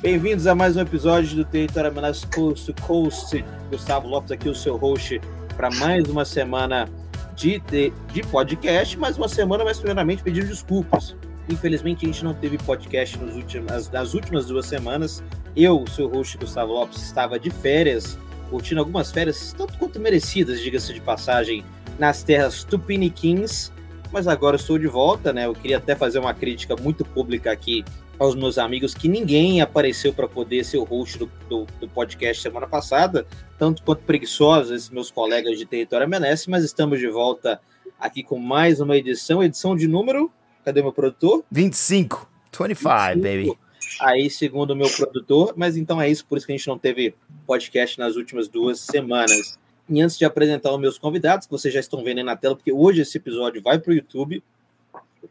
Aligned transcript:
Bem-vindos 0.00 0.46
a 0.46 0.54
mais 0.54 0.76
um 0.76 0.80
episódio 0.80 1.34
do 1.34 1.44
Território 1.44 1.92
Minas 1.92 2.24
Coast 2.24 2.72
to 2.72 2.82
Coast. 2.82 3.44
Gustavo 3.68 4.06
Lopes 4.06 4.30
aqui, 4.30 4.48
o 4.48 4.54
seu 4.54 4.76
host, 4.76 5.20
para 5.56 5.72
mais 5.72 6.08
uma 6.08 6.24
semana 6.24 6.88
de, 7.34 7.58
de, 7.58 7.92
de, 8.12 8.22
podcast, 8.28 8.96
mais 8.96 9.16
uma 9.18 9.26
semana, 9.28 9.64
mas 9.64 9.78
primeiramente 9.78 10.22
pedindo 10.22 10.46
desculpas. 10.46 11.16
Infelizmente 11.48 12.06
a 12.06 12.12
gente 12.12 12.22
não 12.22 12.32
teve 12.32 12.58
podcast 12.58 13.18
nos 13.18 13.34
últimos, 13.34 13.90
nas 13.90 14.14
últimas 14.14 14.46
duas 14.46 14.66
semanas. 14.66 15.20
Eu, 15.56 15.84
seu 15.88 16.06
host 16.06 16.38
Gustavo 16.38 16.74
Lopes, 16.74 17.02
estava 17.02 17.36
de 17.36 17.50
férias, 17.50 18.16
curtindo 18.50 18.78
algumas 18.78 19.10
férias, 19.10 19.52
tanto 19.52 19.76
quanto 19.78 19.98
merecidas, 19.98 20.60
diga-se 20.60 20.94
de 20.94 21.00
passagem, 21.00 21.64
nas 21.98 22.22
terras 22.22 22.62
tupiniquins 22.62 23.72
mas 24.10 24.26
agora 24.26 24.56
estou 24.56 24.78
de 24.78 24.86
volta, 24.86 25.34
né? 25.34 25.44
Eu 25.44 25.52
queria 25.52 25.76
até 25.76 25.94
fazer 25.94 26.18
uma 26.18 26.32
crítica 26.32 26.74
muito 26.76 27.04
pública 27.04 27.52
aqui 27.52 27.84
aos 28.18 28.34
meus 28.34 28.58
amigos 28.58 28.94
que 28.94 29.08
ninguém 29.08 29.60
apareceu 29.60 30.12
para 30.12 30.26
poder 30.26 30.64
ser 30.64 30.78
o 30.78 30.84
host 30.84 31.18
do, 31.18 31.30
do, 31.48 31.66
do, 31.80 31.88
podcast 31.88 32.42
semana 32.42 32.66
passada, 32.66 33.26
tanto 33.58 33.82
quanto 33.82 34.02
preguiçosos 34.02 34.72
esses 34.72 34.90
meus 34.90 35.10
colegas 35.10 35.56
de 35.56 35.64
Território 35.64 36.04
MLS, 36.04 36.50
mas 36.50 36.64
estamos 36.64 36.98
de 36.98 37.08
volta 37.08 37.60
aqui 37.98 38.22
com 38.22 38.38
mais 38.38 38.80
uma 38.80 38.96
edição, 38.96 39.42
edição 39.42 39.76
de 39.76 39.86
número, 39.86 40.30
cadê 40.64 40.82
meu 40.82 40.92
produtor? 40.92 41.44
25, 41.50 42.28
25, 42.52 42.66
25. 42.66 43.22
baby. 43.22 43.58
Aí, 44.00 44.28
segundo 44.28 44.72
o 44.72 44.76
meu 44.76 44.90
produtor, 44.90 45.54
mas 45.56 45.76
então 45.76 46.00
é 46.00 46.08
isso, 46.08 46.26
por 46.26 46.36
isso 46.36 46.46
que 46.46 46.52
a 46.52 46.56
gente 46.56 46.68
não 46.68 46.78
teve 46.78 47.14
podcast 47.46 47.98
nas 47.98 48.16
últimas 48.16 48.48
duas 48.48 48.80
semanas. 48.80 49.58
E 49.88 50.00
antes 50.02 50.18
de 50.18 50.24
apresentar 50.24 50.72
os 50.72 50.80
meus 50.80 50.98
convidados, 50.98 51.46
que 51.46 51.52
vocês 51.52 51.72
já 51.72 51.80
estão 51.80 52.04
vendo 52.04 52.18
aí 52.18 52.24
na 52.24 52.36
tela, 52.36 52.54
porque 52.54 52.72
hoje 52.72 53.00
esse 53.00 53.16
episódio 53.16 53.62
vai 53.62 53.78
para 53.78 53.90
o 53.90 53.94
YouTube, 53.94 54.42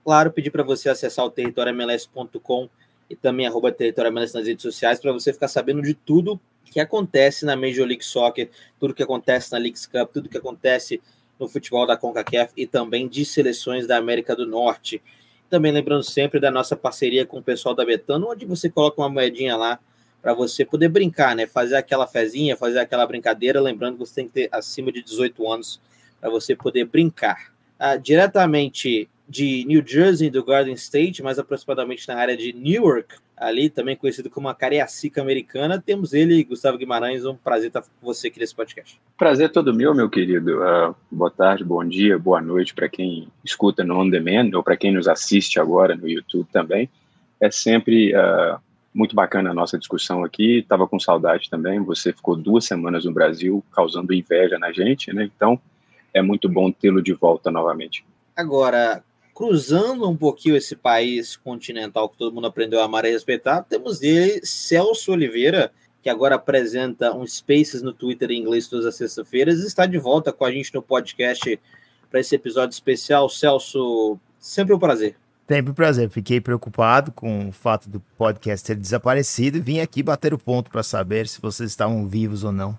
claro, 0.04 0.32
pedir 0.32 0.50
para 0.50 0.64
você 0.64 0.90
acessar 0.90 1.26
o 1.26 1.30
territoriomls.com 1.30 2.70
e 3.10 3.16
também 3.16 3.48
arroba 3.48 3.72
territoriomls 3.72 4.34
nas 4.34 4.48
redes 4.48 4.62
sociais 4.62 5.00
para 5.00 5.12
você 5.12 5.32
ficar 5.32 5.48
sabendo 5.48 5.82
de 5.82 5.94
tudo 5.94 6.40
que 6.64 6.80
acontece 6.80 7.46
na 7.46 7.56
Major 7.56 7.88
League 7.88 8.04
Soccer, 8.04 8.50
tudo 8.80 8.94
que 8.94 9.04
acontece 9.04 9.52
na 9.52 9.58
Leagues 9.58 9.86
Cup, 9.86 10.12
tudo 10.12 10.30
que 10.30 10.38
acontece 10.38 11.02
no 11.40 11.48
futebol 11.48 11.86
da 11.86 11.96
CONCACAF 11.96 12.52
e 12.58 12.68
também 12.68 13.08
de 13.08 13.24
seleções 13.26 13.88
da 13.88 13.98
América 13.98 14.36
do 14.36 14.46
Norte. 14.46 15.02
Também 15.50 15.72
lembrando 15.72 16.04
sempre 16.04 16.40
da 16.40 16.52
nossa 16.52 16.76
parceria 16.76 17.26
com 17.26 17.38
o 17.38 17.44
pessoal 17.44 17.74
da 17.74 17.86
Betano, 17.86 18.30
onde 18.30 18.46
você 18.46 18.70
coloca 18.70 19.02
uma 19.02 19.10
moedinha 19.10 19.56
lá 19.56 19.80
para 20.22 20.34
você 20.34 20.66
poder 20.66 20.90
brincar, 20.90 21.36
né? 21.36 21.48
Fazer 21.48 21.78
aquela 21.78 22.06
fezinha, 22.06 22.58
fazer 22.58 22.80
aquela 22.80 23.06
brincadeira, 23.08 23.62
lembrando 23.62 23.94
que 23.94 24.00
você 24.00 24.16
tem 24.16 24.28
que 24.28 24.34
ter 24.34 24.50
acima 24.52 24.92
de 24.92 25.02
18 25.02 25.50
anos 25.50 25.80
para 26.20 26.30
você 26.30 26.56
poder 26.56 26.86
brincar. 26.86 27.54
Ah, 27.80 27.96
diretamente 27.96 29.10
de 29.30 29.66
New 29.66 29.84
Jersey, 29.86 30.30
do 30.30 30.44
Garden 30.44 30.74
State, 30.74 31.22
mais 31.22 31.38
aproximadamente 31.38 32.08
na 32.08 32.16
área 32.16 32.36
de 32.36 32.54
Newark, 32.54 33.16
ali 33.36 33.70
também 33.70 33.96
conhecido 33.96 34.30
como 34.30 34.48
a 34.48 34.56
Cariacica 34.56 35.22
Americana, 35.22 35.82
temos 35.86 36.14
ele, 36.14 36.44
Gustavo 36.44 36.78
Guimarães, 36.78 37.26
um 37.26 37.36
prazer 37.36 37.68
estar 37.68 37.82
com 37.82 37.88
você 38.02 38.30
aqui 38.30 38.40
nesse 38.40 38.56
podcast. 38.56 39.00
Prazer 39.18 39.52
todo 39.52 39.74
meu, 39.74 39.94
meu 39.94 40.10
querido. 40.10 40.60
Uh, 40.60 40.96
boa 41.12 41.30
tarde, 41.30 41.64
bom 41.64 41.84
dia, 41.84 42.18
boa 42.18 42.42
noite 42.42 42.74
para 42.74 42.88
quem 42.88 43.28
escuta 43.44 43.84
no 43.84 44.00
On 44.00 44.10
Demand 44.10 44.50
ou 44.56 44.64
para 44.64 44.78
quem 44.78 44.92
nos 44.92 45.08
assiste 45.08 45.60
agora 45.60 45.96
no 45.96 46.08
YouTube 46.08 46.48
também. 46.52 46.90
É 47.40 47.52
sempre 47.52 48.16
uh, 48.16 48.58
muito 48.94 49.16
bacana 49.16 49.52
a 49.52 49.54
nossa 49.54 49.78
discussão 49.78 50.24
aqui. 50.24 50.60
Estava 50.60 50.88
com 50.88 51.00
saudade 51.00 51.50
também. 51.50 51.80
Você 51.84 52.12
ficou 52.12 52.36
duas 52.36 52.66
semanas 52.66 53.06
no 53.06 53.12
Brasil 53.12 53.64
causando 53.72 54.14
inveja 54.14 54.58
na 54.58 54.72
gente, 54.72 55.14
né? 55.14 55.30
Então 55.36 55.60
é 56.18 56.22
muito 56.22 56.50
bom 56.50 56.72
tê-lo 56.72 57.02
de 57.02 57.14
volta 57.14 57.50
novamente. 57.52 58.06
Agora, 58.36 59.04
cruzando 59.34 60.10
um 60.10 60.18
pouquinho 60.18 60.56
esse 60.56 60.76
país 60.76 61.36
continental 61.36 62.10
que 62.10 62.18
todo 62.18 62.34
mundo 62.34 62.48
aprendeu 62.48 62.82
a 62.82 62.86
amar 62.86 63.06
e 63.06 63.12
respeitar, 63.12 63.62
temos 63.64 64.02
ele, 64.02 64.42
Celso 64.44 65.12
Oliveira, 65.12 65.72
que 66.02 66.10
agora 66.10 66.36
apresenta 66.36 67.14
um 67.14 67.26
Spaces 67.26 67.82
no 67.82 67.94
Twitter 67.94 68.32
em 68.32 68.42
inglês 68.42 68.68
todas 68.68 68.86
as 68.86 68.96
sextas-feiras, 68.96 69.60
está 69.60 69.86
de 69.86 69.98
volta 69.98 70.34
com 70.34 70.46
a 70.46 70.52
gente 70.52 70.74
no 70.74 70.82
podcast 70.82 71.60
para 72.10 72.20
esse 72.20 72.34
episódio 72.34 72.74
especial. 72.74 73.30
Celso, 73.30 74.18
sempre 74.40 74.74
um 74.74 74.80
prazer. 74.80 75.16
Sempre 75.48 75.72
um 75.72 75.76
prazer. 75.76 76.10
Fiquei 76.10 76.42
preocupado 76.42 77.12
com 77.12 77.50
o 77.50 77.52
fato 77.52 77.90
do 77.90 78.00
podcast 78.18 78.66
ter 78.66 78.76
desaparecido 78.76 79.58
e 79.58 79.62
vim 79.62 79.80
aqui 79.80 80.02
bater 80.02 80.34
o 80.34 80.38
ponto 80.38 80.70
para 80.72 80.84
saber 80.84 81.28
se 81.28 81.40
vocês 81.40 81.70
estavam 81.70 82.08
vivos 82.08 82.44
ou 82.44 82.52
não. 82.52 82.78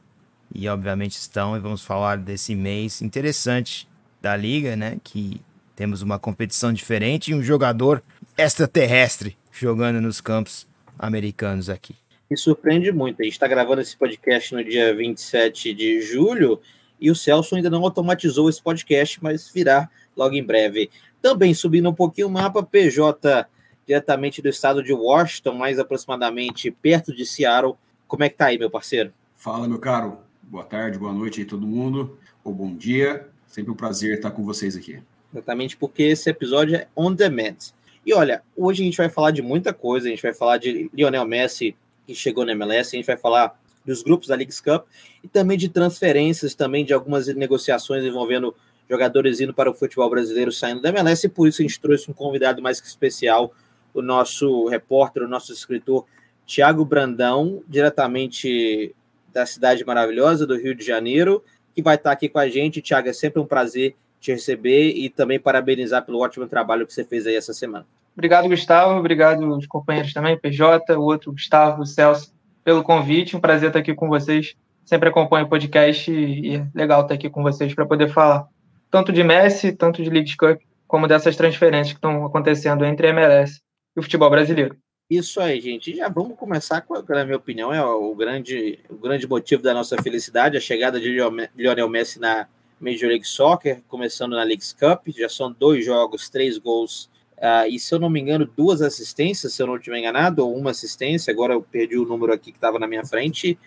E 0.54 0.68
obviamente 0.68 1.12
estão, 1.12 1.56
e 1.56 1.60
vamos 1.60 1.82
falar 1.82 2.18
desse 2.18 2.54
mês 2.54 3.02
interessante 3.02 3.88
da 4.20 4.36
liga, 4.36 4.76
né? 4.76 4.98
Que 5.04 5.40
temos 5.76 6.02
uma 6.02 6.18
competição 6.18 6.72
diferente 6.72 7.30
e 7.30 7.34
um 7.34 7.42
jogador 7.42 8.02
extraterrestre 8.36 9.36
jogando 9.52 10.00
nos 10.00 10.20
campos 10.20 10.66
americanos 10.98 11.68
aqui. 11.68 11.94
Me 12.30 12.36
surpreende 12.36 12.92
muito. 12.92 13.20
A 13.20 13.24
gente 13.24 13.34
está 13.34 13.46
gravando 13.46 13.80
esse 13.80 13.96
podcast 13.96 14.54
no 14.54 14.62
dia 14.62 14.94
27 14.94 15.72
de 15.72 16.02
julho 16.02 16.60
e 17.00 17.10
o 17.10 17.14
Celso 17.14 17.54
ainda 17.54 17.70
não 17.70 17.84
automatizou 17.84 18.48
esse 18.48 18.62
podcast, 18.62 19.22
mas 19.22 19.48
virá 19.48 19.88
logo 20.16 20.34
em 20.34 20.42
breve. 20.42 20.90
Também 21.22 21.54
subindo 21.54 21.88
um 21.88 21.94
pouquinho 21.94 22.26
o 22.26 22.30
mapa, 22.30 22.62
PJ 22.62 23.46
diretamente 23.86 24.42
do 24.42 24.48
estado 24.50 24.82
de 24.82 24.92
Washington, 24.92 25.54
mais 25.54 25.78
aproximadamente 25.78 26.70
perto 26.70 27.14
de 27.14 27.24
Seattle. 27.24 27.74
Como 28.06 28.22
é 28.22 28.28
que 28.28 28.36
tá 28.36 28.46
aí, 28.46 28.58
meu 28.58 28.70
parceiro? 28.70 29.12
Fala, 29.34 29.66
meu 29.66 29.78
caro. 29.78 30.18
Boa 30.50 30.64
tarde, 30.64 30.98
boa 30.98 31.12
noite 31.12 31.40
aí 31.40 31.46
todo 31.46 31.66
mundo, 31.66 32.18
ou 32.42 32.54
bom 32.54 32.74
dia. 32.74 33.28
Sempre 33.46 33.70
um 33.70 33.74
prazer 33.74 34.14
estar 34.14 34.30
com 34.30 34.42
vocês 34.42 34.74
aqui. 34.74 34.98
Exatamente 35.30 35.76
porque 35.76 36.04
esse 36.04 36.30
episódio 36.30 36.74
é 36.74 36.88
on 36.96 37.12
demand. 37.12 37.58
E 38.04 38.14
olha, 38.14 38.42
hoje 38.56 38.80
a 38.80 38.86
gente 38.86 38.96
vai 38.96 39.10
falar 39.10 39.30
de 39.30 39.42
muita 39.42 39.74
coisa, 39.74 40.06
a 40.06 40.10
gente 40.10 40.22
vai 40.22 40.32
falar 40.32 40.56
de 40.56 40.90
Lionel 40.94 41.26
Messi, 41.26 41.76
que 42.06 42.14
chegou 42.14 42.46
na 42.46 42.52
MLS, 42.52 42.96
a 42.96 42.98
gente 42.98 43.04
vai 43.04 43.18
falar 43.18 43.60
dos 43.84 44.02
grupos 44.02 44.28
da 44.28 44.36
Leagues 44.36 44.58
Cup 44.58 44.86
e 45.22 45.28
também 45.28 45.58
de 45.58 45.68
transferências, 45.68 46.54
também 46.54 46.82
de 46.82 46.94
algumas 46.94 47.26
negociações 47.26 48.02
envolvendo 48.02 48.54
jogadores 48.88 49.42
indo 49.42 49.52
para 49.52 49.70
o 49.70 49.74
futebol 49.74 50.08
brasileiro 50.08 50.50
saindo 50.50 50.80
da 50.80 50.88
MLS, 50.88 51.26
e 51.26 51.28
por 51.28 51.46
isso 51.46 51.60
a 51.60 51.66
gente 51.66 51.78
trouxe 51.78 52.10
um 52.10 52.14
convidado 52.14 52.62
mais 52.62 52.80
que 52.80 52.86
especial, 52.86 53.52
o 53.92 54.00
nosso 54.00 54.66
repórter, 54.68 55.24
o 55.24 55.28
nosso 55.28 55.52
escritor 55.52 56.06
Tiago 56.46 56.86
Brandão, 56.86 57.62
diretamente 57.68 58.94
da 59.32 59.46
cidade 59.46 59.84
maravilhosa 59.84 60.46
do 60.46 60.56
Rio 60.56 60.74
de 60.74 60.84
Janeiro, 60.84 61.42
que 61.74 61.82
vai 61.82 61.96
estar 61.96 62.12
aqui 62.12 62.28
com 62.28 62.38
a 62.38 62.48
gente. 62.48 62.82
Tiago, 62.82 63.08
é 63.08 63.12
sempre 63.12 63.40
um 63.40 63.46
prazer 63.46 63.94
te 64.20 64.32
receber 64.32 64.90
e 64.90 65.08
também 65.08 65.38
parabenizar 65.38 66.04
pelo 66.04 66.20
ótimo 66.20 66.46
trabalho 66.46 66.86
que 66.86 66.92
você 66.92 67.04
fez 67.04 67.26
aí 67.26 67.36
essa 67.36 67.52
semana. 67.52 67.86
Obrigado, 68.14 68.48
Gustavo. 68.48 68.98
Obrigado 68.98 69.48
os 69.56 69.66
companheiros 69.66 70.12
também, 70.12 70.36
PJ, 70.36 70.96
o 70.98 71.02
outro 71.02 71.30
Gustavo, 71.30 71.82
o 71.82 71.86
Celso, 71.86 72.34
pelo 72.64 72.82
convite. 72.82 73.36
Um 73.36 73.40
prazer 73.40 73.68
estar 73.68 73.78
aqui 73.78 73.94
com 73.94 74.08
vocês. 74.08 74.56
Sempre 74.84 75.08
acompanho 75.08 75.46
o 75.46 75.48
podcast 75.48 76.10
e 76.10 76.56
é 76.56 76.66
legal 76.74 77.02
estar 77.02 77.14
aqui 77.14 77.30
com 77.30 77.42
vocês 77.42 77.74
para 77.74 77.86
poder 77.86 78.08
falar 78.08 78.48
tanto 78.90 79.12
de 79.12 79.22
Messi, 79.22 79.70
tanto 79.70 80.02
de 80.02 80.10
League 80.10 80.34
Cup, 80.36 80.60
como 80.86 81.06
dessas 81.06 81.36
transferências 81.36 81.92
que 81.92 81.98
estão 81.98 82.24
acontecendo 82.24 82.84
entre 82.84 83.06
a 83.06 83.10
MLS 83.10 83.60
e 83.96 84.00
o 84.00 84.02
futebol 84.02 84.30
brasileiro. 84.30 84.76
Isso 85.10 85.40
aí, 85.40 85.58
gente. 85.58 85.96
Já 85.96 86.06
vamos 86.06 86.36
começar 86.36 86.82
com, 86.82 86.92
na 87.08 87.24
minha 87.24 87.38
opinião, 87.38 87.72
é 87.72 87.82
o 87.82 88.14
grande, 88.14 88.78
o 88.90 88.96
grande 88.96 89.26
motivo 89.26 89.62
da 89.62 89.72
nossa 89.72 89.96
felicidade, 90.02 90.54
a 90.54 90.60
chegada 90.60 91.00
de 91.00 91.16
Lionel 91.56 91.88
Messi 91.88 92.20
na 92.20 92.46
Major 92.78 93.08
League 93.08 93.26
Soccer, 93.26 93.82
começando 93.88 94.32
na 94.32 94.42
Leagues 94.42 94.74
Cup. 94.74 95.08
Já 95.16 95.30
são 95.30 95.50
dois 95.50 95.82
jogos, 95.82 96.28
três 96.28 96.58
gols 96.58 97.08
uh, 97.38 97.66
e, 97.66 97.78
se 97.78 97.94
eu 97.94 97.98
não 97.98 98.10
me 98.10 98.20
engano, 98.20 98.44
duas 98.54 98.82
assistências, 98.82 99.54
se 99.54 99.62
eu 99.62 99.66
não 99.66 99.76
estiver 99.76 99.98
enganado, 99.98 100.46
ou 100.46 100.54
uma 100.54 100.72
assistência. 100.72 101.32
Agora 101.32 101.54
eu 101.54 101.62
perdi 101.62 101.96
o 101.96 102.04
número 102.04 102.30
aqui 102.30 102.52
que 102.52 102.58
estava 102.58 102.78
na 102.78 102.86
minha 102.86 103.06
frente. 103.06 103.58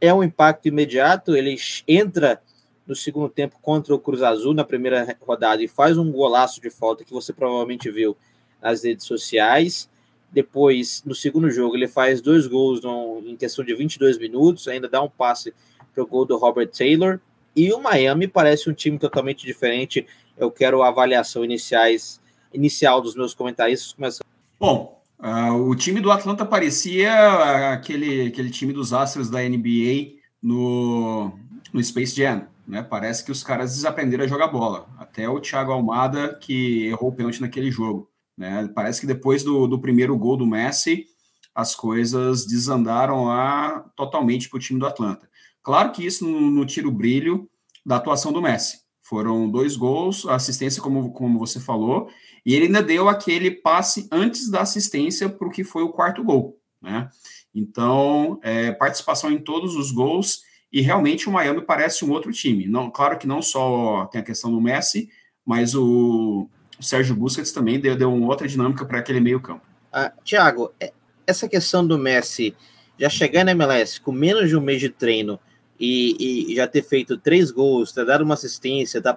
É 0.00 0.12
um 0.12 0.24
impacto 0.24 0.66
imediato. 0.66 1.36
Ele 1.36 1.56
entra 1.86 2.42
no 2.84 2.96
segundo 2.96 3.28
tempo 3.28 3.56
contra 3.62 3.94
o 3.94 4.00
Cruz 4.00 4.20
Azul 4.20 4.52
na 4.52 4.64
primeira 4.64 5.16
rodada 5.20 5.62
e 5.62 5.68
faz 5.68 5.96
um 5.96 6.10
golaço 6.10 6.60
de 6.60 6.70
falta 6.70 7.04
que 7.04 7.12
você 7.12 7.32
provavelmente 7.32 7.88
viu 7.88 8.16
nas 8.60 8.82
redes 8.82 9.06
sociais. 9.06 9.88
Depois, 10.30 11.02
no 11.06 11.14
segundo 11.14 11.50
jogo, 11.50 11.74
ele 11.74 11.88
faz 11.88 12.20
dois 12.20 12.46
gols 12.46 12.82
no, 12.82 13.22
em 13.24 13.36
questão 13.36 13.64
de 13.64 13.74
22 13.74 14.18
minutos, 14.18 14.68
ainda 14.68 14.88
dá 14.88 15.02
um 15.02 15.08
passe 15.08 15.54
para 15.94 16.02
o 16.02 16.06
gol 16.06 16.24
do 16.24 16.36
Robert 16.36 16.68
Taylor. 16.68 17.18
E 17.56 17.72
o 17.72 17.80
Miami 17.80 18.28
parece 18.28 18.70
um 18.70 18.74
time 18.74 18.98
totalmente 18.98 19.44
diferente. 19.44 20.06
Eu 20.36 20.50
quero 20.50 20.82
a 20.82 20.88
avaliação 20.88 21.44
iniciais, 21.44 22.20
inicial 22.52 23.00
dos 23.00 23.16
meus 23.16 23.34
comentaristas. 23.34 23.92
Começando. 23.92 24.26
Bom, 24.60 25.02
uh, 25.18 25.54
o 25.54 25.74
time 25.74 26.00
do 26.00 26.10
Atlanta 26.10 26.44
parecia 26.44 27.72
aquele, 27.72 28.28
aquele 28.28 28.50
time 28.50 28.72
dos 28.72 28.92
Astros 28.92 29.30
da 29.30 29.40
NBA 29.40 30.18
no, 30.42 31.32
no 31.72 31.82
Space 31.82 32.14
Jam. 32.14 32.46
Né? 32.66 32.82
Parece 32.82 33.24
que 33.24 33.32
os 33.32 33.42
caras 33.42 33.74
desaprenderam 33.74 34.24
a 34.24 34.28
jogar 34.28 34.48
bola. 34.48 34.86
Até 34.98 35.26
o 35.28 35.40
Thiago 35.40 35.72
Almada, 35.72 36.34
que 36.34 36.86
errou 36.86 37.08
o 37.08 37.12
pênalti 37.12 37.40
naquele 37.40 37.70
jogo. 37.70 38.08
Né? 38.38 38.70
Parece 38.72 39.00
que 39.00 39.06
depois 39.06 39.42
do, 39.42 39.66
do 39.66 39.80
primeiro 39.80 40.16
gol 40.16 40.36
do 40.36 40.46
Messi, 40.46 41.06
as 41.52 41.74
coisas 41.74 42.46
desandaram 42.46 43.24
lá 43.24 43.80
totalmente 43.96 44.48
para 44.48 44.56
o 44.56 44.60
time 44.60 44.78
do 44.78 44.86
Atlanta. 44.86 45.28
Claro 45.60 45.90
que 45.90 46.06
isso 46.06 46.24
não, 46.24 46.64
tira 46.64 46.86
o 46.86 46.92
brilho 46.92 47.50
da 47.84 47.96
atuação 47.96 48.32
do 48.32 48.40
Messi. 48.40 48.78
Foram 49.02 49.50
dois 49.50 49.74
gols, 49.74 50.24
assistência, 50.26 50.80
como, 50.80 51.12
como 51.12 51.38
você 51.38 51.58
falou, 51.58 52.08
e 52.46 52.54
ele 52.54 52.66
ainda 52.66 52.82
deu 52.82 53.08
aquele 53.08 53.50
passe 53.50 54.06
antes 54.12 54.48
da 54.48 54.60
assistência 54.60 55.28
para 55.28 55.48
o 55.48 55.50
que 55.50 55.64
foi 55.64 55.82
o 55.82 55.90
quarto 55.90 56.22
gol. 56.22 56.60
Né? 56.80 57.10
Então, 57.52 58.38
é, 58.42 58.70
participação 58.70 59.32
em 59.32 59.38
todos 59.38 59.74
os 59.74 59.90
gols 59.90 60.42
e 60.72 60.80
realmente 60.80 61.28
o 61.28 61.32
Miami 61.32 61.62
parece 61.62 62.04
um 62.04 62.12
outro 62.12 62.30
time. 62.30 62.68
Não, 62.68 62.88
claro 62.88 63.18
que 63.18 63.26
não 63.26 63.42
só 63.42 64.06
tem 64.06 64.20
a 64.20 64.24
questão 64.24 64.52
do 64.52 64.60
Messi, 64.60 65.08
mas 65.44 65.74
o, 65.74 66.48
o 66.78 66.82
Sérgio 66.82 67.14
Busquets 67.14 67.52
também 67.52 67.80
deu, 67.80 67.96
deu 67.96 68.12
uma 68.12 68.26
outra 68.26 68.46
dinâmica 68.46 68.84
para 68.84 68.98
aquele 68.98 69.20
meio 69.20 69.40
campo. 69.40 69.62
Ah, 69.92 70.12
Tiago, 70.22 70.72
é, 70.78 70.92
essa 71.26 71.48
questão 71.48 71.86
do 71.86 71.98
Messi 71.98 72.54
já 72.98 73.08
chegar 73.08 73.44
na 73.44 73.52
MLS 73.52 74.00
com 74.00 74.12
menos 74.12 74.48
de 74.48 74.56
um 74.56 74.60
mês 74.60 74.80
de 74.80 74.88
treino 74.88 75.38
e, 75.78 76.50
e 76.50 76.56
já 76.56 76.66
ter 76.66 76.82
feito 76.82 77.16
três 77.16 77.50
gols, 77.50 77.92
ter 77.92 78.04
dado 78.04 78.24
uma 78.24 78.34
assistência, 78.34 79.00
tá 79.00 79.16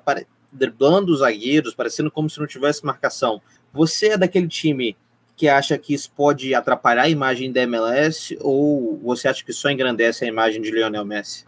driblando 0.51 1.11
os 1.11 1.19
zagueiros, 1.19 1.73
parecendo 1.73 2.11
como 2.11 2.29
se 2.29 2.39
não 2.39 2.45
tivesse 2.45 2.85
marcação. 2.85 3.41
Você 3.73 4.09
é 4.09 4.17
daquele 4.17 4.47
time 4.47 4.95
que 5.35 5.47
acha 5.47 5.77
que 5.77 5.93
isso 5.93 6.11
pode 6.11 6.53
atrapalhar 6.53 7.03
a 7.03 7.09
imagem 7.09 7.51
da 7.51 7.61
MLS 7.61 8.37
ou 8.41 8.99
você 8.99 9.27
acha 9.27 9.43
que 9.43 9.53
só 9.53 9.69
engrandece 9.71 10.23
a 10.23 10.27
imagem 10.27 10.61
de 10.61 10.69
Lionel 10.69 11.05
Messi? 11.05 11.45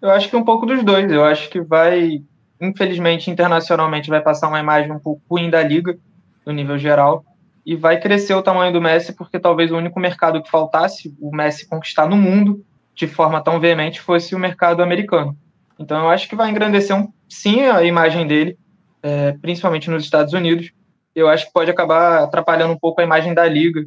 Eu 0.00 0.10
acho 0.10 0.28
que 0.28 0.34
um 0.34 0.44
pouco 0.44 0.66
dos 0.66 0.82
dois. 0.82 1.10
Eu 1.10 1.24
acho 1.24 1.48
que 1.48 1.60
vai, 1.60 2.20
infelizmente, 2.62 3.30
internacionalmente, 3.30 4.08
vai 4.08 4.20
passar 4.20 4.48
uma 4.48 4.60
imagem 4.60 4.92
um 4.92 4.98
pouco 4.98 5.22
ruim 5.28 5.50
da 5.50 5.62
liga, 5.62 5.98
no 6.46 6.52
nível 6.52 6.78
geral, 6.78 7.24
e 7.64 7.76
vai 7.76 8.00
crescer 8.00 8.34
o 8.34 8.42
tamanho 8.42 8.72
do 8.72 8.80
Messi, 8.80 9.12
porque 9.12 9.38
talvez 9.38 9.70
o 9.70 9.76
único 9.76 10.00
mercado 10.00 10.42
que 10.42 10.50
faltasse 10.50 11.14
o 11.20 11.34
Messi 11.34 11.68
conquistar 11.68 12.08
no 12.08 12.16
mundo 12.16 12.64
de 12.94 13.06
forma 13.06 13.42
tão 13.42 13.60
veemente 13.60 14.00
fosse 14.00 14.34
o 14.34 14.38
mercado 14.38 14.82
americano. 14.82 15.36
Então 15.78 16.00
eu 16.00 16.08
acho 16.08 16.28
que 16.28 16.36
vai 16.36 16.50
engrandecer 16.50 16.96
um, 16.96 17.12
sim 17.28 17.62
a 17.62 17.82
imagem 17.82 18.26
dele, 18.26 18.58
é, 19.02 19.32
principalmente 19.32 19.90
nos 19.90 20.04
Estados 20.04 20.32
Unidos, 20.32 20.72
eu 21.14 21.28
acho 21.28 21.46
que 21.46 21.52
pode 21.52 21.70
acabar 21.70 22.22
atrapalhando 22.22 22.72
um 22.72 22.78
pouco 22.78 23.00
a 23.00 23.04
imagem 23.04 23.34
da 23.34 23.46
liga 23.46 23.84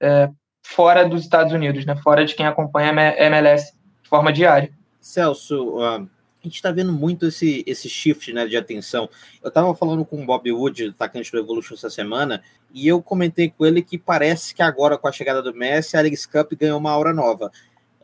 é, 0.00 0.28
fora 0.62 1.08
dos 1.08 1.22
Estados 1.22 1.52
Unidos, 1.52 1.84
né? 1.84 1.96
Fora 1.96 2.24
de 2.24 2.34
quem 2.34 2.46
acompanha 2.46 2.90
a 2.90 3.24
MLS 3.26 3.72
de 4.02 4.08
forma 4.08 4.32
diária. 4.32 4.70
Celso, 5.00 5.76
uh, 5.76 6.08
a 6.44 6.48
gente 6.48 6.56
está 6.56 6.70
vendo 6.70 6.92
muito 6.92 7.26
esse, 7.26 7.64
esse 7.66 7.88
shift 7.88 8.30
né, 8.32 8.46
de 8.46 8.54
atenção. 8.54 9.08
Eu 9.42 9.48
estava 9.48 9.74
falando 9.74 10.04
com 10.04 10.22
o 10.22 10.26
Bob 10.26 10.52
Wood, 10.52 10.88
atacante 10.88 11.32
do 11.32 11.38
Evolution 11.38 11.74
essa 11.74 11.88
semana, 11.88 12.42
e 12.72 12.86
eu 12.86 13.02
comentei 13.02 13.48
com 13.48 13.64
ele 13.64 13.80
que 13.80 13.96
parece 13.96 14.54
que 14.54 14.62
agora, 14.62 14.98
com 14.98 15.08
a 15.08 15.12
chegada 15.12 15.40
do 15.40 15.54
Messi, 15.54 15.96
a 15.96 16.02
Leagues 16.02 16.26
Cup 16.26 16.52
ganhou 16.52 16.78
uma 16.78 16.90
aura 16.90 17.14
nova. 17.14 17.50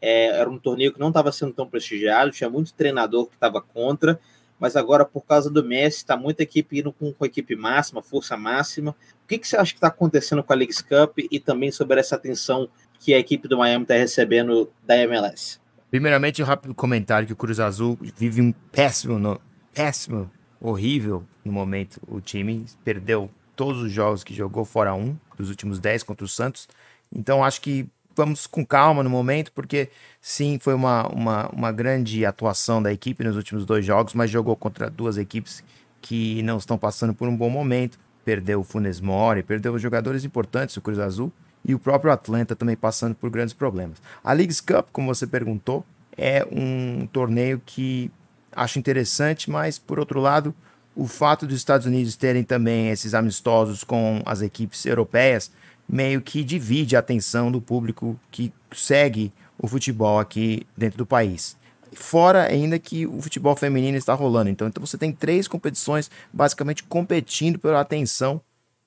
É, 0.00 0.28
era 0.28 0.48
um 0.48 0.58
torneio 0.58 0.92
que 0.92 0.98
não 0.98 1.08
estava 1.08 1.30
sendo 1.30 1.52
tão 1.52 1.68
prestigiado, 1.68 2.30
tinha 2.30 2.48
muito 2.48 2.72
treinador 2.72 3.26
que 3.26 3.34
estava 3.34 3.60
contra, 3.60 4.18
mas 4.58 4.74
agora, 4.74 5.04
por 5.04 5.24
causa 5.26 5.50
do 5.50 5.62
Messi, 5.62 5.98
está 5.98 6.16
muita 6.16 6.42
equipe 6.42 6.78
indo 6.78 6.92
com, 6.92 7.12
com 7.12 7.26
equipe 7.26 7.54
máxima, 7.54 8.00
força 8.00 8.38
máxima. 8.38 8.92
O 9.24 9.28
que, 9.28 9.38
que 9.38 9.46
você 9.46 9.56
acha 9.56 9.72
que 9.72 9.78
está 9.78 9.88
acontecendo 9.88 10.42
com 10.42 10.52
a 10.52 10.56
Leagues 10.56 10.80
Cup 10.80 11.18
e 11.30 11.38
também 11.38 11.70
sobre 11.70 12.00
essa 12.00 12.16
atenção 12.16 12.68
que 12.98 13.12
a 13.12 13.18
equipe 13.18 13.46
do 13.46 13.58
Miami 13.58 13.84
está 13.84 13.94
recebendo 13.94 14.70
da 14.82 14.96
MLS? 14.96 15.60
Primeiramente, 15.90 16.42
um 16.42 16.46
rápido 16.46 16.74
comentário 16.74 17.26
que 17.26 17.32
o 17.32 17.36
Cruz 17.36 17.58
Azul 17.58 17.98
vive 18.16 18.40
um 18.40 18.52
péssimo, 18.52 19.18
no, 19.18 19.40
péssimo, 19.74 20.30
horrível 20.60 21.24
no 21.44 21.52
momento. 21.52 22.00
O 22.06 22.20
time 22.20 22.64
perdeu 22.84 23.28
todos 23.56 23.82
os 23.82 23.92
jogos 23.92 24.22
que 24.22 24.32
jogou, 24.32 24.64
fora 24.64 24.94
um, 24.94 25.16
dos 25.36 25.50
últimos 25.50 25.78
10 25.80 26.04
contra 26.04 26.24
o 26.24 26.28
Santos. 26.28 26.68
Então, 27.12 27.44
acho 27.44 27.60
que 27.60 27.88
vamos 28.14 28.46
com 28.46 28.64
calma 28.64 29.02
no 29.02 29.10
momento, 29.10 29.50
porque 29.52 29.88
sim, 30.20 30.58
foi 30.60 30.74
uma, 30.74 31.08
uma, 31.08 31.48
uma 31.48 31.72
grande 31.72 32.24
atuação 32.24 32.82
da 32.82 32.92
equipe 32.92 33.24
nos 33.24 33.36
últimos 33.36 33.64
dois 33.64 33.84
jogos, 33.84 34.14
mas 34.14 34.30
jogou 34.30 34.54
contra 34.54 34.88
duas 34.88 35.16
equipes 35.16 35.64
que 36.00 36.42
não 36.42 36.58
estão 36.58 36.78
passando 36.78 37.14
por 37.14 37.28
um 37.28 37.36
bom 37.36 37.50
momento. 37.50 37.98
Perdeu 38.24 38.60
o 38.60 38.64
Funes 38.64 39.00
Mori, 39.00 39.42
perdeu 39.42 39.74
os 39.74 39.82
jogadores 39.82 40.24
importantes, 40.24 40.76
o 40.76 40.80
Cruz 40.80 40.98
Azul, 40.98 41.32
e 41.64 41.74
o 41.74 41.78
próprio 41.78 42.12
Atlanta 42.12 42.56
também 42.56 42.76
passando 42.76 43.14
por 43.14 43.30
grandes 43.30 43.54
problemas. 43.54 43.98
A 44.22 44.32
Leagues 44.32 44.60
Cup, 44.60 44.88
como 44.92 45.14
você 45.14 45.26
perguntou, 45.26 45.84
é 46.16 46.46
um 46.50 47.06
torneio 47.06 47.60
que 47.64 48.10
acho 48.52 48.78
interessante, 48.78 49.50
mas 49.50 49.78
por 49.78 49.98
outro 49.98 50.20
lado, 50.20 50.54
o 50.94 51.06
fato 51.06 51.46
dos 51.46 51.56
Estados 51.56 51.86
Unidos 51.86 52.16
terem 52.16 52.42
também 52.42 52.88
esses 52.88 53.14
amistosos 53.14 53.84
com 53.84 54.22
as 54.24 54.42
equipes 54.42 54.84
europeias 54.84 55.50
meio 55.88 56.20
que 56.20 56.44
divide 56.44 56.94
a 56.94 57.00
atenção 57.00 57.50
do 57.50 57.60
público 57.60 58.18
que 58.30 58.52
segue 58.72 59.32
o 59.58 59.66
futebol 59.66 60.18
aqui 60.18 60.66
dentro 60.76 60.98
do 60.98 61.06
país. 61.06 61.56
Fora 61.92 62.44
ainda 62.44 62.78
que 62.78 63.06
o 63.06 63.20
futebol 63.20 63.56
feminino 63.56 63.98
está 63.98 64.14
rolando. 64.14 64.48
Então, 64.48 64.68
então 64.68 64.84
você 64.84 64.96
tem 64.96 65.12
três 65.12 65.48
competições 65.48 66.08
basicamente 66.32 66.84
competindo 66.84 67.58
pela 67.58 67.80
atenção 67.80 68.40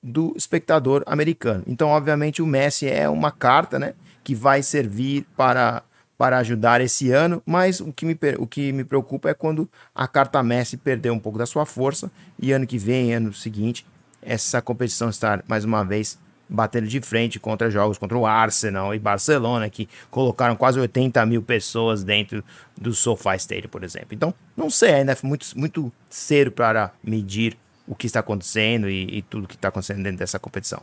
do 0.04 0.34
espectador 0.36 1.02
americano. 1.06 1.64
Então, 1.66 1.88
obviamente, 1.88 2.42
o 2.42 2.46
Messi 2.46 2.86
é 2.86 3.08
uma 3.08 3.30
carta 3.30 3.78
né, 3.78 3.94
que 4.22 4.34
vai 4.34 4.62
servir 4.62 5.26
para, 5.34 5.82
para 6.18 6.36
ajudar 6.38 6.82
esse 6.82 7.10
ano, 7.10 7.42
mas 7.46 7.80
o 7.80 7.90
que, 7.90 8.04
me, 8.04 8.18
o 8.38 8.46
que 8.46 8.70
me 8.70 8.84
preocupa 8.84 9.30
é 9.30 9.34
quando 9.34 9.66
a 9.94 10.06
carta 10.06 10.42
Messi 10.42 10.76
perder 10.76 11.10
um 11.10 11.18
pouco 11.18 11.38
da 11.38 11.46
sua 11.46 11.64
força 11.64 12.10
e 12.38 12.52
ano 12.52 12.66
que 12.66 12.76
vem, 12.76 13.14
ano 13.14 13.32
seguinte, 13.32 13.86
essa 14.20 14.60
competição 14.60 15.08
estar 15.08 15.42
mais 15.48 15.64
uma 15.64 15.82
vez 15.82 16.18
batendo 16.46 16.86
de 16.86 17.00
frente 17.00 17.40
contra 17.40 17.70
jogos 17.70 17.96
contra 17.96 18.18
o 18.18 18.26
Arsenal 18.26 18.94
e 18.94 18.98
Barcelona, 18.98 19.70
que 19.70 19.88
colocaram 20.10 20.54
quase 20.54 20.78
80 20.78 21.24
mil 21.24 21.40
pessoas 21.40 22.04
dentro 22.04 22.44
do 22.78 22.92
SoFi 22.92 23.36
Stadium, 23.36 23.70
por 23.70 23.82
exemplo. 23.82 24.08
Então, 24.10 24.34
não 24.54 24.68
sei, 24.68 24.92
ainda 24.92 25.12
é 25.12 25.16
muito, 25.22 25.46
muito 25.58 25.90
cedo 26.10 26.52
para 26.52 26.92
medir 27.02 27.56
o 27.86 27.94
que 27.94 28.06
está 28.06 28.20
acontecendo 28.20 28.88
e, 28.88 29.18
e 29.18 29.22
tudo 29.22 29.48
que 29.48 29.54
está 29.54 29.68
acontecendo 29.68 30.02
dentro 30.02 30.18
dessa 30.18 30.38
competição. 30.38 30.82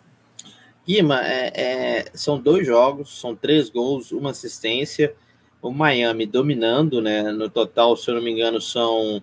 Guima, 0.88 1.22
é, 1.26 1.52
é, 1.56 2.06
são 2.14 2.40
dois 2.40 2.66
jogos, 2.66 3.20
são 3.20 3.36
três 3.36 3.70
gols, 3.70 4.12
uma 4.12 4.32
assistência. 4.32 5.14
O 5.62 5.72
Miami 5.72 6.26
dominando, 6.26 7.02
né? 7.02 7.32
No 7.32 7.50
total, 7.50 7.96
se 7.96 8.10
eu 8.10 8.16
não 8.16 8.22
me 8.22 8.32
engano, 8.32 8.60
são 8.60 9.22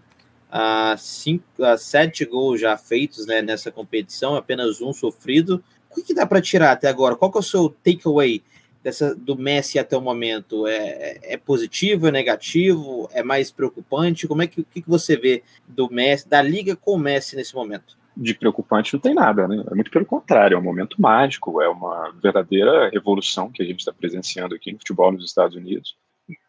ah, 0.51 0.95
cinco, 0.97 1.45
ah, 1.61 1.77
sete 1.77 2.25
gols 2.25 2.61
já 2.61 2.77
feitos 2.77 3.27
né, 3.27 3.43
nessa 3.43 3.73
competição, 3.73 4.37
apenas 4.37 4.81
um 4.81 4.93
sofrido. 4.93 5.63
O 5.91 5.95
que, 5.97 6.03
que 6.03 6.15
dá 6.15 6.27
para 6.27 6.41
tirar 6.41 6.73
até 6.73 6.89
agora? 6.89 7.17
Qual 7.17 7.31
que 7.31 7.39
é 7.39 7.41
o 7.41 7.43
seu 7.43 7.69
takeaway 7.83 8.43
dessa 8.83 9.15
do 9.15 9.37
Messi 9.37 9.79
até 9.79 9.97
o 9.97 10.01
momento? 10.01 10.67
É, 10.67 11.19
é 11.23 11.37
positivo, 11.37 12.09
é 12.09 12.11
negativo, 12.11 13.09
é 13.13 13.23
mais 13.23 13.51
preocupante? 13.51 14.29
Como 14.29 14.43
é 14.43 14.47
que, 14.47 14.65
que, 14.65 14.83
que 14.83 14.89
você 14.89 15.17
vê 15.17 15.43
do 15.67 15.91
Messi, 15.91 16.29
da 16.29 16.43
liga 16.43 16.77
com 16.77 16.93
o 16.93 16.99
Messi 16.99 17.37
nesse 17.37 17.55
momento? 17.55 17.97
De 18.17 18.35
preocupante 18.35 18.95
não 18.95 19.01
tem 19.01 19.15
nada, 19.15 19.47
né? 19.47 19.63
É 19.71 19.75
muito 19.75 19.91
pelo 19.91 20.05
contrário, 20.05 20.57
é 20.57 20.59
um 20.59 20.63
momento 20.63 21.01
mágico, 21.01 21.63
é 21.63 21.69
uma 21.69 22.13
verdadeira 22.21 22.91
revolução 22.91 23.51
que 23.51 23.63
a 23.63 23.67
gente 23.67 23.79
está 23.79 23.93
presenciando 23.93 24.55
aqui 24.55 24.73
no 24.73 24.79
futebol 24.79 25.13
nos 25.13 25.25
Estados 25.25 25.57
Unidos. 25.57 25.97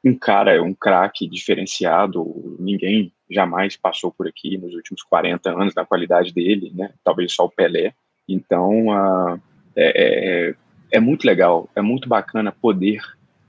Um 0.04 0.18
cara 0.18 0.52
é 0.52 0.62
um 0.62 0.74
craque 0.74 1.28
diferenciado, 1.28 2.58
ninguém 2.60 3.14
jamais 3.30 3.78
passou 3.78 4.12
por 4.12 4.28
aqui 4.28 4.58
nos 4.58 4.74
últimos 4.74 5.04
40 5.04 5.50
anos 5.52 5.76
na 5.76 5.86
qualidade 5.86 6.34
dele, 6.34 6.72
né? 6.74 6.92
Talvez 7.04 7.34
só 7.34 7.46
o 7.46 7.50
Pelé. 7.50 7.94
Então, 8.28 8.88
uh, 8.88 9.40
é, 9.76 10.50
é, 10.50 10.56
é, 10.92 11.00
muito 11.00 11.26
legal, 11.26 11.70
é 11.76 11.82
muito 11.82 12.08
bacana 12.08 12.52
poder 12.52 13.02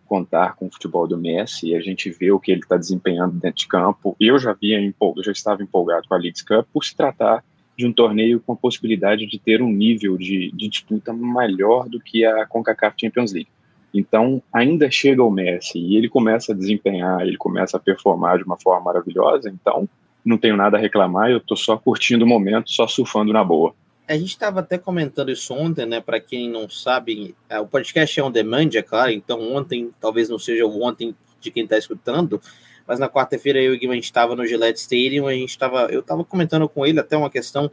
contar 0.07 0.57
com 0.57 0.67
o 0.67 0.71
futebol 0.71 1.07
do 1.07 1.17
Messi 1.17 1.69
e 1.69 1.77
a 1.77 1.81
gente 1.81 2.11
vê 2.11 2.33
o 2.33 2.41
que 2.41 2.51
ele 2.51 2.63
está 2.63 2.77
desempenhando 2.77 3.39
dentro 3.39 3.59
de 3.59 3.69
campo. 3.69 4.17
Eu 4.19 4.39
já 4.39 4.53
via 4.53 4.81
eu 4.81 5.23
já 5.23 5.31
estava 5.31 5.63
empolgado 5.63 6.09
com 6.09 6.15
a 6.15 6.19
League 6.19 6.45
Cup 6.45 6.67
por 6.73 6.85
se 6.85 6.97
tratar 6.97 7.45
de 7.79 7.87
um 7.87 7.93
torneio 7.93 8.41
com 8.41 8.53
a 8.53 8.57
possibilidade 8.57 9.25
de 9.27 9.39
ter 9.39 9.63
um 9.63 9.71
nível 9.71 10.19
de, 10.19 10.51
de 10.53 10.69
disputa 10.69 11.13
maior 11.13 11.89
do 11.89 12.01
que 12.01 12.25
a 12.25 12.45
CONCACAF 12.47 12.97
Champions 13.01 13.33
League. 13.33 13.49
Então, 13.95 14.43
ainda 14.53 14.91
chega 14.91 15.23
o 15.23 15.31
Messi 15.31 15.79
e 15.79 15.97
ele 15.97 16.09
começa 16.09 16.53
a 16.53 16.57
desempenhar, 16.57 17.23
ele 17.23 17.37
começa 17.37 17.77
a 17.77 17.81
performar 17.81 18.39
de 18.39 18.45
uma 18.45 18.59
forma 18.59 18.85
maravilhosa. 18.85 19.49
Então, 19.49 19.89
não 20.25 20.37
tenho 20.37 20.57
nada 20.57 20.77
a 20.77 20.81
reclamar, 20.81 21.31
eu 21.31 21.39
estou 21.39 21.57
só 21.57 21.77
curtindo 21.77 22.25
o 22.25 22.29
momento, 22.29 22.71
só 22.71 22.87
surfando 22.87 23.33
na 23.33 23.43
boa 23.43 23.75
a 24.11 24.14
gente 24.14 24.31
estava 24.31 24.59
até 24.59 24.76
comentando 24.76 25.31
isso 25.31 25.55
ontem, 25.55 25.87
né? 25.87 26.00
Para 26.00 26.19
quem 26.19 26.50
não 26.50 26.69
sabe, 26.69 27.33
é, 27.49 27.61
o 27.61 27.67
podcast 27.67 28.19
é 28.19 28.25
on 28.25 28.31
demand, 28.33 28.71
é 28.75 28.83
claro, 28.83 29.12
então 29.12 29.40
ontem 29.55 29.93
talvez 30.00 30.29
não 30.29 30.37
seja 30.37 30.67
o 30.67 30.83
ontem 30.83 31.14
de 31.40 31.49
quem 31.52 31.62
está 31.62 31.79
escutando, 31.79 32.43
mas 32.88 32.99
na 32.99 33.09
quarta-feira 33.09 33.62
eu 33.62 33.73
e 33.73 33.76
o 33.76 33.79
Guilherme 33.79 34.00
estava 34.00 34.35
no 34.35 34.45
Gillette 34.45 34.81
Stadium, 34.81 35.29
a 35.29 35.33
gente 35.33 35.50
estava, 35.50 35.87
eu 35.93 36.00
estava 36.00 36.25
comentando 36.25 36.69
com 36.69 36.85
ele 36.85 36.99
até 36.99 37.17
uma 37.17 37.31
questão 37.31 37.71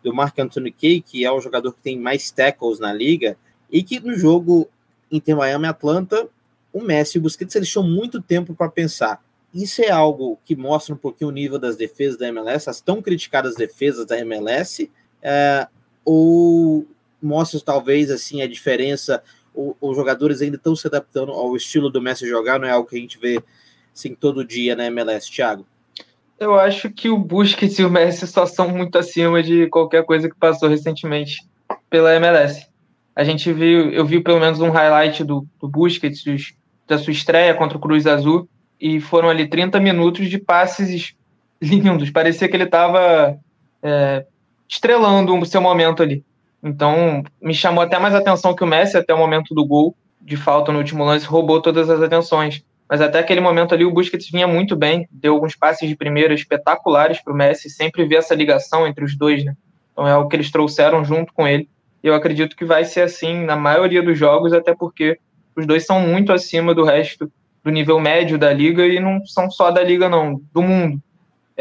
do 0.00 0.14
Mark 0.14 0.38
Anthony 0.38 0.70
Kay, 0.70 1.00
que 1.00 1.24
é 1.24 1.32
o 1.32 1.40
jogador 1.40 1.72
que 1.72 1.82
tem 1.82 1.98
mais 1.98 2.30
tackles 2.30 2.78
na 2.78 2.92
liga, 2.92 3.36
e 3.68 3.82
que 3.82 3.98
no 3.98 4.14
jogo 4.16 4.70
Inter 5.10 5.36
Miami 5.36 5.66
Atlanta, 5.66 6.28
o 6.72 6.80
Messi 6.80 7.18
e 7.18 7.20
o 7.20 7.22
Busquets 7.22 7.68
tinham 7.68 7.84
muito 7.84 8.22
tempo 8.22 8.54
para 8.54 8.70
pensar. 8.70 9.20
Isso 9.52 9.82
é 9.82 9.90
algo 9.90 10.38
que 10.44 10.54
mostra 10.54 10.94
um 10.94 10.98
pouquinho 10.98 11.30
o 11.30 11.32
nível 11.32 11.58
das 11.58 11.76
defesas 11.76 12.16
da 12.16 12.28
MLS, 12.28 12.70
as 12.70 12.80
tão 12.80 13.02
criticadas 13.02 13.56
defesas 13.56 14.06
da 14.06 14.16
MLS, 14.20 14.88
é, 15.20 15.66
ou 16.04 16.86
mostra 17.22 17.60
talvez 17.60 18.10
assim 18.10 18.42
a 18.42 18.48
diferença, 18.48 19.22
os 19.54 19.96
jogadores 19.96 20.40
ainda 20.40 20.56
estão 20.56 20.74
se 20.74 20.86
adaptando 20.86 21.32
ao 21.32 21.54
estilo 21.56 21.90
do 21.90 22.00
Messi 22.00 22.28
jogar, 22.28 22.58
não 22.58 22.68
é 22.68 22.70
algo 22.70 22.88
que 22.88 22.96
a 22.96 23.00
gente 23.00 23.18
vê 23.18 23.42
assim 23.92 24.14
todo 24.14 24.44
dia 24.44 24.74
na 24.74 24.86
MLS, 24.86 25.30
Thiago? 25.30 25.66
Eu 26.38 26.58
acho 26.58 26.88
que 26.90 27.10
o 27.10 27.18
Busquets 27.18 27.78
e 27.78 27.84
o 27.84 27.90
Messi 27.90 28.26
só 28.26 28.46
são 28.46 28.68
muito 28.68 28.96
acima 28.96 29.42
de 29.42 29.66
qualquer 29.66 30.04
coisa 30.04 30.28
que 30.28 30.36
passou 30.36 30.68
recentemente 30.68 31.46
pela 31.90 32.14
MLS. 32.14 32.66
A 33.14 33.24
gente 33.24 33.52
viu, 33.52 33.90
eu 33.90 34.06
vi 34.06 34.20
pelo 34.20 34.40
menos 34.40 34.60
um 34.60 34.70
highlight 34.70 35.22
do, 35.22 35.46
do 35.60 35.68
Busquets, 35.68 36.24
dos 36.24 36.54
da 36.90 36.98
sua 36.98 37.12
estreia 37.12 37.54
contra 37.54 37.78
o 37.78 37.80
Cruz 37.80 38.04
Azul, 38.04 38.48
e 38.80 39.00
foram 39.00 39.28
ali 39.28 39.46
30 39.46 39.78
minutos 39.78 40.28
de 40.28 40.38
passes 40.38 41.14
lindos. 41.62 42.10
Parecia 42.10 42.48
que 42.48 42.56
ele 42.56 42.64
estava 42.64 43.38
é, 43.82 44.26
estrelando 44.70 45.36
o 45.36 45.44
seu 45.44 45.60
momento 45.60 46.00
ali. 46.00 46.24
Então, 46.62 47.24
me 47.42 47.52
chamou 47.52 47.82
até 47.82 47.98
mais 47.98 48.14
atenção 48.14 48.54
que 48.54 48.62
o 48.62 48.66
Messi, 48.66 48.96
até 48.96 49.12
o 49.12 49.18
momento 49.18 49.52
do 49.52 49.66
gol 49.66 49.96
de 50.22 50.36
falta 50.36 50.70
no 50.70 50.78
último 50.78 51.04
lance, 51.04 51.26
roubou 51.26 51.60
todas 51.60 51.90
as 51.90 52.00
atenções. 52.00 52.62
Mas 52.88 53.00
até 53.00 53.18
aquele 53.18 53.40
momento 53.40 53.74
ali, 53.74 53.84
o 53.84 53.90
Busquets 53.90 54.30
vinha 54.30 54.46
muito 54.46 54.76
bem, 54.76 55.08
deu 55.10 55.34
alguns 55.34 55.56
passes 55.56 55.88
de 55.88 55.96
primeira 55.96 56.32
espetaculares 56.32 57.22
para 57.22 57.32
o 57.32 57.36
Messi, 57.36 57.68
sempre 57.68 58.04
vê 58.04 58.16
essa 58.16 58.34
ligação 58.34 58.86
entre 58.86 59.04
os 59.04 59.16
dois, 59.16 59.44
né? 59.44 59.54
Então 59.92 60.06
é 60.06 60.12
algo 60.12 60.28
que 60.28 60.36
eles 60.36 60.50
trouxeram 60.50 61.04
junto 61.04 61.32
com 61.32 61.48
ele. 61.48 61.68
E 62.02 62.06
eu 62.06 62.14
acredito 62.14 62.56
que 62.56 62.64
vai 62.64 62.84
ser 62.84 63.02
assim 63.02 63.44
na 63.44 63.56
maioria 63.56 64.02
dos 64.02 64.18
jogos, 64.18 64.52
até 64.52 64.74
porque 64.74 65.18
os 65.56 65.66
dois 65.66 65.84
são 65.84 66.00
muito 66.00 66.32
acima 66.32 66.74
do 66.74 66.84
resto 66.84 67.30
do 67.64 67.70
nível 67.70 67.98
médio 67.98 68.38
da 68.38 68.52
liga 68.52 68.86
e 68.86 69.00
não 69.00 69.24
são 69.26 69.50
só 69.50 69.70
da 69.70 69.82
liga, 69.82 70.08
não, 70.08 70.40
do 70.52 70.62
mundo. 70.62 71.00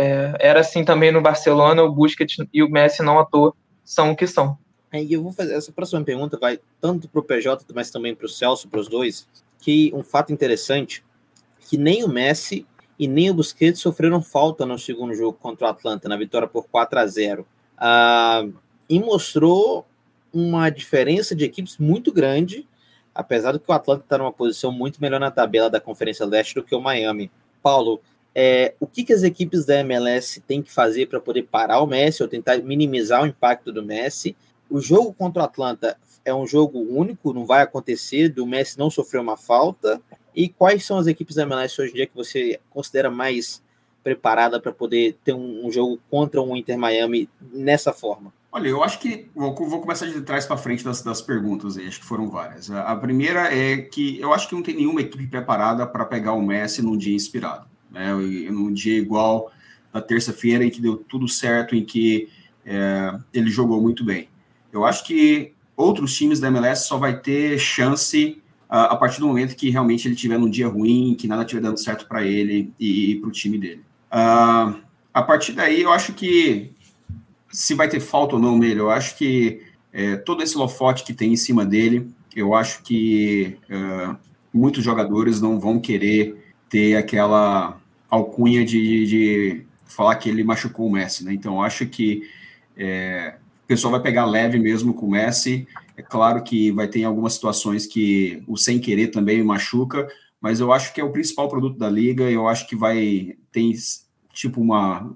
É, 0.02 0.34
era 0.40 0.62
assim 0.62 0.86
também 0.86 1.12
no 1.12 1.22
Barcelona, 1.22 1.84
o 1.84 1.92
Busquets 1.92 2.38
e 2.54 2.64
o 2.64 2.70
Messi 2.70 3.04
não 3.04 3.20
à 3.20 3.26
toa 3.26 3.54
são 3.84 4.12
o 4.12 4.16
que 4.16 4.26
são. 4.26 4.58
Aí 4.90 5.12
eu 5.12 5.22
vou 5.22 5.34
fazer 5.34 5.56
essa 5.56 5.74
próxima 5.74 6.02
pergunta, 6.06 6.40
vai 6.40 6.58
tanto 6.80 7.10
para 7.10 7.20
o 7.20 7.24
PJ, 7.24 7.66
mas 7.76 7.92
também 7.92 8.16
para 8.16 8.26
o 8.26 8.30
Celso, 8.30 8.70
para 8.70 8.80
os 8.80 8.88
dois, 8.88 9.28
que 9.60 9.92
um 9.94 10.02
fato 10.02 10.32
interessante, 10.32 11.04
que 11.60 11.78
nem 11.78 12.06
o 12.06 12.08
Messi 12.08 12.66
e 12.98 13.10
nem 13.10 13.30
o 13.30 13.34
Busquets 13.34 13.82
sofreram 13.82 14.22
falta 14.22 14.66
no 14.66 14.80
segundo 14.80 15.14
jogo 15.14 15.38
contra 15.38 15.68
o 15.68 15.70
Atlanta, 15.70 16.08
na 16.08 16.16
vitória 16.16 16.48
por 16.48 16.70
4 16.70 16.98
a 16.98 17.06
0 17.06 17.46
ah, 17.78 18.48
e 18.90 19.02
mostrou 19.02 19.86
uma 20.34 20.70
diferença 20.70 21.36
de 21.36 21.44
equipes 21.44 21.78
muito 21.78 22.10
grande, 22.14 22.66
apesar 23.14 23.52
do 23.52 23.60
que 23.60 23.70
o 23.70 23.76
Atlanta 23.76 24.04
está 24.04 24.18
numa 24.18 24.32
posição 24.32 24.72
muito 24.72 25.02
melhor 25.02 25.20
na 25.20 25.30
tabela 25.30 25.70
da 25.70 25.82
Conferência 25.82 26.26
Leste 26.26 26.56
do 26.56 26.64
que 26.64 26.74
o 26.74 26.80
Miami. 26.80 27.30
Paulo, 27.62 28.00
é, 28.42 28.74
o 28.80 28.88
que, 28.88 29.04
que 29.04 29.12
as 29.12 29.24
equipes 29.24 29.66
da 29.66 29.82
MLS 29.82 30.40
têm 30.40 30.62
que 30.62 30.72
fazer 30.72 31.08
para 31.08 31.20
poder 31.20 31.44
parar 31.44 31.82
o 31.82 31.86
Messi 31.86 32.24
ou 32.24 32.30
tentar 32.30 32.58
minimizar 32.60 33.22
o 33.22 33.28
impacto 33.28 33.70
do 33.70 33.84
Messi? 33.84 34.34
O 34.70 34.80
jogo 34.80 35.12
contra 35.12 35.42
o 35.42 35.46
Atlanta 35.46 35.98
é 36.24 36.34
um 36.34 36.48
jogo 36.48 36.80
único, 36.80 37.34
não 37.34 37.46
vai 37.46 37.62
acontecer, 37.62 38.30
do 38.30 38.48
Messi 38.48 38.80
não 38.80 38.90
sofreu 38.90 39.22
uma 39.22 39.36
falta. 39.36 40.02
E 40.34 40.48
quais 40.48 40.86
são 40.86 40.98
as 40.98 41.06
equipes 41.06 41.36
da 41.36 41.42
MLS 41.42 41.82
hoje 41.82 41.92
em 41.92 41.96
dia 41.96 42.08
que 42.08 42.16
você 42.16 42.62
considera 42.70 43.12
mais 43.12 43.62
preparada 44.02 44.58
para 44.58 44.72
poder 44.72 45.18
ter 45.22 45.34
um, 45.34 45.68
um, 45.68 45.70
jogo 45.70 46.00
contra 46.10 46.42
um 46.42 46.56
Inter 46.56 46.78
Miami 46.78 47.28
nessa 47.52 47.92
forma? 47.92 48.32
Olha, 48.54 48.70
eu 48.70 48.82
acho 48.82 49.00
que 49.00 49.30
vou, 49.36 49.54
vou 49.54 49.82
começar 49.82 50.06
de 50.06 50.22
trás 50.22 50.46
para 50.46 50.56
frente 50.56 50.82
das, 50.82 51.02
das 51.02 51.22
perguntas 51.22 51.78
aí, 51.78 51.90
acho 51.90 52.00
que 52.00 52.06
foram 52.06 52.30
várias. 52.30 52.72
A, 52.72 52.84
a, 52.84 52.96
primeira 52.96 53.54
é 53.54 53.78
que 53.82 54.18
eu 54.18 54.34
acho 54.34 54.48
que 54.48 54.56
não 54.56 54.64
tem 54.64 54.78
nenhuma 54.78 55.02
equipe 55.02 55.28
preparada 55.28 55.86
para 55.86 56.06
pegar 56.06 56.32
o 56.32 56.42
Messi 56.42 56.82
num 56.82 56.96
dia 56.96 57.14
inspirado, 57.14 57.68
né? 57.92 58.12
Dia 58.74 58.98
igual 58.98 59.52
da 59.92 60.02
terça-feira 60.02 60.64
em 60.64 60.70
que 60.70 60.82
deu 60.82 60.98
tudo 60.98 61.28
certo, 61.28 61.76
em 61.76 61.84
que 61.84 62.30
é, 62.66 63.18
ele 63.34 63.50
jogou 63.50 63.82
muito 63.82 64.04
bem. 64.04 64.30
Eu 64.72 64.86
acho 64.86 65.04
que 65.04 65.54
outros 65.76 66.16
times 66.16 66.40
da 66.40 66.48
MLS 66.50 66.88
só 66.88 66.98
vai 66.98 67.20
ter 67.20 67.58
chance 67.58 68.42
a, 68.70 68.94
a 68.94 68.96
partir 68.96 69.20
do 69.20 69.28
momento 69.28 69.56
que 69.56 69.70
realmente 69.70 70.08
ele 70.08 70.16
tiver 70.16 70.38
num 70.38 70.50
dia 70.50 70.68
ruim, 70.68 71.16
que 71.18 71.28
nada 71.28 71.42
estiver 71.42 71.62
dando 71.62 71.80
certo 71.80 72.08
para 72.08 72.24
ele 72.24 72.72
e, 72.80 73.12
e 73.12 73.16
para 73.20 73.30
o 73.30 73.32
time 73.32 73.58
dele. 73.58 73.82
Uh, 74.12 74.80
a 75.14 75.24
partir 75.24 75.54
daí, 75.54 75.82
eu 75.82 75.92
acho 75.92 76.14
que 76.14 76.72
se 77.52 77.74
vai 77.74 77.90
ter 77.90 78.00
falta 78.00 78.36
ou 78.36 78.42
não 78.42 78.58
nele, 78.58 78.80
eu 78.80 78.92
acho 78.92 79.18
que 79.18 79.64
é, 79.92 80.16
todo 80.18 80.44
esse 80.44 80.56
lofote 80.56 81.04
que 81.04 81.14
tem 81.14 81.34
em 81.34 81.38
cima 81.38 81.66
dele, 81.66 82.08
eu 82.36 82.54
acho 82.54 82.84
que 82.84 83.58
uh, 83.70 84.16
muitos 84.54 84.84
jogadores 84.84 85.42
não 85.42 85.60
vão 85.60 85.80
querer 85.80 86.54
ter 86.70 86.96
aquela 86.96 87.79
alcunha 88.10 88.66
de, 88.66 89.06
de, 89.06 89.66
falar 89.86 90.16
que 90.16 90.30
ele 90.30 90.44
machucou 90.44 90.88
o 90.88 90.92
Messi, 90.92 91.26
né? 91.26 91.34
Então, 91.34 91.62
acho 91.62 91.86
que 91.86 92.24
é, 92.78 93.36
pessoal 93.70 93.92
vai 93.92 94.02
pegar 94.02 94.26
leve 94.26 94.58
mesmo 94.58 94.96
com 94.96 95.06
o 95.06 95.12
Messi. 95.12 95.68
É 95.96 96.02
claro 96.02 96.44
que 96.44 96.72
vai 96.72 96.88
ter 96.88 97.04
algumas 97.04 97.34
situações 97.34 97.86
que 97.86 98.42
o 98.48 98.58
sem 98.58 98.80
querer 98.80 99.10
também 99.10 99.44
machuca, 99.44 100.08
mas 100.42 100.60
eu 100.60 100.74
acho 100.74 100.92
que 100.92 101.00
é 101.00 101.04
o 101.04 101.12
principal 101.12 101.48
produto 101.48 101.78
da 101.78 101.88
liga. 101.88 102.24
Eu 102.24 102.48
acho 102.48 102.68
que 102.68 102.76
vai 102.76 103.38
tem 103.52 103.72
tipo 104.34 104.60
uma 104.60 105.16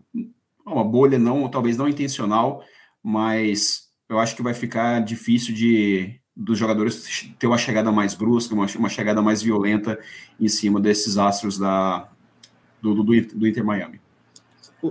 uma 0.63 0.83
bolha 0.83 1.17
não, 1.17 1.49
talvez 1.49 1.77
não 1.77 1.89
intencional, 1.89 2.63
mas 3.01 3.89
eu 4.07 4.19
acho 4.19 4.35
que 4.35 4.43
vai 4.43 4.53
ficar 4.53 4.99
difícil 4.99 5.53
de 5.55 6.19
dos 6.35 6.57
jogadores 6.57 7.27
ter 7.39 7.47
uma 7.47 7.57
chegada 7.57 7.91
mais 7.91 8.13
brusca, 8.13 8.53
uma, 8.53 8.67
uma 8.75 8.89
chegada 8.89 9.21
mais 9.21 9.41
violenta 9.41 9.99
em 10.39 10.47
cima 10.47 10.79
desses 10.79 11.17
astros 11.17 11.57
da 11.57 12.07
do, 12.83 12.93
do, 12.93 13.03
do 13.03 13.47
Inter 13.47 13.63
Miami. 13.63 14.01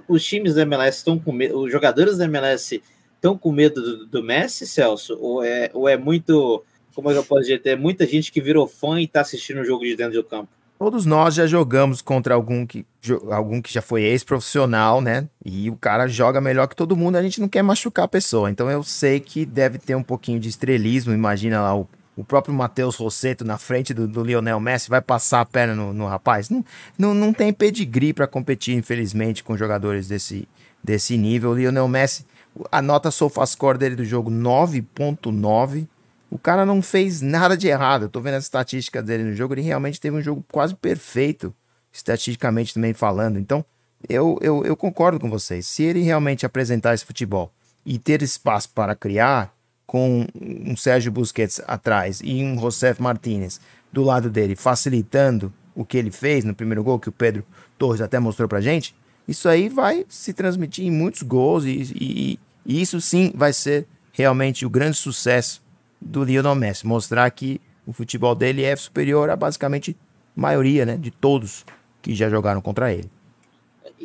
Os 0.08 0.24
times 0.24 0.54
da 0.54 0.62
MLS 0.62 0.98
estão 0.98 1.18
com 1.18 1.30
medo, 1.30 1.60
os 1.60 1.70
jogadores 1.70 2.16
da 2.16 2.24
MLS 2.24 2.82
estão 3.14 3.36
com 3.36 3.52
medo 3.52 3.82
do, 3.82 4.06
do, 4.06 4.22
Messi, 4.22 4.66
Celso? 4.66 5.18
Ou 5.20 5.44
é, 5.44 5.70
ou 5.74 5.86
é 5.86 5.98
muito, 5.98 6.64
como 6.94 7.10
é 7.10 7.12
que 7.12 7.18
eu 7.18 7.24
posso 7.24 7.42
dizer, 7.42 7.60
tem 7.60 7.76
muita 7.76 8.06
gente 8.06 8.32
que 8.32 8.40
virou 8.40 8.66
fã 8.66 8.98
e 8.98 9.04
está 9.04 9.20
assistindo 9.20 9.60
o 9.60 9.64
jogo 9.64 9.84
de 9.84 9.94
dentro 9.94 10.14
do 10.14 10.24
campo? 10.24 10.48
Todos 10.78 11.04
nós 11.04 11.34
já 11.34 11.46
jogamos 11.46 12.00
contra 12.00 12.34
algum 12.34 12.66
que, 12.66 12.84
algum 13.30 13.60
que 13.60 13.72
já 13.72 13.82
foi 13.82 14.02
ex-profissional, 14.02 15.00
né? 15.00 15.28
E 15.44 15.70
o 15.70 15.76
cara 15.76 16.08
joga 16.08 16.40
melhor 16.40 16.66
que 16.66 16.74
todo 16.74 16.96
mundo, 16.96 17.16
a 17.16 17.22
gente 17.22 17.40
não 17.40 17.48
quer 17.48 17.62
machucar 17.62 18.06
a 18.06 18.08
pessoa. 18.08 18.50
Então 18.50 18.68
eu 18.68 18.82
sei 18.82 19.20
que 19.20 19.44
deve 19.44 19.78
ter 19.78 19.94
um 19.94 20.02
pouquinho 20.02 20.40
de 20.40 20.48
estrelismo. 20.48 21.12
Imagina 21.12 21.60
lá 21.60 21.76
o, 21.76 21.88
o 22.16 22.24
próprio 22.24 22.54
Matheus 22.54 22.96
Rosseto 22.96 23.44
na 23.44 23.58
frente 23.58 23.94
do, 23.94 24.06
do, 24.06 24.22
Lionel 24.22 24.60
Messi, 24.60 24.90
vai 24.90 25.00
passar 25.00 25.40
a 25.40 25.46
perna 25.46 25.74
no, 25.74 25.92
no 25.92 26.06
rapaz. 26.06 26.50
Não, 26.50 26.64
não, 26.98 27.14
não 27.14 27.32
tem 27.32 27.52
pedigree 27.52 28.12
para 28.12 28.26
competir, 28.26 28.76
infelizmente, 28.76 29.42
com 29.42 29.56
jogadores 29.56 30.08
desse, 30.08 30.46
desse 30.82 31.16
nível. 31.16 31.50
O 31.50 31.54
Lionel 31.54 31.88
Messi 31.88 32.26
a 32.70 32.82
nota 32.82 33.10
SofaScore 33.10 33.78
dele 33.78 33.96
do 33.96 34.04
jogo 34.04 34.30
9.9. 34.30 35.86
O 36.30 36.38
cara 36.38 36.64
não 36.64 36.80
fez 36.80 37.20
nada 37.20 37.56
de 37.56 37.68
errado. 37.68 38.02
Eu 38.02 38.08
tô 38.08 38.20
vendo 38.20 38.34
as 38.34 38.44
estatísticas 38.44 39.04
dele 39.04 39.24
no 39.24 39.34
jogo. 39.34 39.54
Ele 39.54 39.62
realmente 39.62 40.00
teve 40.00 40.16
um 40.16 40.22
jogo 40.22 40.44
quase 40.50 40.74
perfeito, 40.74 41.54
estatisticamente 41.92 42.74
também 42.74 42.94
falando. 42.94 43.38
Então, 43.38 43.64
eu, 44.08 44.38
eu, 44.40 44.64
eu 44.64 44.76
concordo 44.76 45.20
com 45.20 45.30
vocês. 45.30 45.66
Se 45.66 45.82
ele 45.82 46.02
realmente 46.02 46.46
apresentar 46.46 46.94
esse 46.94 47.04
futebol 47.04 47.52
e 47.84 47.98
ter 47.98 48.22
espaço 48.22 48.70
para 48.70 48.94
criar, 48.94 49.54
com 49.86 50.26
um 50.40 50.76
Sérgio 50.76 51.12
Busquets 51.12 51.60
atrás 51.66 52.20
e 52.22 52.42
um 52.42 52.58
José 52.58 52.94
Martinez 52.98 53.60
do 53.92 54.02
lado 54.02 54.30
dele, 54.30 54.56
facilitando 54.56 55.52
o 55.74 55.84
que 55.84 55.98
ele 55.98 56.10
fez 56.10 56.44
no 56.44 56.54
primeiro 56.54 56.82
gol, 56.82 56.98
que 56.98 57.08
o 57.08 57.12
Pedro 57.12 57.44
Torres 57.78 58.00
até 58.00 58.18
mostrou 58.18 58.48
pra 58.48 58.60
gente, 58.60 58.94
isso 59.26 59.48
aí 59.48 59.68
vai 59.68 60.04
se 60.08 60.32
transmitir 60.32 60.84
em 60.84 60.90
muitos 60.90 61.22
gols 61.22 61.64
e, 61.64 61.92
e, 61.94 62.38
e 62.64 62.80
isso 62.80 63.00
sim 63.00 63.32
vai 63.34 63.52
ser 63.52 63.86
realmente 64.12 64.66
o 64.66 64.70
grande 64.70 64.96
sucesso 64.96 65.62
do 66.00 66.24
Lionel 66.24 66.54
Messi, 66.54 66.86
mostrar 66.86 67.30
que 67.30 67.60
o 67.86 67.92
futebol 67.92 68.34
dele 68.34 68.62
é 68.62 68.74
superior 68.76 69.30
a 69.30 69.36
basicamente 69.36 69.96
maioria, 70.34 70.84
né, 70.84 70.96
de 70.96 71.10
todos 71.10 71.64
que 72.00 72.14
já 72.14 72.28
jogaram 72.28 72.60
contra 72.60 72.92
ele. 72.92 73.10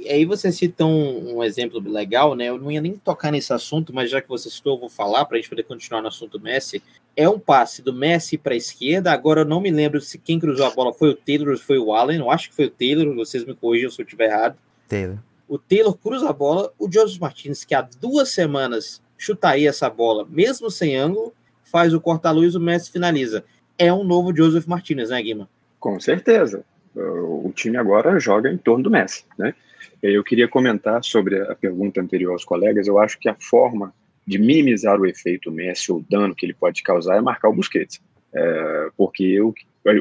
E 0.03 0.09
aí 0.09 0.25
você 0.25 0.51
cita 0.51 0.85
um, 0.85 1.37
um, 1.37 1.43
exemplo 1.43 1.79
legal, 1.79 2.35
né? 2.35 2.45
Eu 2.45 2.59
não 2.59 2.71
ia 2.71 2.79
nem 2.79 2.93
tocar 2.93 3.31
nesse 3.31 3.51
assunto, 3.51 3.93
mas 3.93 4.11
já 4.11 4.21
que 4.21 4.29
você 4.29 4.49
citou, 4.49 4.75
eu 4.75 4.79
vou 4.79 4.89
falar 4.89 5.25
para 5.25 5.37
a 5.37 5.39
gente 5.39 5.49
poder 5.49 5.63
continuar 5.63 6.01
no 6.01 6.07
assunto 6.07 6.39
Messi. 6.39 6.83
É 7.15 7.27
um 7.27 7.39
passe 7.39 7.81
do 7.81 7.91
Messi 7.91 8.37
para 8.37 8.53
a 8.53 8.57
esquerda. 8.57 9.11
Agora 9.11 9.41
eu 9.41 9.45
não 9.45 9.59
me 9.59 9.71
lembro 9.71 9.99
se 9.99 10.17
quem 10.17 10.39
cruzou 10.39 10.67
a 10.67 10.69
bola 10.69 10.93
foi 10.93 11.09
o 11.09 11.15
Taylor 11.15 11.49
ou 11.49 11.57
foi 11.57 11.79
o 11.79 11.93
Allen. 11.93 12.19
Eu 12.19 12.29
acho 12.29 12.49
que 12.49 12.55
foi 12.55 12.65
o 12.65 12.69
Taylor. 12.69 13.15
Vocês 13.15 13.43
me 13.43 13.55
corrijam 13.55 13.89
se 13.89 14.01
eu 14.01 14.05
estiver 14.05 14.29
errado. 14.29 14.57
Taylor. 14.87 15.17
O 15.47 15.57
Taylor 15.57 15.97
cruza 15.97 16.29
a 16.29 16.33
bola, 16.33 16.71
o 16.77 16.91
Joseph 16.91 17.19
Martins, 17.19 17.63
que 17.63 17.73
há 17.73 17.81
duas 17.81 18.29
semanas 18.29 19.01
chutaria 19.17 19.69
essa 19.69 19.89
bola, 19.89 20.27
mesmo 20.29 20.69
sem 20.69 20.95
ângulo, 20.95 21.33
faz 21.63 21.93
o 21.93 22.01
corta-luz, 22.01 22.53
o 22.53 22.59
Messi 22.59 22.91
finaliza. 22.91 23.43
É 23.77 23.91
um 23.91 24.03
novo 24.03 24.35
Joseph 24.35 24.67
Martinez, 24.67 25.09
né, 25.09 25.21
Guima? 25.21 25.49
Com 25.79 25.99
certeza. 25.99 26.63
O 26.95 27.51
time 27.55 27.77
agora 27.77 28.19
joga 28.19 28.51
em 28.51 28.57
torno 28.57 28.83
do 28.83 28.91
Messi, 28.91 29.23
né? 29.37 29.53
Eu 30.01 30.23
queria 30.23 30.47
comentar 30.47 31.03
sobre 31.03 31.41
a 31.41 31.55
pergunta 31.55 31.99
anterior 31.99 32.31
aos 32.31 32.45
colegas. 32.45 32.87
Eu 32.87 32.99
acho 32.99 33.17
que 33.19 33.27
a 33.27 33.35
forma 33.35 33.93
de 34.25 34.37
minimizar 34.37 34.99
o 34.99 35.05
efeito 35.05 35.51
Messi 35.51 35.91
ou 35.91 35.99
o 35.99 36.05
dano 36.07 36.35
que 36.35 36.45
ele 36.45 36.53
pode 36.53 36.83
causar 36.83 37.17
é 37.17 37.21
marcar 37.21 37.49
o 37.49 37.53
Busquets. 37.53 38.01
É, 38.33 38.89
porque 38.97 39.41
o, 39.41 39.53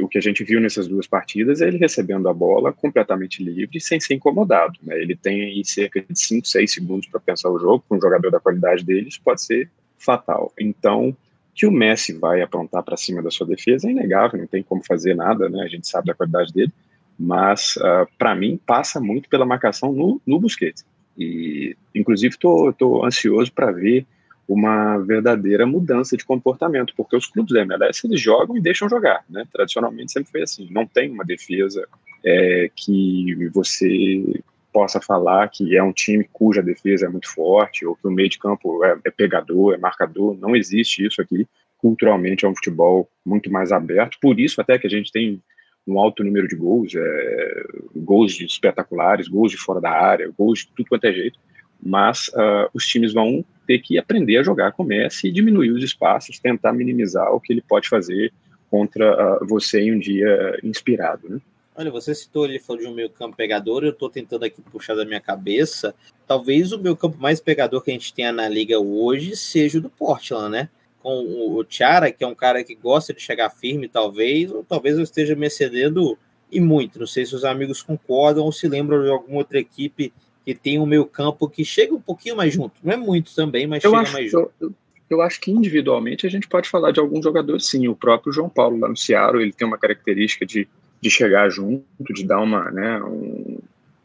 o 0.03 0.09
que 0.09 0.19
a 0.19 0.21
gente 0.21 0.43
viu 0.43 0.61
nessas 0.61 0.88
duas 0.88 1.07
partidas 1.07 1.61
é 1.61 1.69
ele 1.69 1.79
recebendo 1.79 2.29
a 2.29 2.35
bola 2.35 2.73
completamente 2.73 3.43
livre, 3.43 3.81
sem 3.81 4.00
ser 4.00 4.15
incomodado. 4.15 4.79
Né? 4.83 5.00
Ele 5.00 5.17
tem 5.17 5.62
cerca 5.65 6.00
de 6.03 6.19
5, 6.19 6.47
6 6.47 6.73
segundos 6.73 7.07
para 7.07 7.21
pensar 7.21 7.50
o 7.50 7.59
jogo, 7.59 7.85
para 7.88 7.97
um 7.97 8.00
jogador 8.00 8.31
da 8.31 8.41
qualidade 8.41 8.85
dele, 8.85 9.09
isso 9.09 9.21
pode 9.25 9.43
ser 9.43 9.71
fatal. 9.97 10.53
Então, 10.59 11.17
que 11.55 11.67
o 11.67 11.73
Messi 11.73 12.12
vai 12.12 12.43
aprontar 12.43 12.83
para 12.83 12.97
cima 12.97 13.23
da 13.23 13.31
sua 13.31 13.47
defesa 13.47 13.88
é 13.88 13.93
inegável, 13.93 14.38
não 14.38 14.47
tem 14.47 14.62
como 14.62 14.85
fazer 14.85 15.15
nada, 15.15 15.49
né? 15.49 15.62
a 15.62 15.69
gente 15.69 15.88
sabe 15.88 16.09
da 16.09 16.15
qualidade 16.15 16.53
dele, 16.53 16.73
mas 17.18 17.76
uh, 17.76 17.85
ah, 17.85 18.06
para 18.18 18.35
mim 18.35 18.61
passa 18.66 19.00
muito 19.00 19.28
pela 19.28 19.46
marcação 19.46 19.92
no, 19.92 20.20
no 20.26 20.38
Busquets. 20.38 20.85
E, 21.16 21.76
inclusive, 21.94 22.35
estou 22.35 23.04
ansioso 23.04 23.50
para 23.52 23.73
ver 23.73 24.06
uma 24.49 24.99
verdadeira 24.99 25.66
mudança 25.66 26.16
de 26.16 26.25
comportamento, 26.25 26.94
porque 26.96 27.16
os 27.16 27.26
clubes 27.26 27.52
da 27.52 27.62
MLS 27.62 28.06
eles 28.06 28.20
jogam 28.20 28.56
e 28.56 28.61
deixam 28.61 28.88
jogar, 28.88 29.25
né? 29.28 29.44
Tradicionalmente 29.52 30.12
sempre 30.12 30.30
foi 30.30 30.42
assim. 30.42 30.68
Não 30.70 30.87
tem 30.87 31.11
uma 31.11 31.25
defesa 31.25 31.87
é, 32.25 32.70
que 32.75 33.49
você 33.52 34.40
possa 34.73 35.00
falar 35.00 35.49
que 35.49 35.76
é 35.76 35.82
um 35.82 35.92
time 35.92 36.28
cuja 36.32 36.62
defesa 36.62 37.06
é 37.06 37.08
muito 37.08 37.32
forte 37.32 37.87
ou 37.87 37.96
que 37.96 38.06
o 38.06 38.11
meio 38.11 38.28
de 38.28 38.38
campo 38.38 38.85
é, 38.85 38.99
é 39.04 39.11
pegador, 39.11 39.75
é 39.75 39.78
marcador. 39.78 40.37
Não 40.38 40.54
existe 40.54 41.04
isso 41.04 41.20
aqui. 41.20 41.46
Culturalmente 41.78 42.44
é 42.44 42.49
um 42.49 42.54
futebol 42.54 43.08
muito 43.25 43.50
mais 43.50 43.73
aberto. 43.73 44.18
Por 44.20 44.38
isso 44.38 44.61
até 44.61 44.78
que 44.78 44.87
a 44.87 44.90
gente 44.90 45.11
tem 45.11 45.42
um 45.87 45.99
alto 45.99 46.25
número 46.25 46.49
de 46.49 46.57
gols, 46.57 46.93
é, 46.95 47.62
gols 47.95 48.40
espetaculares, 48.40 49.28
gols 49.28 49.52
de 49.52 49.57
fora 49.57 49.81
da 49.81 49.90
área, 49.90 50.33
gols 50.37 50.61
de 50.61 50.69
tudo 50.69 50.88
quanto 50.88 51.05
é 51.05 51.12
jeito 51.12 51.38
mas 51.83 52.28
uh, 52.28 52.69
os 52.73 52.87
times 52.87 53.12
vão 53.12 53.45
ter 53.66 53.78
que 53.81 53.99
aprender 53.99 54.38
a 54.38 54.43
jogar 54.43 54.73
com 54.73 54.85
Messi 54.85 55.28
e 55.28 55.33
diminuir 55.33 55.71
os 55.71 55.83
espaços, 55.83 56.38
tentar 56.38 56.73
minimizar 56.73 57.33
o 57.33 57.40
que 57.40 57.52
ele 57.52 57.62
pode 57.62 57.88
fazer 57.88 58.33
contra 58.71 59.40
uh, 59.40 59.47
você 59.47 59.81
em 59.81 59.93
um 59.95 59.99
dia 59.99 60.59
inspirado, 60.62 61.28
né? 61.28 61.40
Olha, 61.78 61.90
você 61.90 62.14
citou, 62.14 62.47
ele 62.47 62.59
falou 62.59 62.81
de 62.81 62.88
um 62.88 62.95
meio 62.95 63.11
campo 63.11 63.37
pegador, 63.37 63.85
eu 63.85 63.90
estou 63.90 64.09
tentando 64.09 64.45
aqui 64.45 64.62
puxar 64.62 64.95
da 64.95 65.05
minha 65.05 65.21
cabeça, 65.21 65.95
talvez 66.26 66.73
o 66.73 66.78
meio 66.78 66.97
campo 66.97 67.19
mais 67.21 67.38
pegador 67.38 67.83
que 67.83 67.90
a 67.90 67.93
gente 67.93 68.14
tenha 68.14 68.33
na 68.33 68.49
liga 68.49 68.78
hoje 68.81 69.37
seja 69.37 69.76
o 69.76 69.83
do 69.83 69.90
Portland, 69.90 70.50
né? 70.50 70.69
Com 71.06 71.56
o 71.56 71.62
Tiara, 71.62 72.10
que 72.10 72.25
é 72.25 72.26
um 72.26 72.34
cara 72.34 72.64
que 72.64 72.75
gosta 72.75 73.14
de 73.14 73.20
chegar 73.20 73.48
firme, 73.48 73.88
talvez, 73.88 74.50
ou 74.50 74.64
talvez 74.64 74.96
eu 74.96 75.04
esteja 75.04 75.36
me 75.36 75.46
excedendo 75.46 76.18
e 76.50 76.60
muito. 76.60 76.98
Não 76.98 77.06
sei 77.06 77.25
se 77.25 77.34
os 77.34 77.44
amigos 77.44 77.80
concordam 77.80 78.44
ou 78.44 78.50
se 78.50 78.66
lembram 78.66 79.02
de 79.04 79.08
alguma 79.08 79.38
outra 79.38 79.58
equipe 79.58 80.12
que 80.44 80.52
tem 80.52 80.80
um 80.80 80.86
meio 80.86 81.06
campo 81.06 81.48
que 81.48 81.64
chega 81.64 81.94
um 81.94 82.00
pouquinho 82.00 82.34
mais 82.34 82.52
junto. 82.52 82.75
Não 82.82 82.92
é 82.92 82.96
muito 82.96 83.32
também, 83.34 83.68
mas 83.68 83.84
eu 83.84 83.90
chega 83.90 84.02
acho, 84.02 84.12
mais 84.12 84.30
junto. 84.30 84.50
Eu, 84.60 84.75
eu, 85.08 85.22
acho 85.22 85.40
que 85.40 85.52
individualmente 85.52 86.26
a 86.26 86.30
gente 86.30 86.48
pode 86.48 86.68
falar 86.68 86.90
de 86.90 86.98
alguns 86.98 87.22
jogadores, 87.22 87.66
sim. 87.66 87.86
O 87.86 87.94
próprio 87.94 88.32
João 88.32 88.48
Paulo 88.48 88.76
lá 88.76 88.88
no 88.88 88.96
Ceará, 88.96 89.40
ele 89.40 89.52
tem 89.52 89.66
uma 89.66 89.78
característica 89.78 90.44
de, 90.44 90.66
de 91.00 91.10
chegar 91.10 91.48
junto, 91.50 91.84
de 92.00 92.25
dar 92.25 92.40
uma, 92.40 92.68
né, 92.72 93.00
um, 93.04 93.58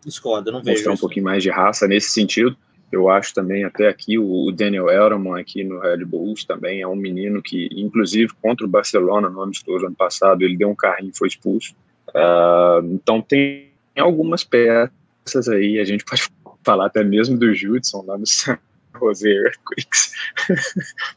Discordo, 0.05 0.51
não 0.51 0.63
vejo 0.63 0.77
mostrar 0.77 0.93
um 0.93 0.98
pouquinho 0.98 1.25
mais 1.25 1.43
de 1.43 1.50
raça 1.50 1.88
nesse 1.88 2.10
sentido. 2.10 2.55
Eu 2.92 3.10
acho 3.10 3.34
também 3.34 3.64
até 3.64 3.88
aqui 3.88 4.20
o 4.20 4.52
Daniel 4.52 4.90
Elderman 4.90 5.40
aqui 5.40 5.64
no 5.64 5.80
Red 5.80 6.04
Bulls 6.04 6.44
também 6.44 6.82
é 6.82 6.88
um 6.88 6.96
menino 6.96 7.42
que, 7.42 7.70
inclusive 7.72 8.34
contra 8.42 8.66
o 8.66 8.70
Barcelona 8.70 9.30
no 9.30 9.42
amistoso 9.42 9.86
ano 9.86 9.96
passado, 9.96 10.44
ele 10.44 10.58
deu 10.58 10.70
um 10.70 10.76
carrinho 10.76 11.12
e 11.14 11.18
foi 11.18 11.30
expulso. 11.30 11.74
Uh, 12.10 12.86
então 12.94 13.22
tem 13.22 13.70
algumas 13.98 14.44
peças 14.44 15.48
aí, 15.48 15.80
a 15.80 15.86
gente 15.86 16.04
pode 16.04 16.24
falar 16.64 16.88
até 16.88 17.04
mesmo 17.04 17.38
do 17.38 17.54
Judson 17.54 18.04
lá 18.06 18.18
no 18.18 18.28
San 18.28 18.58
Jose 19.00 19.28
Earthquakes. 19.28 20.12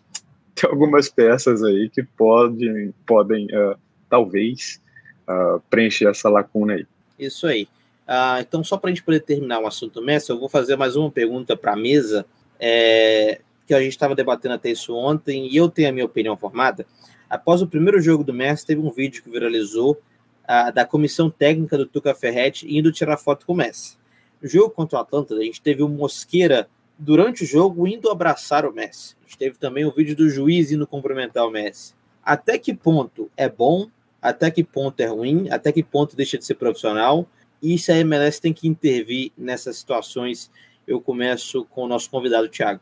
Tem 0.54 0.70
algumas 0.70 1.08
peças 1.08 1.64
aí 1.64 1.90
que 1.90 2.02
podem, 2.02 2.94
podem 3.04 3.46
uh, 3.46 3.76
talvez, 4.08 4.80
uh, 5.28 5.60
preencher 5.68 6.08
essa 6.08 6.28
lacuna 6.28 6.74
aí. 6.74 6.86
Isso 7.18 7.46
aí. 7.46 7.68
Uh, 8.06 8.40
então, 8.40 8.62
só 8.62 8.76
para 8.76 8.90
a 8.90 8.94
gente 8.94 9.02
poder 9.02 9.20
terminar 9.20 9.60
o 9.60 9.66
assunto 9.66 10.02
Messi, 10.02 10.30
eu 10.30 10.38
vou 10.38 10.48
fazer 10.48 10.76
mais 10.76 10.94
uma 10.94 11.10
pergunta 11.10 11.56
para 11.56 11.72
a 11.72 11.76
mesa, 11.76 12.26
é, 12.60 13.40
que 13.66 13.72
a 13.72 13.80
gente 13.80 13.92
estava 13.92 14.14
debatendo 14.14 14.54
até 14.54 14.70
isso 14.70 14.94
ontem, 14.94 15.48
e 15.48 15.56
eu 15.56 15.68
tenho 15.68 15.88
a 15.88 15.92
minha 15.92 16.04
opinião 16.04 16.36
formada. 16.36 16.86
Após 17.28 17.62
o 17.62 17.66
primeiro 17.66 18.00
jogo 18.00 18.22
do 18.22 18.32
Messi, 18.32 18.66
teve 18.66 18.80
um 18.80 18.90
vídeo 18.90 19.22
que 19.22 19.30
viralizou 19.30 20.00
a, 20.46 20.70
da 20.70 20.84
comissão 20.84 21.30
técnica 21.30 21.78
do 21.78 21.86
Tuca 21.86 22.14
Ferretti 22.14 22.66
indo 22.68 22.92
tirar 22.92 23.16
foto 23.16 23.46
com 23.46 23.54
o 23.54 23.56
Messi. 23.56 23.96
No 24.40 24.48
jogo 24.48 24.70
contra 24.70 24.98
o 24.98 25.00
Atlanta, 25.00 25.34
a 25.34 25.42
gente 25.42 25.62
teve 25.62 25.82
o 25.82 25.88
Mosqueira 25.88 26.68
durante 26.98 27.42
o 27.42 27.46
jogo 27.46 27.88
indo 27.88 28.10
abraçar 28.10 28.66
o 28.66 28.72
Messi. 28.72 29.16
A 29.22 29.24
gente 29.24 29.38
teve 29.38 29.58
também 29.58 29.84
o 29.86 29.90
vídeo 29.90 30.14
do 30.14 30.28
juiz 30.28 30.70
indo 30.70 30.86
cumprimentar 30.86 31.46
o 31.46 31.50
Messi. 31.50 31.94
Até 32.22 32.58
que 32.58 32.74
ponto 32.74 33.30
é 33.36 33.48
bom? 33.48 33.88
Até 34.20 34.50
que 34.50 34.62
ponto 34.62 35.00
é 35.00 35.06
ruim? 35.06 35.48
Até 35.50 35.72
que 35.72 35.82
ponto 35.82 36.14
deixa 36.14 36.38
de 36.38 36.44
ser 36.44 36.54
profissional? 36.54 37.26
E 37.64 37.78
se 37.78 37.90
a 37.90 37.96
MLS 37.96 38.38
tem 38.42 38.52
que 38.52 38.68
intervir 38.68 39.32
nessas 39.38 39.78
situações? 39.78 40.50
Eu 40.86 41.00
começo 41.00 41.64
com 41.70 41.84
o 41.84 41.88
nosso 41.88 42.10
convidado, 42.10 42.46
Thiago. 42.46 42.78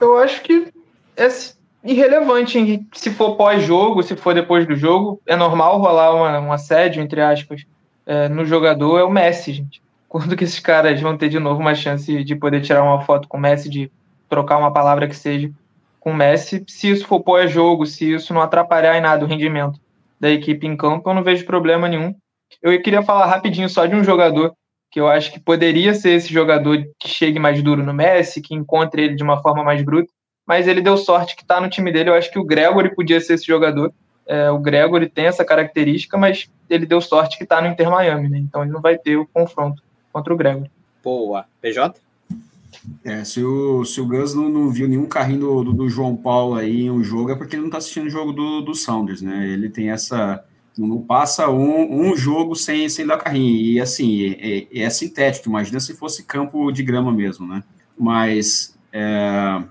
Eu 0.00 0.18
acho 0.18 0.42
que 0.42 0.66
é 1.16 1.28
irrelevante. 1.84 2.84
Se 2.92 3.12
for 3.12 3.36
pós-jogo, 3.36 4.02
se 4.02 4.16
for 4.16 4.34
depois 4.34 4.66
do 4.66 4.74
jogo, 4.74 5.20
é 5.24 5.36
normal 5.36 5.78
rolar 5.78 6.12
uma, 6.12 6.40
um 6.40 6.52
assédio, 6.52 7.00
entre 7.00 7.20
aspas, 7.20 7.64
é, 8.04 8.28
no 8.28 8.44
jogador. 8.44 8.98
É 8.98 9.04
o 9.04 9.10
Messi, 9.10 9.52
gente. 9.52 9.80
Quando 10.08 10.36
que 10.36 10.42
esses 10.42 10.58
caras 10.58 11.00
vão 11.00 11.16
ter 11.16 11.28
de 11.28 11.38
novo 11.38 11.60
uma 11.60 11.76
chance 11.76 12.24
de 12.24 12.34
poder 12.34 12.62
tirar 12.62 12.82
uma 12.82 13.02
foto 13.02 13.28
com 13.28 13.36
o 13.36 13.40
Messi, 13.40 13.70
de 13.70 13.92
trocar 14.28 14.58
uma 14.58 14.72
palavra 14.72 15.06
que 15.06 15.14
seja 15.14 15.52
com 16.00 16.10
o 16.10 16.16
Messi, 16.16 16.64
se 16.66 16.90
isso 16.90 17.06
for 17.06 17.20
pós-jogo, 17.20 17.86
se 17.86 18.12
isso 18.14 18.34
não 18.34 18.42
atrapalhar 18.42 18.98
em 18.98 19.00
nada 19.00 19.24
o 19.24 19.28
rendimento 19.28 19.78
da 20.18 20.28
equipe 20.28 20.66
em 20.66 20.76
campo, 20.76 21.08
eu 21.08 21.14
não 21.14 21.22
vejo 21.22 21.46
problema 21.46 21.88
nenhum. 21.88 22.12
Eu 22.62 22.80
queria 22.82 23.02
falar 23.02 23.26
rapidinho 23.26 23.68
só 23.68 23.86
de 23.86 23.94
um 23.94 24.04
jogador 24.04 24.54
que 24.90 25.00
eu 25.00 25.08
acho 25.08 25.32
que 25.32 25.40
poderia 25.40 25.94
ser 25.94 26.10
esse 26.10 26.32
jogador 26.32 26.78
que 26.98 27.08
chegue 27.08 27.38
mais 27.38 27.62
duro 27.62 27.84
no 27.84 27.92
Messi, 27.92 28.40
que 28.40 28.54
encontre 28.54 29.02
ele 29.02 29.14
de 29.14 29.22
uma 29.22 29.42
forma 29.42 29.62
mais 29.62 29.82
bruta, 29.82 30.10
mas 30.46 30.66
ele 30.66 30.80
deu 30.80 30.96
sorte 30.96 31.36
que 31.36 31.42
está 31.42 31.60
no 31.60 31.68
time 31.68 31.92
dele. 31.92 32.10
Eu 32.10 32.14
acho 32.14 32.30
que 32.30 32.38
o 32.38 32.44
Gregory 32.44 32.94
podia 32.94 33.20
ser 33.20 33.34
esse 33.34 33.46
jogador. 33.46 33.92
É, 34.26 34.50
o 34.50 34.58
Gregory 34.58 35.08
tem 35.08 35.26
essa 35.26 35.44
característica, 35.44 36.16
mas 36.16 36.48
ele 36.68 36.86
deu 36.86 37.00
sorte 37.00 37.36
que 37.36 37.44
está 37.44 37.60
no 37.60 37.68
Inter 37.68 37.90
Miami, 37.90 38.28
né? 38.28 38.38
Então 38.38 38.62
ele 38.62 38.72
não 38.72 38.80
vai 38.80 38.96
ter 38.96 39.16
o 39.16 39.26
confronto 39.26 39.82
contra 40.12 40.32
o 40.32 40.36
Gregory. 40.36 40.70
Boa. 41.02 41.44
PJ? 41.60 42.00
É, 43.04 43.24
se 43.24 43.42
o, 43.42 43.84
se 43.84 44.00
o 44.00 44.06
Gus 44.06 44.34
não, 44.34 44.48
não 44.48 44.70
viu 44.70 44.88
nenhum 44.88 45.06
carrinho 45.06 45.40
do, 45.40 45.64
do, 45.64 45.72
do, 45.72 45.88
João 45.88 46.16
Paulo 46.16 46.54
aí 46.54 46.82
em 46.82 46.90
um 46.90 47.02
jogo, 47.02 47.30
é 47.30 47.34
porque 47.34 47.54
ele 47.54 47.62
não 47.62 47.68
está 47.68 47.78
assistindo 47.78 48.06
o 48.06 48.10
jogo 48.10 48.32
do, 48.32 48.60
do 48.60 48.74
Sounders, 48.74 49.22
né? 49.22 49.46
Ele 49.48 49.68
tem 49.68 49.90
essa. 49.90 50.44
Não 50.76 51.00
passa 51.00 51.48
um, 51.48 52.10
um 52.10 52.16
jogo 52.16 52.54
sem, 52.54 52.88
sem 52.88 53.06
dar 53.06 53.16
carrinho. 53.16 53.56
E 53.56 53.80
assim, 53.80 54.36
é, 54.38 54.66
é, 54.72 54.82
é 54.82 54.90
sintético. 54.90 55.48
Imagina 55.48 55.80
se 55.80 55.94
fosse 55.94 56.24
campo 56.24 56.70
de 56.70 56.82
grama 56.82 57.10
mesmo, 57.12 57.46
né? 57.46 57.62
Mas. 57.98 58.76
É, 58.92 59.62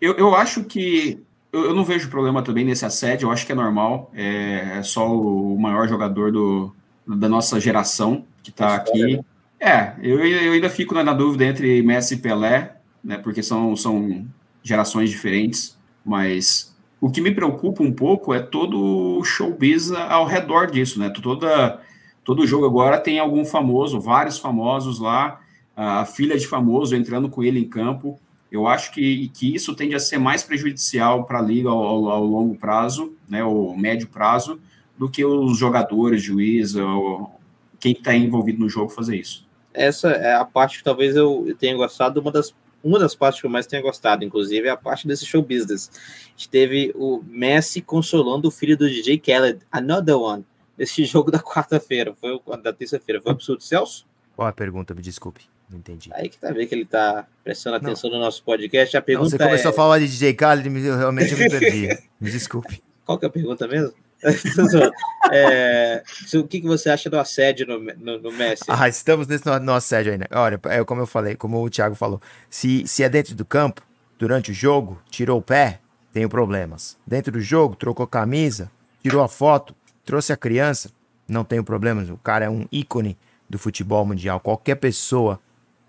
eu, 0.00 0.14
eu 0.14 0.34
acho 0.34 0.64
que. 0.64 1.22
Eu, 1.52 1.66
eu, 1.66 1.74
não 1.74 1.84
vejo 1.84 2.08
problema 2.08 2.42
também 2.42 2.64
nesse 2.64 2.86
assédio, 2.86 3.26
eu 3.26 3.32
acho 3.32 3.44
que 3.44 3.52
é 3.52 3.54
normal. 3.54 4.10
É, 4.14 4.78
é 4.78 4.82
só 4.82 5.12
o 5.14 5.58
maior 5.58 5.88
jogador 5.88 6.30
do, 6.30 6.72
da 7.06 7.28
nossa 7.28 7.60
geração 7.60 8.24
que 8.42 8.50
está 8.50 8.76
aqui. 8.76 9.16
Né? 9.16 9.24
É, 9.58 9.94
eu, 10.02 10.24
eu 10.24 10.52
ainda 10.52 10.70
fico 10.70 10.94
na, 10.94 11.04
na, 11.04 11.12
dúvida 11.12 11.44
entre 11.44 11.82
Messi 11.82 12.14
e 12.14 12.16
Pelé, 12.16 12.76
né, 13.04 13.18
porque 13.18 13.42
são, 13.42 13.76
são 13.76 14.26
gerações 14.62 15.10
diferentes, 15.10 15.78
mas 16.04 16.69
o 17.00 17.10
que 17.10 17.20
me 17.20 17.34
preocupa 17.34 17.82
um 17.82 17.92
pouco 17.92 18.34
é 18.34 18.40
todo 18.40 19.18
o 19.18 19.24
showbiz 19.24 19.90
ao 19.90 20.26
redor 20.26 20.70
disso, 20.70 20.98
né? 20.98 21.08
Toda, 21.08 21.80
todo 22.22 22.46
jogo 22.46 22.66
agora 22.66 22.98
tem 22.98 23.18
algum 23.18 23.44
famoso, 23.44 23.98
vários 23.98 24.38
famosos 24.38 24.98
lá, 24.98 25.40
a 25.74 26.04
filha 26.04 26.36
de 26.36 26.46
famoso 26.46 26.94
entrando 26.94 27.30
com 27.30 27.42
ele 27.42 27.58
em 27.58 27.68
campo. 27.68 28.20
Eu 28.52 28.66
acho 28.66 28.92
que, 28.92 29.28
que 29.28 29.54
isso 29.54 29.74
tende 29.74 29.94
a 29.94 30.00
ser 30.00 30.18
mais 30.18 30.42
prejudicial 30.42 31.24
para 31.24 31.38
a 31.38 31.42
liga 31.42 31.70
ao, 31.70 31.82
ao, 31.82 32.08
ao, 32.10 32.24
longo 32.24 32.54
prazo, 32.56 33.14
né, 33.28 33.42
ou 33.42 33.76
médio 33.76 34.08
prazo, 34.08 34.60
do 34.98 35.08
que 35.08 35.24
os 35.24 35.56
jogadores, 35.56 36.22
juiz, 36.22 36.74
ou 36.74 37.30
quem 37.78 37.92
está 37.92 38.14
envolvido 38.14 38.58
no 38.58 38.68
jogo 38.68 38.90
fazer 38.90 39.16
isso. 39.16 39.48
Essa 39.72 40.08
é 40.08 40.34
a 40.34 40.44
parte 40.44 40.78
que 40.78 40.84
talvez 40.84 41.16
eu 41.16 41.56
tenha 41.58 41.76
gostado, 41.76 42.20
uma 42.20 42.32
das, 42.32 42.52
uma 42.82 42.98
das 42.98 43.14
partes 43.14 43.40
que 43.40 43.46
eu 43.46 43.50
mais 43.50 43.66
tenha 43.66 43.82
gostado, 43.82 44.24
inclusive, 44.24 44.66
é 44.66 44.70
a 44.70 44.76
parte 44.76 45.06
desse 45.06 45.26
show 45.26 45.42
business. 45.42 45.90
A 45.94 46.30
gente 46.30 46.48
teve 46.48 46.92
o 46.94 47.22
Messi 47.26 47.80
consolando 47.80 48.48
o 48.48 48.50
filho 48.50 48.76
do 48.76 48.88
DJ 48.88 49.18
Khaled, 49.18 49.60
Another 49.70 50.16
One, 50.16 50.44
nesse 50.76 51.04
jogo 51.06 51.30
da 51.30 51.38
quarta-feira, 51.38 52.14
foi 52.14 52.40
da 52.62 52.72
terça-feira. 52.72 53.20
Foi 53.20 53.32
absurdo, 53.32 53.62
Celso? 53.62 54.06
Qual 54.34 54.48
a 54.48 54.52
pergunta? 54.52 54.94
Me 54.94 55.02
desculpe. 55.02 55.42
Não 55.70 55.78
entendi. 55.78 56.10
Aí 56.12 56.28
que 56.28 56.36
tá 56.36 56.50
vendo 56.50 56.66
que 56.66 56.74
ele 56.74 56.84
tá 56.84 57.26
prestando 57.44 57.76
atenção 57.76 58.10
não. 58.10 58.18
no 58.18 58.24
nosso 58.24 58.42
podcast. 58.42 58.96
A 58.96 59.02
pergunta 59.02 59.30
não, 59.30 59.30
você 59.30 59.38
começou 59.38 59.70
é... 59.70 59.72
a 59.72 59.76
falar 59.76 59.98
de 60.00 60.08
DJ 60.08 60.32
Khaled, 60.32 60.66
eu 60.84 60.96
realmente 60.96 61.34
me 61.36 61.46
perdi. 61.50 61.88
me 62.20 62.30
desculpe. 62.30 62.82
Qual 63.04 63.18
que 63.18 63.24
é 63.24 63.28
a 63.28 63.30
pergunta 63.30 63.68
mesmo? 63.68 63.94
é, 65.32 66.02
o 66.34 66.46
que, 66.46 66.60
que 66.60 66.66
você 66.66 66.90
acha 66.90 67.08
do 67.08 67.18
assédio 67.18 67.66
no, 67.66 67.78
no, 67.78 68.18
no 68.18 68.32
Messi? 68.32 68.64
Ah, 68.68 68.88
estamos 68.88 69.26
nesse 69.26 69.46
no, 69.46 69.58
no, 69.58 69.72
assédio 69.72 70.12
ainda. 70.12 70.28
Olha, 70.32 70.60
é 70.64 70.84
como 70.84 71.00
eu 71.00 71.06
falei, 71.06 71.34
como 71.34 71.62
o 71.62 71.70
Thiago 71.70 71.94
falou, 71.94 72.20
se, 72.48 72.86
se 72.86 73.02
é 73.02 73.08
dentro 73.08 73.34
do 73.34 73.44
campo, 73.44 73.82
durante 74.18 74.50
o 74.50 74.54
jogo, 74.54 75.00
tirou 75.10 75.38
o 75.38 75.42
pé, 75.42 75.80
tenho 76.12 76.28
problemas. 76.28 76.98
Dentro 77.06 77.32
do 77.32 77.40
jogo, 77.40 77.74
trocou 77.74 78.06
camisa, 78.06 78.70
tirou 79.02 79.22
a 79.22 79.28
foto, 79.28 79.74
trouxe 80.04 80.32
a 80.32 80.36
criança, 80.36 80.90
não 81.26 81.44
tenho 81.44 81.64
problemas. 81.64 82.10
O 82.10 82.16
cara 82.18 82.44
é 82.44 82.50
um 82.50 82.66
ícone 82.70 83.16
do 83.48 83.58
futebol 83.58 84.04
mundial. 84.04 84.38
Qualquer 84.40 84.76
pessoa 84.76 85.40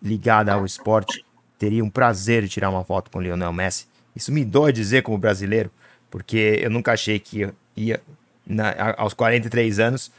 ligada 0.02 0.54
ao 0.54 0.65
esporte 0.65 1.26
teria 1.58 1.84
um 1.84 1.89
prazer 1.89 2.44
de 2.44 2.50
tirar 2.50 2.70
uma 2.70 2.84
foto 2.84 3.12
com 3.12 3.20
o 3.20 3.22
Lionel 3.22 3.54
Messi. 3.54 3.86
Isso 4.15 4.32
me 4.32 4.44
dói 4.44 4.72
dizer 4.72 5.04
como 5.04 5.17
brasileiro, 5.17 5.70
porque 6.10 6.60
eu 6.62 6.70
nunca 6.70 6.94
achei 6.94 7.20
que 7.20 7.52
ia 7.76 8.02
na, 8.51 8.95
aos 8.97 9.13
43 9.13 9.79
anos, 9.79 10.11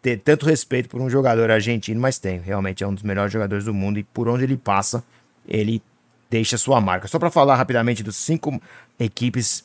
ter 0.00 0.18
tanto 0.18 0.46
respeito 0.46 0.88
por 0.88 1.00
um 1.00 1.10
jogador 1.10 1.50
argentino, 1.50 2.00
mas 2.00 2.18
tem. 2.18 2.40
Realmente 2.40 2.82
é 2.82 2.86
um 2.86 2.94
dos 2.94 3.02
melhores 3.02 3.32
jogadores 3.32 3.64
do 3.64 3.74
mundo 3.74 3.98
e 3.98 4.02
por 4.02 4.28
onde 4.28 4.44
ele 4.44 4.56
passa, 4.56 5.04
ele 5.46 5.82
deixa 6.30 6.56
sua 6.56 6.80
marca. 6.80 7.08
Só 7.08 7.18
para 7.18 7.30
falar 7.30 7.56
rapidamente 7.56 8.02
dos 8.02 8.16
cinco 8.16 8.60
equipes 8.98 9.64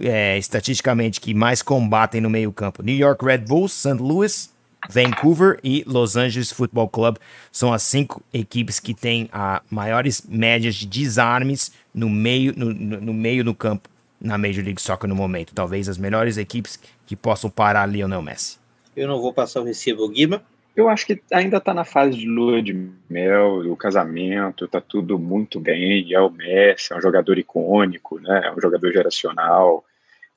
é, 0.00 0.36
estatisticamente 0.38 1.20
que 1.20 1.32
mais 1.32 1.62
combatem 1.62 2.20
no 2.20 2.28
meio-campo: 2.28 2.82
New 2.82 2.96
York 2.96 3.24
Red 3.24 3.38
Bulls, 3.38 3.72
St. 3.72 3.94
Louis, 3.94 4.50
Vancouver 4.88 5.58
e 5.62 5.84
Los 5.86 6.16
Angeles 6.16 6.50
Football 6.50 6.88
Club 6.88 7.16
são 7.52 7.72
as 7.72 7.82
cinco 7.82 8.22
equipes 8.32 8.80
que 8.80 8.94
têm 8.94 9.28
a 9.32 9.62
maiores 9.70 10.22
médias 10.28 10.74
de 10.74 10.86
desarmes 10.86 11.72
no 11.94 12.08
meio 12.08 12.54
no, 12.56 12.72
no, 12.72 13.00
no 13.00 13.14
meio 13.14 13.44
do 13.44 13.54
campo 13.54 13.88
na 14.20 14.36
Major 14.36 14.64
League 14.64 14.80
Soccer 14.80 15.08
no 15.08 15.14
momento. 15.14 15.54
Talvez 15.54 15.88
as 15.88 15.98
melhores 15.98 16.36
equipes 16.36 16.78
que 17.06 17.16
possam 17.16 17.50
parar 17.50 17.86
Lionel 17.86 18.22
Messi. 18.22 18.58
Eu 18.96 19.08
não 19.08 19.20
vou 19.20 19.32
passar 19.32 19.60
o 19.60 19.64
recibo, 19.64 20.08
Guima. 20.08 20.42
Eu 20.76 20.88
acho 20.88 21.06
que 21.06 21.20
ainda 21.32 21.56
está 21.56 21.74
na 21.74 21.84
fase 21.84 22.16
de 22.16 22.26
lua 22.26 22.62
de 22.62 22.90
mel, 23.08 23.70
o 23.70 23.76
casamento, 23.76 24.64
está 24.64 24.80
tudo 24.80 25.18
muito 25.18 25.58
bem. 25.58 26.12
É 26.12 26.20
o 26.20 26.30
Messi, 26.30 26.92
é 26.92 26.96
um 26.96 27.00
jogador 27.00 27.38
icônico, 27.38 28.20
né? 28.20 28.42
É 28.44 28.52
um 28.52 28.60
jogador 28.60 28.92
geracional. 28.92 29.84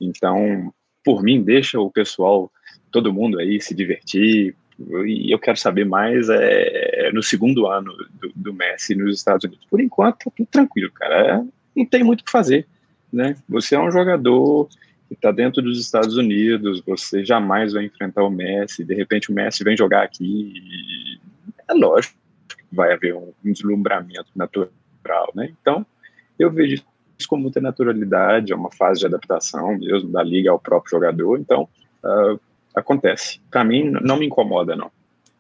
Então, 0.02 0.74
por 1.04 1.22
mim, 1.22 1.42
deixa 1.42 1.80
o 1.80 1.92
pessoal, 1.92 2.52
todo 2.92 3.14
mundo 3.14 3.40
aí 3.40 3.62
se 3.62 3.76
divertir. 3.76 4.56
E 5.06 5.32
eu 5.32 5.40
quero 5.40 5.58
saber 5.58 5.86
mais 5.86 6.28
é, 6.30 7.12
no 7.14 7.22
segundo 7.22 7.68
ano 7.68 7.94
do, 8.20 8.32
do 8.36 8.54
Messi 8.54 8.96
nos 8.96 9.18
Estados 9.18 9.46
Unidos. 9.46 9.66
Por 9.70 9.80
enquanto, 9.80 10.26
tá 10.26 10.32
tudo 10.36 10.48
tranquilo, 10.48 10.92
cara. 10.92 11.38
É, 11.38 11.44
não 11.76 11.86
tem 11.86 12.04
muito 12.04 12.22
o 12.22 12.24
que 12.24 12.32
fazer, 12.32 12.68
né? 13.14 13.36
Você 13.48 13.76
é 13.76 13.80
um 13.80 13.92
jogador 13.92 14.68
que 15.08 15.14
está 15.14 15.32
dentro 15.32 15.62
dos 15.62 15.80
Estados 15.80 16.18
Unidos, 16.18 16.82
você 16.86 17.24
jamais 17.24 17.74
vai 17.74 17.86
enfrentar 17.86 18.24
o 18.24 18.30
Messi, 18.30 18.84
de 18.84 18.96
repente 18.96 19.32
o 19.32 19.34
Messi 19.34 19.64
vem 19.64 19.78
jogar 19.78 20.04
aqui, 20.04 21.20
é 21.68 21.74
lógico 21.74 22.16
que 22.50 22.76
vai 22.76 22.94
haver 22.94 23.16
um, 23.16 23.32
deslumbramento 23.44 24.30
natural, 24.36 25.32
né? 25.36 25.54
Então, 25.62 25.86
eu 26.38 26.50
vejo 26.50 26.84
isso 27.18 27.28
com 27.28 27.38
muita 27.38 27.62
naturalidade, 27.62 28.52
é 28.52 28.56
uma 28.56 28.72
fase 28.72 29.02
de 29.02 29.06
adaptação 29.06 29.78
mesmo 29.78 30.10
da 30.10 30.24
liga 30.24 30.50
ao 30.50 30.60
próprio 30.60 30.92
jogador, 30.92 31.40
então 31.40 31.70
uh, 32.04 32.40
acontece. 32.76 33.40
Para 33.52 33.64
mim, 33.64 33.92
não 34.02 34.18
me 34.18 34.26
incomoda, 34.26 34.76
não. 34.76 34.92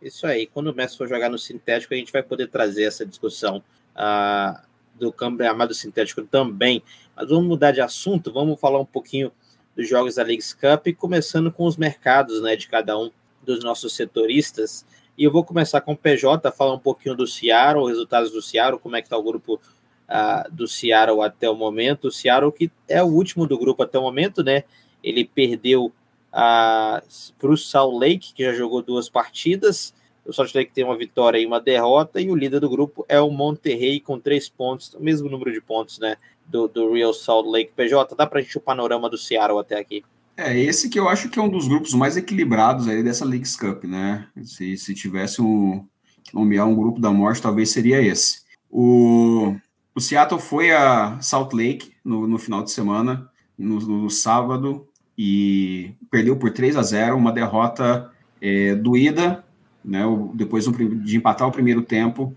Isso 0.02 0.28
aí, 0.28 0.46
quando 0.46 0.68
o 0.68 0.76
Messi 0.76 0.98
for 0.98 1.08
jogar 1.08 1.30
no 1.30 1.40
sintético, 1.40 1.94
a 1.94 1.98
gente 1.98 2.12
vai 2.12 2.22
poder 2.22 2.48
trazer 2.48 2.84
essa 2.84 3.06
discussão 3.06 3.64
uh, 3.96 4.62
do 4.96 5.12
câmbio 5.12 5.48
armado 5.48 5.74
sintético 5.74 6.22
também. 6.24 6.84
Mas 7.16 7.30
vamos 7.30 7.46
mudar 7.46 7.72
de 7.72 7.82
assunto, 7.82 8.32
vamos 8.32 8.60
falar 8.60 8.80
um 8.80 8.86
pouquinho 8.86 9.32
dos 9.76 9.88
jogos 9.88 10.16
da 10.16 10.24
Leagues 10.24 10.54
Cup, 10.54 10.88
começando 10.98 11.52
com 11.52 11.66
os 11.66 11.78
mercados 11.78 12.42
né, 12.42 12.56
de 12.56 12.68
cada 12.68 12.98
um 12.98 13.12
dos 13.42 13.64
nossos 13.64 13.96
setoristas. 13.96 14.86
E 15.18 15.24
eu 15.24 15.32
vou 15.32 15.44
começar 15.44 15.82
com 15.82 15.94
o 15.94 15.98
PJ, 15.98 16.52
falar 16.52 16.74
um 16.74 16.80
pouquinho 16.80 17.16
do 17.16 17.28
Seattle, 17.28 17.88
resultados 17.88 18.32
do 18.32 18.42
Seattle, 18.42 18.80
como 18.80 18.96
é 18.96 19.02
que 19.02 19.08
está 19.08 19.18
o 19.18 19.24
grupo 19.24 19.56
uh, 20.10 20.52
do 20.52 20.68
Seattle 20.68 21.22
até 21.22 21.50
o 21.50 21.56
momento. 21.56 22.08
O 22.08 22.12
Seattle 22.12 22.52
que 22.52 22.72
é 22.88 23.02
o 23.04 23.08
último 23.08 23.46
do 23.46 23.58
grupo 23.58 23.84
até 23.84 24.00
o 24.00 24.02
momento, 24.02 24.44
né? 24.44 24.64
Ele 25.04 25.26
perdeu 25.26 25.86
uh, 26.32 27.34
para 27.38 27.52
o 27.52 27.58
Salt 27.58 27.94
Lake, 27.94 28.34
que 28.34 28.44
já 28.44 28.54
jogou 28.54 28.82
duas 28.82 29.10
partidas. 29.10 29.94
O 30.26 30.32
Salt 30.32 30.54
Lake 30.56 30.72
tem 30.72 30.84
uma 30.84 30.98
vitória 30.98 31.38
e 31.38 31.46
uma 31.46 31.60
derrota, 31.60 32.22
e 32.22 32.30
o 32.32 32.36
líder 32.36 32.60
do 32.60 32.70
grupo 32.70 33.06
é 33.10 33.20
o 33.20 33.30
Monterrey 33.30 34.00
com 34.00 34.20
três 34.20 34.48
pontos, 34.48 34.94
o 34.94 35.04
mesmo 35.04 35.30
número 35.30 35.52
de 35.52 35.60
pontos, 35.60 36.00
né? 36.00 36.18
do, 36.48 36.68
do 36.68 36.94
Real 36.94 37.14
Salt 37.14 37.48
Lake. 37.48 37.72
PJ, 37.76 38.16
dá 38.16 38.26
para 38.26 38.40
a 38.40 38.42
gente 38.42 38.58
o 38.58 38.62
panorama 38.62 39.10
do 39.10 39.18
Seattle 39.18 39.60
até 39.60 39.80
aqui? 39.80 40.04
É, 40.36 40.58
esse 40.58 40.90
que 40.90 41.00
eu 41.00 41.08
acho 41.08 41.30
que 41.30 41.38
é 41.38 41.42
um 41.42 41.50
dos 41.50 41.68
grupos 41.68 41.94
mais 41.94 42.18
equilibrados 42.18 42.88
aí 42.88 43.04
dessa 43.04 43.26
Leagues 43.26 43.56
Cup, 43.56 43.84
né? 43.84 44.28
Se, 44.44 44.76
se 44.78 44.94
tivesse 44.94 45.42
um 45.42 45.86
nomear 46.34 46.68
um 46.68 46.76
grupo 46.76 47.00
da 47.00 47.12
morte, 47.12 47.42
talvez 47.42 47.70
seria 47.70 48.02
esse. 48.02 48.42
O, 48.70 49.56
o 49.94 50.02
Seattle 50.02 50.42
foi 50.42 50.72
a 50.72 51.20
Salt 51.22 51.54
Lake 51.54 51.94
no, 52.04 52.28
no 52.28 52.40
final 52.40 52.64
de 52.64 52.72
semana, 52.72 53.30
no, 53.56 53.80
no, 53.80 54.10
sábado, 54.10 54.88
e 55.16 55.94
perdeu 56.10 56.36
por 56.36 56.52
3 56.52 56.76
a 56.76 56.82
0 56.82 57.16
uma 57.16 57.32
derrota 57.32 58.12
é, 58.42 58.74
doída, 58.74 59.46
né? 59.84 60.04
Depois 60.34 60.66
de 60.66 61.18
empatar 61.18 61.48
o 61.48 61.52
primeiro 61.52 61.82
tempo, 61.82 62.34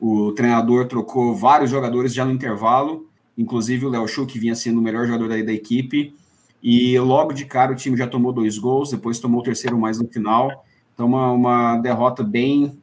o 0.00 0.32
treinador 0.32 0.86
trocou 0.86 1.34
vários 1.34 1.70
jogadores 1.70 2.12
já 2.14 2.24
no 2.24 2.32
intervalo 2.32 3.06
inclusive 3.36 3.84
o 3.84 3.88
Léo 3.88 4.08
Chu, 4.08 4.26
que 4.26 4.38
vinha 4.38 4.54
sendo 4.54 4.78
o 4.78 4.82
melhor 4.82 5.06
jogador 5.06 5.28
da, 5.28 5.42
da 5.42 5.52
equipe, 5.52 6.14
e 6.62 6.98
logo 6.98 7.32
de 7.32 7.44
cara 7.44 7.72
o 7.72 7.76
time 7.76 7.96
já 7.96 8.06
tomou 8.06 8.32
dois 8.32 8.58
gols, 8.58 8.90
depois 8.90 9.20
tomou 9.20 9.40
o 9.40 9.44
terceiro 9.44 9.78
mais 9.78 9.98
no 10.00 10.08
final, 10.08 10.64
então 10.94 11.06
uma, 11.06 11.30
uma 11.30 11.76
derrota 11.76 12.22
bem 12.22 12.78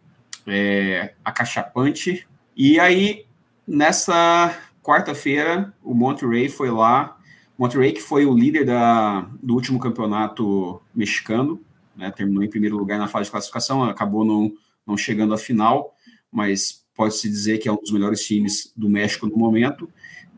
é, 0.45 1.13
acachapante, 1.25 2.27
e 2.55 2.79
aí 2.79 3.25
nessa 3.67 4.55
quarta-feira 4.83 5.73
o 5.83 5.93
Monterrey 5.93 6.49
foi 6.49 6.69
lá, 6.69 7.17
Monterrey 7.57 7.93
que 7.93 8.01
foi 8.01 8.25
o 8.25 8.33
líder 8.33 8.65
da, 8.65 9.27
do 9.41 9.55
último 9.55 9.79
campeonato 9.79 10.81
mexicano, 10.93 11.59
né, 11.95 12.11
terminou 12.11 12.43
em 12.43 12.49
primeiro 12.49 12.77
lugar 12.77 12.97
na 12.99 13.07
fase 13.07 13.25
de 13.25 13.31
classificação, 13.31 13.83
acabou 13.83 14.25
não, 14.25 14.51
não 14.85 14.97
chegando 14.97 15.33
à 15.33 15.37
final, 15.37 15.95
mas 16.31 16.83
pode-se 16.95 17.29
dizer 17.29 17.57
que 17.57 17.67
é 17.67 17.71
um 17.71 17.77
dos 17.77 17.91
melhores 17.91 18.25
times 18.25 18.71
do 18.75 18.89
México 18.89 19.27
no 19.27 19.35
momento, 19.35 19.89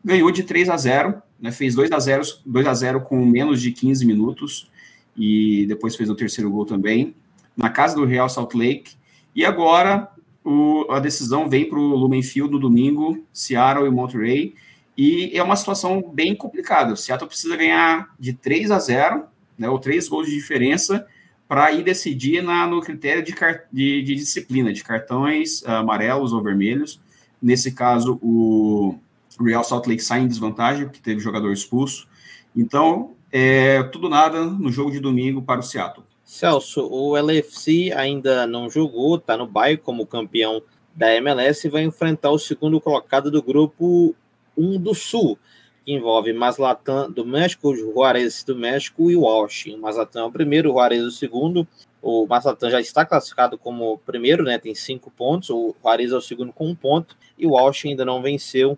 ganhou 0.04 0.30
de 0.30 0.42
3 0.42 0.68
a 0.68 0.76
0, 0.76 1.22
né, 1.40 1.50
fez 1.50 1.74
2 1.74 1.92
a 1.92 1.98
0, 1.98 2.22
2 2.44 2.66
a 2.66 2.74
0 2.74 3.00
com 3.02 3.24
menos 3.24 3.60
de 3.60 3.72
15 3.72 4.06
minutos 4.06 4.70
e 5.16 5.66
depois 5.66 5.96
fez 5.96 6.08
o 6.10 6.14
terceiro 6.14 6.50
gol 6.50 6.64
também 6.64 7.14
na 7.56 7.70
casa 7.70 7.96
do 7.96 8.04
Real 8.04 8.28
Salt 8.28 8.54
Lake. 8.54 8.94
E 9.34 9.44
agora 9.44 10.10
o, 10.44 10.86
a 10.90 11.00
decisão 11.00 11.48
vem 11.48 11.68
para 11.68 11.78
o 11.78 11.96
Lumenfield 11.96 12.52
no 12.52 12.58
domingo, 12.58 13.24
Seattle 13.32 13.86
e 13.86 13.90
Monterey. 13.90 14.54
E 14.96 15.36
é 15.36 15.42
uma 15.42 15.56
situação 15.56 16.02
bem 16.14 16.34
complicada. 16.34 16.92
O 16.92 16.96
Seattle 16.96 17.28
precisa 17.28 17.56
ganhar 17.56 18.14
de 18.18 18.32
3 18.32 18.70
a 18.70 18.78
0, 18.78 19.24
né, 19.58 19.68
ou 19.68 19.78
3 19.78 20.08
gols 20.08 20.28
de 20.28 20.34
diferença, 20.34 21.06
para 21.48 21.72
ir 21.72 21.82
decidir 21.82 22.42
na, 22.42 22.66
no 22.66 22.80
critério 22.80 23.22
de, 23.22 23.34
de, 23.72 24.02
de, 24.02 24.14
disciplina, 24.14 24.72
de 24.72 24.82
cartões 24.82 25.64
amarelos 25.64 26.32
ou 26.32 26.42
vermelhos. 26.42 27.00
Nesse 27.40 27.72
caso, 27.72 28.18
o, 28.22 28.98
o 29.38 29.44
Real 29.44 29.62
Salt 29.62 29.86
Lake 29.86 30.02
sai 30.02 30.20
em 30.20 30.28
desvantagem, 30.28 30.84
porque 30.84 31.00
teve 31.00 31.20
jogador 31.20 31.52
expulso. 31.52 32.08
Então, 32.54 33.14
é 33.30 33.82
tudo 33.84 34.08
nada 34.08 34.44
no 34.44 34.72
jogo 34.72 34.90
de 34.90 34.98
domingo 34.98 35.42
para 35.42 35.60
o 35.60 35.62
Seattle. 35.62 36.04
Celso, 36.24 36.88
o 36.90 37.16
LFC 37.16 37.92
ainda 37.94 38.46
não 38.46 38.68
jogou, 38.68 39.16
está 39.16 39.36
no 39.36 39.46
bairro 39.46 39.80
como 39.80 40.06
campeão 40.06 40.60
da 40.94 41.14
MLS 41.16 41.66
e 41.66 41.70
vai 41.70 41.84
enfrentar 41.84 42.30
o 42.30 42.38
segundo 42.38 42.80
colocado 42.80 43.30
do 43.30 43.42
grupo 43.42 44.14
1 44.56 44.80
do 44.80 44.94
Sul, 44.94 45.38
que 45.86 45.92
envolve 45.92 46.32
Mazatlán 46.32 47.08
do 47.08 47.24
México, 47.24 47.74
Juarez 47.76 48.42
do 48.42 48.56
México 48.56 49.08
e 49.08 49.16
o 49.16 49.20
Washington. 49.20 49.78
O 49.78 49.80
Mazatlán 49.80 50.22
é 50.22 50.26
o 50.26 50.32
primeiro, 50.32 50.70
o 50.70 50.72
Juarez 50.72 51.00
é 51.00 51.06
o 51.06 51.10
segundo. 51.12 51.66
O 52.02 52.26
Mazatlán 52.26 52.70
já 52.70 52.80
está 52.80 53.06
classificado 53.06 53.56
como 53.56 53.98
primeiro, 53.98 54.42
né? 54.42 54.58
Tem 54.58 54.74
cinco 54.74 55.12
pontos. 55.12 55.48
O 55.48 55.76
Juarez 55.80 56.10
é 56.10 56.16
o 56.16 56.20
segundo 56.20 56.52
com 56.52 56.66
um 56.66 56.74
ponto. 56.74 57.16
E 57.38 57.46
o 57.46 57.50
Washington 57.50 57.90
ainda 57.90 58.04
não 58.04 58.20
venceu 58.20 58.76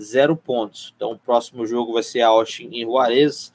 zero 0.00 0.36
pontos. 0.36 0.92
Então, 0.96 1.12
o 1.12 1.18
próximo 1.18 1.64
jogo 1.64 1.92
vai 1.92 2.02
ser 2.02 2.22
Austin 2.22 2.70
e 2.72 2.82
Juarez 2.82 3.52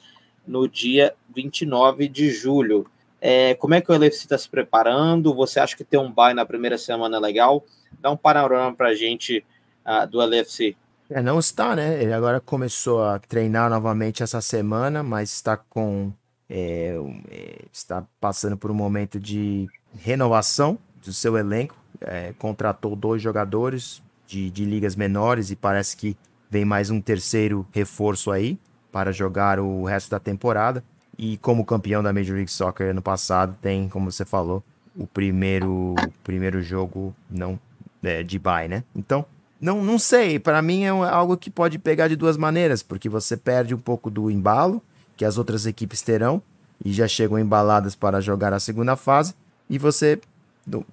no 0.48 0.66
dia 0.66 1.14
29 1.36 2.08
de 2.08 2.32
julho. 2.32 2.88
É, 3.20 3.54
como 3.56 3.74
é 3.74 3.82
que 3.82 3.92
o 3.92 3.94
LFC 3.94 4.24
está 4.24 4.38
se 4.38 4.48
preparando? 4.48 5.34
Você 5.34 5.60
acha 5.60 5.76
que 5.76 5.84
ter 5.84 5.98
um 5.98 6.12
bye 6.12 6.34
na 6.34 6.46
primeira 6.46 6.78
semana 6.78 7.18
é 7.18 7.20
legal? 7.20 7.66
Dá 8.00 8.10
um 8.10 8.18
panorama 8.18 8.74
para 8.74 8.90
a 8.90 8.96
gente 8.96 9.44
uh, 9.86 10.08
do 10.08 10.22
LFC. 10.22 10.76
É, 11.14 11.22
não 11.22 11.40
está, 11.40 11.76
né? 11.76 12.02
Ele 12.02 12.14
agora 12.14 12.40
começou 12.40 13.04
a 13.04 13.20
treinar 13.20 13.70
novamente 13.70 14.24
essa 14.24 14.42
semana, 14.42 15.04
mas 15.04 15.32
está 15.32 15.56
com. 15.56 16.12
É, 16.50 16.96
é 17.30 17.66
está 17.72 18.06
passando 18.20 18.58
por 18.58 18.72
um 18.72 18.76
momento 18.76 19.20
de 19.20 19.68
renovação 19.98 20.78
do 21.04 21.14
seu 21.14 21.38
elenco. 21.38 21.76
É, 22.02 22.34
contratou 22.38 22.96
dois 22.96 23.22
jogadores 23.22 24.02
de, 24.28 24.50
de 24.50 24.66
ligas 24.66 24.96
menores 24.96 25.52
e 25.52 25.56
parece 25.56 25.96
que 25.96 26.18
Vem 26.54 26.66
mais 26.66 26.92
um 26.92 27.02
terceiro 27.02 27.66
reforço 27.72 28.30
aí 28.30 28.60
para 28.92 29.12
jogar 29.12 29.60
o 29.60 29.86
resto 29.86 30.12
da 30.12 30.20
temporada. 30.20 30.84
E 31.18 31.36
como 31.38 31.66
campeão 31.66 32.04
da 32.04 32.14
Major 32.14 32.36
League 32.36 32.52
Soccer 32.52 32.92
ano 32.92 33.02
passado, 33.02 33.58
tem, 33.60 33.90
como 33.90 34.12
você 34.12 34.24
falou, 34.24 34.64
o 34.96 35.08
primeiro, 35.08 35.96
primeiro 36.24 36.62
jogo 36.62 37.12
não 37.28 37.60
é, 38.04 38.22
de 38.22 38.38
bye, 38.38 38.68
né? 38.68 38.84
Então, 38.96 39.26
não, 39.64 39.84
não 39.84 39.98
sei. 39.98 40.40
Para 40.40 40.62
mim 40.62 40.84
é 40.84 40.90
algo 40.90 41.38
que 41.38 41.50
pode 41.50 41.80
pegar 41.80 42.08
de 42.08 42.16
duas 42.16 42.38
maneiras, 42.38 42.84
porque 42.84 43.08
você 43.08 43.38
perde 43.38 43.74
um 43.74 43.80
pouco 43.80 44.10
do 44.10 44.30
embalo 44.30 44.82
que 45.16 45.26
as 45.26 45.38
outras 45.38 45.66
equipes 45.66 46.02
terão 46.02 46.42
e 46.84 46.92
já 46.92 47.08
chegam 47.08 47.40
embaladas 47.40 47.96
para 47.96 48.20
jogar 48.20 48.54
a 48.54 48.60
segunda 48.60 48.96
fase. 48.96 49.34
E 49.70 49.78
você, 49.78 50.20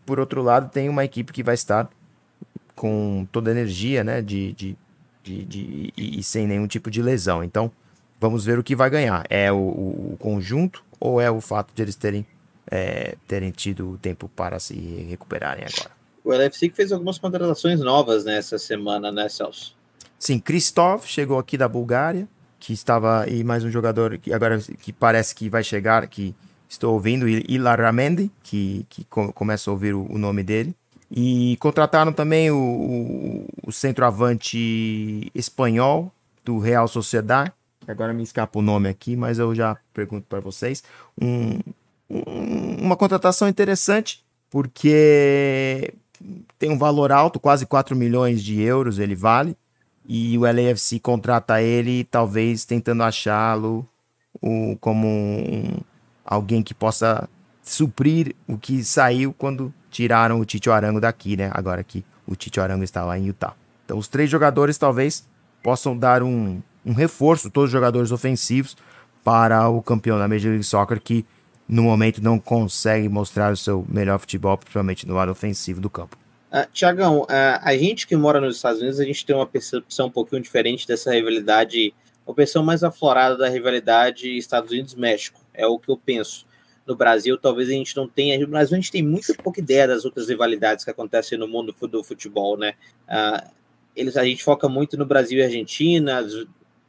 por 0.06 0.20
outro 0.20 0.42
lado, 0.42 0.70
tem 0.70 0.88
uma 0.88 1.04
equipe 1.04 1.32
que 1.32 1.42
vai 1.42 1.54
estar 1.54 1.88
com 2.76 3.26
toda 3.32 3.50
a 3.50 3.52
energia, 3.52 4.04
né? 4.04 4.22
De, 4.22 4.52
de 4.52 4.76
de, 5.22 5.44
de 5.44 5.92
e, 5.96 6.18
e, 6.18 6.22
sem 6.22 6.46
nenhum 6.46 6.66
tipo 6.66 6.90
de 6.90 7.02
lesão. 7.02 7.44
Então, 7.44 7.70
vamos 8.18 8.44
ver 8.44 8.58
o 8.58 8.62
que 8.62 8.74
vai 8.74 8.90
ganhar. 8.90 9.24
É 9.28 9.52
o, 9.52 9.56
o, 9.56 10.12
o 10.12 10.16
conjunto 10.18 10.84
ou 10.98 11.20
é 11.20 11.30
o 11.30 11.40
fato 11.40 11.74
de 11.74 11.82
eles 11.82 11.96
terem, 11.96 12.26
é, 12.70 13.16
terem 13.26 13.50
tido 13.50 13.98
tempo 14.00 14.28
para 14.28 14.58
se 14.58 14.74
recuperarem 15.08 15.64
agora? 15.64 15.99
O 16.24 16.32
LFC 16.32 16.70
fez 16.70 16.92
algumas 16.92 17.18
contratações 17.18 17.80
novas 17.80 18.24
nessa 18.24 18.58
semana, 18.58 19.10
né, 19.10 19.28
Celso? 19.28 19.74
Sim, 20.18 20.38
Kristov 20.38 21.06
chegou 21.06 21.38
aqui 21.38 21.56
da 21.56 21.66
Bulgária, 21.66 22.28
que 22.58 22.72
estava 22.72 23.26
e 23.26 23.42
mais 23.42 23.64
um 23.64 23.70
jogador 23.70 24.18
que 24.18 24.32
agora 24.32 24.58
que 24.58 24.92
parece 24.92 25.34
que 25.34 25.48
vai 25.48 25.64
chegar, 25.64 26.06
que 26.06 26.34
estou 26.68 26.92
ouvindo, 26.92 27.26
Ilar 27.26 27.80
Ramendi, 27.80 28.30
que, 28.42 28.86
que 28.90 29.04
começa 29.04 29.70
a 29.70 29.72
ouvir 29.72 29.94
o, 29.94 30.06
o 30.10 30.18
nome 30.18 30.42
dele. 30.42 30.74
E 31.10 31.56
contrataram 31.58 32.12
também 32.12 32.50
o, 32.50 32.56
o, 32.56 33.46
o 33.66 33.72
centroavante 33.72 35.30
espanhol 35.34 36.12
do 36.44 36.58
Real 36.58 36.86
Sociedad, 36.86 37.52
agora 37.88 38.12
me 38.12 38.22
escapa 38.22 38.58
o 38.58 38.62
nome 38.62 38.88
aqui, 38.88 39.16
mas 39.16 39.38
eu 39.38 39.54
já 39.54 39.76
pergunto 39.92 40.26
para 40.28 40.40
vocês. 40.40 40.82
Um, 41.20 41.58
um, 42.08 42.76
uma 42.80 42.96
contratação 42.96 43.48
interessante, 43.48 44.24
porque 44.48 45.92
tem 46.58 46.70
um 46.70 46.78
valor 46.78 47.12
alto, 47.12 47.40
quase 47.40 47.66
4 47.66 47.96
milhões 47.96 48.42
de 48.42 48.60
euros 48.60 48.98
ele 48.98 49.14
vale, 49.14 49.56
e 50.06 50.36
o 50.36 50.42
LAFC 50.42 50.98
contrata 50.98 51.62
ele, 51.62 52.04
talvez 52.04 52.64
tentando 52.64 53.02
achá-lo 53.02 53.86
como 54.80 55.06
um, 55.06 55.78
alguém 56.24 56.62
que 56.62 56.72
possa 56.72 57.28
suprir 57.62 58.34
o 58.46 58.56
que 58.56 58.82
saiu 58.82 59.32
quando 59.32 59.72
tiraram 59.90 60.40
o 60.40 60.44
Tite 60.44 60.70
Arango 60.70 61.00
daqui, 61.00 61.36
né? 61.36 61.50
Agora 61.52 61.84
que 61.84 62.04
o 62.26 62.34
Tite 62.34 62.60
Arango 62.60 62.84
está 62.84 63.04
lá 63.04 63.18
em 63.18 63.26
Utah. 63.26 63.54
Então 63.84 63.98
os 63.98 64.08
três 64.08 64.30
jogadores 64.30 64.78
talvez 64.78 65.28
possam 65.62 65.96
dar 65.96 66.22
um, 66.22 66.60
um 66.84 66.92
reforço, 66.92 67.50
todos 67.50 67.68
os 67.68 67.72
jogadores 67.72 68.10
ofensivos, 68.12 68.76
para 69.22 69.68
o 69.68 69.82
campeão 69.82 70.18
da 70.18 70.26
Major 70.26 70.50
League 70.50 70.64
Soccer 70.64 71.00
que 71.00 71.26
no 71.70 71.84
momento 71.84 72.22
não 72.22 72.38
consegue 72.38 73.08
mostrar 73.08 73.52
o 73.52 73.56
seu 73.56 73.86
melhor 73.88 74.18
futebol, 74.18 74.58
principalmente 74.58 75.06
no 75.06 75.14
lado 75.14 75.30
ofensivo 75.30 75.80
do 75.80 75.88
campo. 75.88 76.18
Uh, 76.50 76.66
Tiagão, 76.72 77.22
uh, 77.22 77.26
a 77.62 77.76
gente 77.76 78.08
que 78.08 78.16
mora 78.16 78.40
nos 78.40 78.56
Estados 78.56 78.80
Unidos, 78.80 78.98
a 78.98 79.04
gente 79.04 79.24
tem 79.24 79.36
uma 79.36 79.46
percepção 79.46 80.08
um 80.08 80.10
pouquinho 80.10 80.42
diferente 80.42 80.86
dessa 80.86 81.12
rivalidade, 81.12 81.94
uma 82.26 82.34
percepção 82.34 82.64
mais 82.64 82.82
aflorada 82.82 83.36
da 83.36 83.48
rivalidade 83.48 84.36
Estados 84.36 84.72
Unidos-México, 84.72 85.40
é 85.54 85.64
o 85.64 85.78
que 85.78 85.88
eu 85.88 85.96
penso. 85.96 86.44
No 86.84 86.96
Brasil, 86.96 87.38
talvez 87.38 87.68
a 87.68 87.72
gente 87.72 87.96
não 87.96 88.08
tenha. 88.08 88.36
No 88.40 88.48
Brasil, 88.48 88.76
a 88.76 88.80
gente 88.80 88.90
tem 88.90 89.02
muito 89.02 89.32
pouca 89.36 89.60
ideia 89.60 89.86
das 89.86 90.04
outras 90.04 90.28
rivalidades 90.28 90.84
que 90.84 90.90
acontecem 90.90 91.38
no 91.38 91.46
mundo 91.46 91.72
do 91.72 92.02
futebol, 92.02 92.58
né? 92.58 92.74
Uh, 93.08 93.48
eles, 93.94 94.16
a 94.16 94.24
gente 94.24 94.42
foca 94.42 94.68
muito 94.68 94.96
no 94.96 95.06
Brasil 95.06 95.38
e 95.38 95.42
Argentina, 95.44 96.20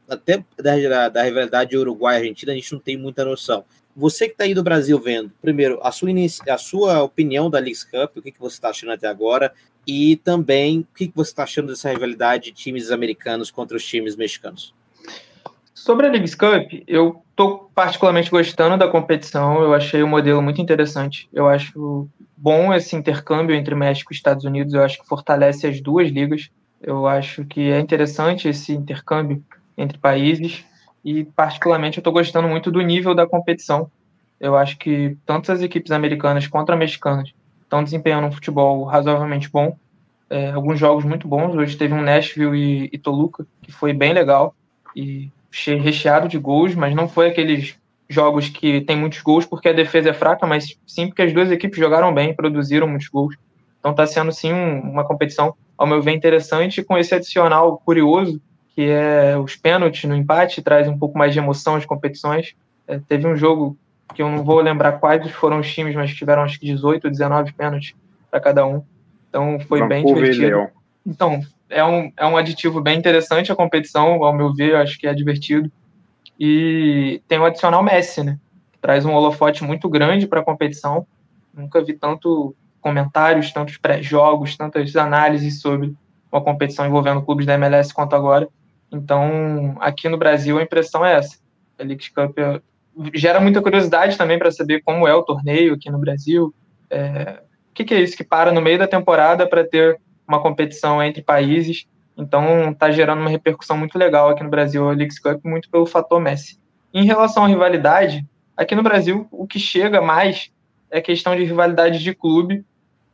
até 0.08 0.44
da, 0.56 1.08
da 1.08 1.22
rivalidade 1.22 1.76
Uruguai-Argentina, 1.76 2.50
a 2.50 2.54
gente 2.54 2.72
não 2.72 2.80
tem 2.80 2.96
muita 2.96 3.24
noção. 3.24 3.64
Você 3.94 4.26
que 4.26 4.32
está 4.32 4.44
aí 4.44 4.54
do 4.54 4.62
Brasil 4.62 4.98
vendo, 4.98 5.30
primeiro, 5.40 5.78
a 5.82 5.92
sua, 5.92 6.08
a 6.48 6.58
sua 6.58 7.02
opinião 7.02 7.50
da 7.50 7.58
League 7.58 7.84
Cup, 7.90 8.16
o 8.16 8.22
que, 8.22 8.32
que 8.32 8.40
você 8.40 8.56
está 8.56 8.70
achando 8.70 8.92
até 8.92 9.06
agora, 9.06 9.52
e 9.86 10.16
também 10.16 10.80
o 10.80 10.96
que, 10.96 11.08
que 11.08 11.16
você 11.16 11.30
está 11.30 11.42
achando 11.42 11.68
dessa 11.68 11.90
rivalidade 11.90 12.44
de 12.44 12.52
times 12.52 12.90
americanos 12.90 13.50
contra 13.50 13.76
os 13.76 13.84
times 13.84 14.16
mexicanos? 14.16 14.74
Sobre 15.74 16.06
a 16.06 16.10
League 16.10 16.36
Cup, 16.36 16.84
eu 16.86 17.22
estou 17.30 17.70
particularmente 17.74 18.30
gostando 18.30 18.78
da 18.78 18.88
competição, 18.88 19.60
eu 19.62 19.74
achei 19.74 20.02
o 20.02 20.08
modelo 20.08 20.40
muito 20.40 20.60
interessante, 20.60 21.28
eu 21.32 21.48
acho 21.48 22.08
bom 22.36 22.72
esse 22.72 22.96
intercâmbio 22.96 23.54
entre 23.54 23.74
México 23.74 24.12
e 24.12 24.16
Estados 24.16 24.44
Unidos, 24.44 24.72
eu 24.74 24.82
acho 24.82 25.00
que 25.00 25.06
fortalece 25.06 25.66
as 25.66 25.80
duas 25.80 26.08
ligas, 26.08 26.50
eu 26.80 27.06
acho 27.06 27.44
que 27.44 27.70
é 27.70 27.78
interessante 27.78 28.48
esse 28.48 28.72
intercâmbio 28.72 29.44
entre 29.76 29.98
países, 29.98 30.64
e 31.04 31.24
particularmente 31.24 31.98
eu 31.98 32.00
estou 32.00 32.12
gostando 32.12 32.48
muito 32.48 32.70
do 32.70 32.80
nível 32.80 33.14
da 33.14 33.26
competição. 33.26 33.90
Eu 34.40 34.56
acho 34.56 34.76
que 34.78 35.16
tanto 35.26 35.50
as 35.50 35.60
equipes 35.62 35.92
americanas 35.92 36.46
quanto 36.46 36.72
as 36.72 36.78
mexicanas 36.78 37.32
estão 37.62 37.82
desempenhando 37.82 38.26
um 38.26 38.32
futebol 38.32 38.84
razoavelmente 38.84 39.50
bom. 39.50 39.76
É, 40.28 40.50
alguns 40.50 40.78
jogos 40.78 41.04
muito 41.04 41.28
bons. 41.28 41.54
Hoje 41.54 41.76
teve 41.76 41.94
um 41.94 42.02
Nashville 42.02 42.56
e, 42.56 42.90
e 42.92 42.98
Toluca, 42.98 43.46
que 43.62 43.72
foi 43.72 43.92
bem 43.92 44.12
legal 44.12 44.54
e 44.96 45.30
recheado 45.82 46.28
de 46.28 46.38
gols, 46.38 46.74
mas 46.74 46.94
não 46.94 47.08
foi 47.08 47.28
aqueles 47.28 47.76
jogos 48.08 48.48
que 48.48 48.80
tem 48.82 48.96
muitos 48.96 49.20
gols 49.20 49.46
porque 49.46 49.68
a 49.68 49.72
defesa 49.72 50.10
é 50.10 50.14
fraca, 50.14 50.46
mas 50.46 50.78
sim 50.86 51.08
porque 51.08 51.22
as 51.22 51.32
duas 51.32 51.50
equipes 51.50 51.78
jogaram 51.78 52.12
bem, 52.12 52.34
produziram 52.34 52.86
muitos 52.86 53.08
gols. 53.08 53.36
Então 53.78 53.90
está 53.90 54.06
sendo 54.06 54.32
sim 54.32 54.52
um, 54.52 54.80
uma 54.80 55.04
competição, 55.04 55.54
ao 55.76 55.86
meu 55.86 56.00
ver, 56.00 56.12
interessante, 56.12 56.82
com 56.82 56.96
esse 56.96 57.14
adicional 57.14 57.80
curioso 57.84 58.40
que 58.74 58.88
é 58.88 59.36
os 59.36 59.56
pênaltis 59.56 60.04
no 60.04 60.16
empate, 60.16 60.62
traz 60.62 60.88
um 60.88 60.98
pouco 60.98 61.16
mais 61.16 61.32
de 61.32 61.38
emoção 61.38 61.76
às 61.76 61.84
competições. 61.84 62.54
É, 62.86 62.98
teve 62.98 63.26
um 63.26 63.36
jogo 63.36 63.76
que 64.14 64.22
eu 64.22 64.28
não 64.28 64.44
vou 64.44 64.60
lembrar 64.60 64.92
quais 64.92 65.30
foram 65.32 65.60
os 65.60 65.72
times, 65.72 65.94
mas 65.94 66.14
tiveram 66.14 66.42
acho 66.42 66.58
que 66.58 66.66
18, 66.66 67.10
19 67.10 67.52
pênaltis 67.52 67.94
para 68.30 68.40
cada 68.40 68.66
um. 68.66 68.82
Então 69.28 69.60
foi 69.60 69.80
Vancouver 69.80 69.88
bem 69.88 70.04
divertido. 70.04 70.68
Então, 71.06 71.40
é 71.68 71.84
um, 71.84 72.12
é 72.16 72.26
um 72.26 72.36
aditivo 72.36 72.80
bem 72.80 72.98
interessante 72.98 73.50
a 73.50 73.56
competição, 73.56 74.22
ao 74.22 74.32
meu 74.32 74.52
ver, 74.52 74.76
acho 74.76 74.98
que 74.98 75.06
é 75.06 75.14
divertido. 75.14 75.70
E 76.38 77.22
tem 77.26 77.38
o 77.38 77.44
adicional 77.44 77.82
Messi, 77.82 78.22
né? 78.22 78.38
Que 78.72 78.78
traz 78.78 79.04
um 79.04 79.12
holofote 79.12 79.64
muito 79.64 79.88
grande 79.88 80.26
para 80.26 80.40
a 80.40 80.44
competição. 80.44 81.06
Nunca 81.52 81.82
vi 81.82 81.94
tanto 81.94 82.54
comentários, 82.80 83.52
tantos 83.52 83.76
pré-jogos, 83.76 84.56
tantas 84.56 84.94
análises 84.96 85.60
sobre 85.60 85.94
uma 86.30 86.42
competição 86.42 86.86
envolvendo 86.86 87.22
clubes 87.22 87.46
da 87.46 87.54
MLS 87.54 87.92
quanto 87.92 88.14
agora. 88.14 88.48
Então, 88.92 89.74
aqui 89.80 90.08
no 90.08 90.18
Brasil, 90.18 90.58
a 90.58 90.62
impressão 90.62 91.04
é 91.04 91.14
essa. 91.14 91.38
A 91.78 91.82
League 91.82 92.10
Cup 92.10 92.38
é, 92.38 92.60
gera 93.14 93.40
muita 93.40 93.62
curiosidade 93.62 94.18
também 94.18 94.38
para 94.38 94.52
saber 94.52 94.82
como 94.82 95.08
é 95.08 95.14
o 95.14 95.22
torneio 95.22 95.74
aqui 95.74 95.90
no 95.90 95.98
Brasil. 95.98 96.54
É, 96.90 97.40
o 97.70 97.74
que, 97.74 97.84
que, 97.84 97.94
é 97.94 98.00
isso 98.00 98.16
que 98.16 98.22
para 98.22 98.52
no 98.52 98.60
meio 98.60 98.78
da 98.78 98.86
temporada 98.86 99.48
para 99.48 99.64
ter 99.64 99.98
uma 100.28 100.40
competição 100.42 101.02
entre 101.02 101.22
países? 101.22 101.86
Então, 102.18 102.70
está 102.70 102.90
gerando 102.90 103.20
uma 103.20 103.30
repercussão 103.30 103.78
muito 103.78 103.98
legal 103.98 104.28
aqui 104.28 104.44
no 104.44 104.50
Brasil, 104.50 104.86
a 104.86 104.92
League 104.92 105.18
Cup, 105.22 105.42
muito 105.42 105.70
pelo 105.70 105.86
fator 105.86 106.20
Messi. 106.20 106.60
Em 106.92 107.06
relação 107.06 107.46
à 107.46 107.48
rivalidade, 107.48 108.26
aqui 108.54 108.74
no 108.74 108.82
Brasil, 108.82 109.26
o 109.30 109.46
que 109.46 109.58
chega 109.58 110.02
mais 110.02 110.52
é 110.90 111.00
questão 111.00 111.34
de 111.34 111.44
rivalidade 111.44 111.98
de 111.98 112.14
clube. 112.14 112.62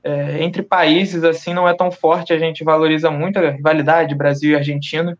É, 0.03 0.43
entre 0.43 0.63
países, 0.63 1.23
assim, 1.23 1.55
não 1.55 1.69
é 1.69 1.75
tão 1.75 1.93
forte, 1.93 2.33
a 2.33 2.39
gente 2.39 2.65
valoriza 2.65 3.11
muito 3.11 3.39
a 3.39 3.51
rivalidade 3.51 4.15
Brasil 4.17 4.53
e 4.53 4.57
Argentina 4.57 5.17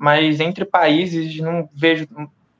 mas 0.00 0.40
entre 0.40 0.64
países 0.64 1.36
não 1.40 1.68
vejo 1.74 2.08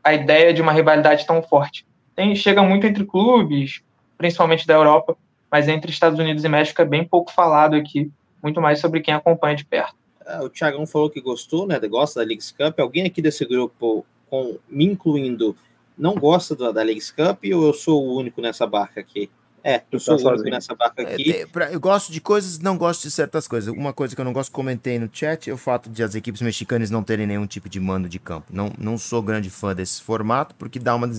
a 0.05 0.13
ideia 0.13 0.53
de 0.53 0.61
uma 0.61 0.73
rivalidade 0.73 1.27
tão 1.27 1.43
forte. 1.43 1.87
Tem, 2.15 2.37
chega 2.37 2.63
muito 2.63 2.87
entre 2.87 3.03
clubes, 3.03 3.81
principalmente 4.19 4.67
da 4.67 4.75
Europa, 4.75 5.17
mas 5.51 5.67
entre 5.67 5.91
Estados 5.91 6.19
Unidos 6.19 6.45
e 6.45 6.49
México 6.51 6.83
é 6.83 6.85
bem 6.85 7.03
pouco 7.03 7.33
falado 7.33 7.75
aqui, 7.77 8.11
muito 8.43 8.61
mais 8.61 8.79
sobre 8.79 9.01
quem 9.01 9.15
acompanha 9.15 9.57
de 9.57 9.65
perto. 9.65 9.95
É, 10.27 10.39
o 10.43 10.51
Thiagão 10.51 10.87
falou 10.87 11.09
que 11.09 11.19
gostou, 11.19 11.67
né, 11.67 11.81
gosta 11.81 12.21
da 12.21 12.27
League 12.27 12.45
Cup. 12.53 12.79
Alguém 12.79 13.07
aqui 13.07 13.23
desse 13.23 13.47
grupo, 13.47 14.05
com, 14.29 14.59
me 14.69 14.85
incluindo, 14.85 15.57
não 15.97 16.17
gosta 16.17 16.55
da, 16.55 16.71
da 16.71 16.83
League 16.83 17.01
Cup 17.17 17.43
ou 17.55 17.69
eu 17.69 17.73
sou 17.73 18.07
o 18.07 18.17
único 18.19 18.43
nessa 18.43 18.67
barca 18.67 19.01
aqui? 19.01 19.31
É, 19.63 19.83
eu 19.91 20.01
sou 20.01 20.17
tá 20.17 20.37
nessa 20.45 20.75
barca 20.75 21.03
é, 21.03 21.15
aqui. 21.15 21.47
Eu 21.71 21.81
gosto 21.81 22.13
de 22.13 22.21
coisas, 22.21 22.59
não 22.59 22.77
gosto 22.77 23.03
de 23.03 23.11
certas 23.11 23.47
coisas. 23.47 23.73
Uma 23.73 23.93
coisa 23.93 24.15
que 24.15 24.21
eu 24.21 24.25
não 24.25 24.33
gosto, 24.33 24.51
comentei 24.51 24.99
no 24.99 25.09
chat, 25.13 25.51
é 25.51 25.53
o 25.53 25.57
fato 25.57 25.91
de 25.91 26.03
as 26.03 26.15
equipes 26.15 26.41
mexicanas 26.41 26.91
não 26.91 27.03
terem 27.03 27.27
nenhum 27.27 27.47
tipo 27.47 27.69
de 27.69 27.79
mando 27.79 28.09
de 28.09 28.19
campo. 28.19 28.47
Não, 28.51 28.73
não 28.79 28.97
sou 28.97 29.23
grande 29.23 29.51
fã 29.51 29.75
desse 29.75 30.03
formato, 30.03 30.55
porque 30.55 30.79
dá 30.79 30.95
uma 30.95 31.11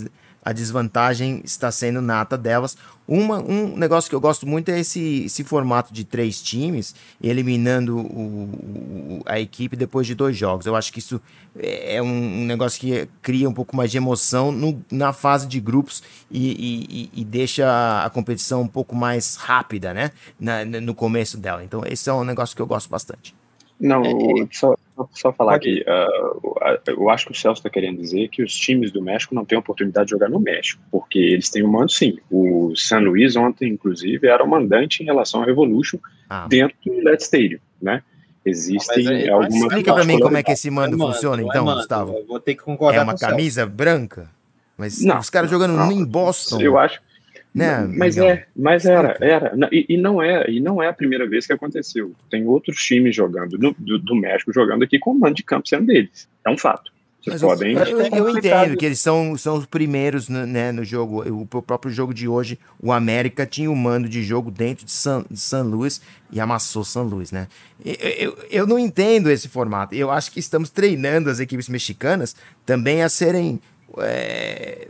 a 0.44 0.52
desvantagem 0.52 1.42
está 1.44 1.72
sendo 1.72 2.02
nata 2.02 2.38
delas. 2.38 2.76
Uma, 3.08 3.40
um 3.40 3.76
negócio 3.76 4.10
que 4.10 4.16
eu 4.16 4.22
gosto 4.22 4.48
muito 4.48 4.70
é 4.70 4.80
esse, 4.80 5.26
esse 5.26 5.44
formato 5.44 5.94
de 5.94 6.04
três 6.04 6.42
times, 6.42 6.96
eliminando 7.22 7.98
o, 7.98 9.20
o, 9.20 9.22
a 9.26 9.40
equipe 9.40 9.76
depois 9.76 10.08
de 10.08 10.16
dois 10.16 10.38
jogos. 10.38 10.66
Eu 10.66 10.76
acho 10.76 10.92
que 10.94 11.00
isso 11.00 11.22
é, 11.58 11.96
é 11.96 12.02
um, 12.02 12.42
um 12.42 12.46
negócio 12.46 12.80
que 12.80 13.08
cria 13.22 13.50
um 13.50 13.54
pouco 13.54 13.76
mais 13.76 13.92
de 13.92 13.98
emoção 13.98 14.52
no, 14.52 14.84
na 14.92 15.14
fase 15.14 15.48
de 15.48 15.60
grupos 15.60 16.02
e, 16.30 17.10
e, 17.14 17.22
e, 17.22 17.26
deixa 17.26 18.04
a 18.04 18.10
competição 18.10 18.62
um 18.62 18.68
pouco 18.68 18.96
mais 18.96 19.36
rápida, 19.36 19.94
né? 19.94 20.12
Na, 20.40 20.64
no 20.64 20.96
começo 20.96 21.38
dela. 21.38 21.64
Então, 21.64 21.84
esse 21.86 22.10
é 22.10 22.14
um 22.14 22.24
negócio 22.24 22.56
que 22.56 22.62
eu 22.62 22.68
gosto 22.68 22.90
bastante. 22.90 23.36
Não, 23.82 24.04
é, 24.04 24.48
só, 24.52 24.78
só 25.12 25.34
falar 25.34 25.56
aqui, 25.56 25.84
uh, 25.88 26.80
eu 26.86 27.10
acho 27.10 27.26
que 27.26 27.32
o 27.32 27.36
Celso 27.36 27.60
está 27.60 27.70
querendo 27.70 28.00
dizer 28.00 28.30
que 28.30 28.44
os 28.44 28.56
times 28.56 28.92
do 28.92 29.02
México 29.02 29.34
não 29.34 29.44
têm 29.44 29.58
oportunidade 29.58 30.06
de 30.06 30.12
jogar 30.12 30.30
no 30.30 30.40
México, 30.40 30.80
porque 30.92 31.18
eles 31.18 31.50
têm 31.50 31.64
um 31.64 31.72
mando 31.72 31.92
sim. 31.92 32.20
O 32.30 32.74
San 32.76 33.00
Luís 33.00 33.36
ontem, 33.36 33.70
inclusive, 33.70 34.28
era 34.28 34.44
o 34.44 34.48
mandante 34.48 35.02
em 35.02 35.06
relação 35.06 35.40
ao 35.40 35.48
Revolution 35.48 35.98
ah. 36.30 36.46
dentro 36.48 36.78
do 36.86 37.04
Let's 37.04 37.26
Stadium, 37.26 37.60
né? 37.82 38.04
Existem 38.46 39.24
é, 39.24 39.30
algumas... 39.30 39.56
Explica 39.56 39.94
para 39.94 40.04
mim 40.04 40.20
como 40.20 40.38
é 40.38 40.44
que 40.44 40.52
esse 40.52 40.70
mando, 40.70 40.96
é 40.96 40.98
mando 40.98 41.14
funciona, 41.14 41.42
então, 41.42 41.66
mando, 41.66 41.78
Gustavo. 41.78 42.24
vou 42.28 42.40
ter 42.40 42.54
que 42.54 42.62
concordar 42.62 43.00
É 43.00 43.04
uma 43.04 43.18
camisa 43.18 43.66
branca? 43.66 44.30
Mas 44.78 45.02
não, 45.02 45.20
os 45.20 45.30
caras 45.30 45.50
jogando 45.50 45.74
não, 45.74 45.92
em 45.92 46.06
Boston... 46.06 46.62
Eu 46.62 46.78
acho 46.78 47.02
né? 47.54 47.86
Mas 47.86 48.18
é, 48.18 48.46
mas 48.56 48.86
era, 48.86 49.18
era. 49.20 49.54
E, 49.72 49.86
e, 49.90 49.98
não 49.98 50.22
é, 50.22 50.50
e 50.50 50.60
não 50.60 50.82
é 50.82 50.88
a 50.88 50.94
primeira 50.94 51.28
vez 51.28 51.46
que 51.46 51.54
aconteceu. 51.54 52.14
Tem 52.30 52.48
outros 52.48 52.78
times 52.84 53.16
jogando, 53.16 53.58
do, 53.58 53.76
do, 53.78 54.00
do 54.00 54.16
México 54.16 54.54
jogando 54.54 54.84
aqui 54.84 54.98
com 54.98 55.12
o 55.12 55.20
mando 55.20 55.36
de 55.36 55.44
campo 55.44 55.68
sendo 55.68 55.88
deles. 55.88 56.30
É 56.46 56.50
um 56.50 56.58
fato. 56.58 56.92
Vocês 57.24 57.42
podem. 57.42 57.74
Eu, 57.74 58.02
eu, 58.02 58.08
eu 58.08 58.30
entendo 58.30 58.76
que 58.76 58.86
eles 58.86 59.00
são, 59.00 59.38
são 59.38 59.58
os 59.58 59.66
primeiros 59.68 60.28
né, 60.28 60.72
no 60.72 60.84
jogo. 60.84 61.24
O 61.30 61.46
próprio 61.62 61.92
jogo 61.92 62.14
de 62.14 62.28
hoje, 62.28 62.58
o 62.82 62.92
América 62.92 63.46
tinha 63.46 63.70
o 63.70 63.74
um 63.74 63.76
mando 63.76 64.10
de 64.10 64.24
jogo 64.24 64.50
dentro 64.50 64.86
de 64.86 64.92
San, 64.92 65.24
de 65.30 65.40
San 65.40 65.64
Luis 65.64 66.02
e 66.32 66.40
amassou 66.40 66.84
San 66.84 67.04
Luis, 67.04 67.32
né? 67.32 67.48
Eu, 67.86 67.96
eu, 67.96 68.38
eu 68.50 68.68
não 68.68 68.80
entendo 68.80 69.30
esse 69.30 69.48
formato. 69.48 69.94
Eu 69.94 70.10
acho 70.10 70.32
que 70.32 70.40
estamos 70.40 70.72
treinando 70.72 71.30
as 71.30 71.40
equipes 71.40 71.70
mexicanas 71.70 72.36
também 72.66 73.04
a 73.04 73.10
serem. 73.10 73.60
É, 73.98 74.88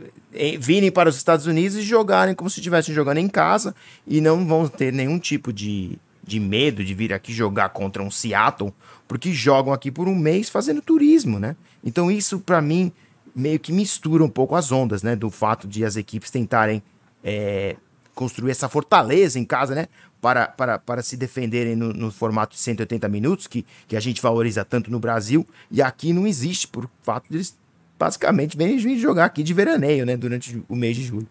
virem 0.58 0.90
para 0.90 1.08
os 1.08 1.16
Estados 1.16 1.46
Unidos 1.46 1.76
e 1.76 1.82
jogarem 1.82 2.34
como 2.34 2.48
se 2.48 2.60
estivessem 2.60 2.94
jogando 2.94 3.18
em 3.18 3.28
casa 3.28 3.74
e 4.06 4.20
não 4.20 4.46
vão 4.46 4.68
ter 4.68 4.92
nenhum 4.92 5.18
tipo 5.18 5.52
de, 5.52 5.98
de 6.22 6.38
medo 6.38 6.84
de 6.84 6.94
vir 6.94 7.12
aqui 7.12 7.32
jogar 7.32 7.70
contra 7.70 8.02
um 8.02 8.10
Seattle, 8.10 8.72
porque 9.08 9.32
jogam 9.32 9.72
aqui 9.72 9.90
por 9.90 10.08
um 10.08 10.14
mês 10.14 10.48
fazendo 10.48 10.80
turismo, 10.80 11.38
né? 11.38 11.56
Então 11.84 12.10
isso 12.10 12.38
para 12.38 12.62
mim 12.62 12.92
meio 13.34 13.58
que 13.58 13.72
mistura 13.72 14.22
um 14.22 14.28
pouco 14.28 14.54
as 14.54 14.70
ondas, 14.70 15.02
né? 15.02 15.16
Do 15.16 15.30
fato 15.30 15.66
de 15.66 15.84
as 15.84 15.96
equipes 15.96 16.30
tentarem 16.30 16.82
é, 17.24 17.76
construir 18.14 18.50
essa 18.50 18.68
fortaleza 18.68 19.38
em 19.38 19.44
casa, 19.44 19.74
né? 19.74 19.88
Para, 20.20 20.46
para, 20.46 20.78
para 20.78 21.02
se 21.02 21.16
defenderem 21.16 21.74
no, 21.74 21.92
no, 21.92 22.10
formato 22.12 22.54
de 22.54 22.60
180 22.60 23.08
minutos, 23.08 23.48
que, 23.48 23.66
que 23.88 23.96
a 23.96 24.00
gente 24.00 24.22
valoriza 24.22 24.64
tanto 24.64 24.90
no 24.90 25.00
Brasil, 25.00 25.44
e 25.68 25.82
aqui 25.82 26.12
não 26.12 26.26
existe, 26.26 26.68
por 26.68 26.88
fato 27.02 27.28
de 27.28 27.38
eles 27.38 27.58
basicamente 28.02 28.56
virem 28.56 28.98
jogar 28.98 29.26
aqui 29.26 29.44
de 29.44 29.54
veraneio, 29.54 30.04
né? 30.04 30.16
Durante 30.16 30.60
o 30.68 30.74
mês 30.74 30.96
de 30.96 31.04
julho. 31.04 31.28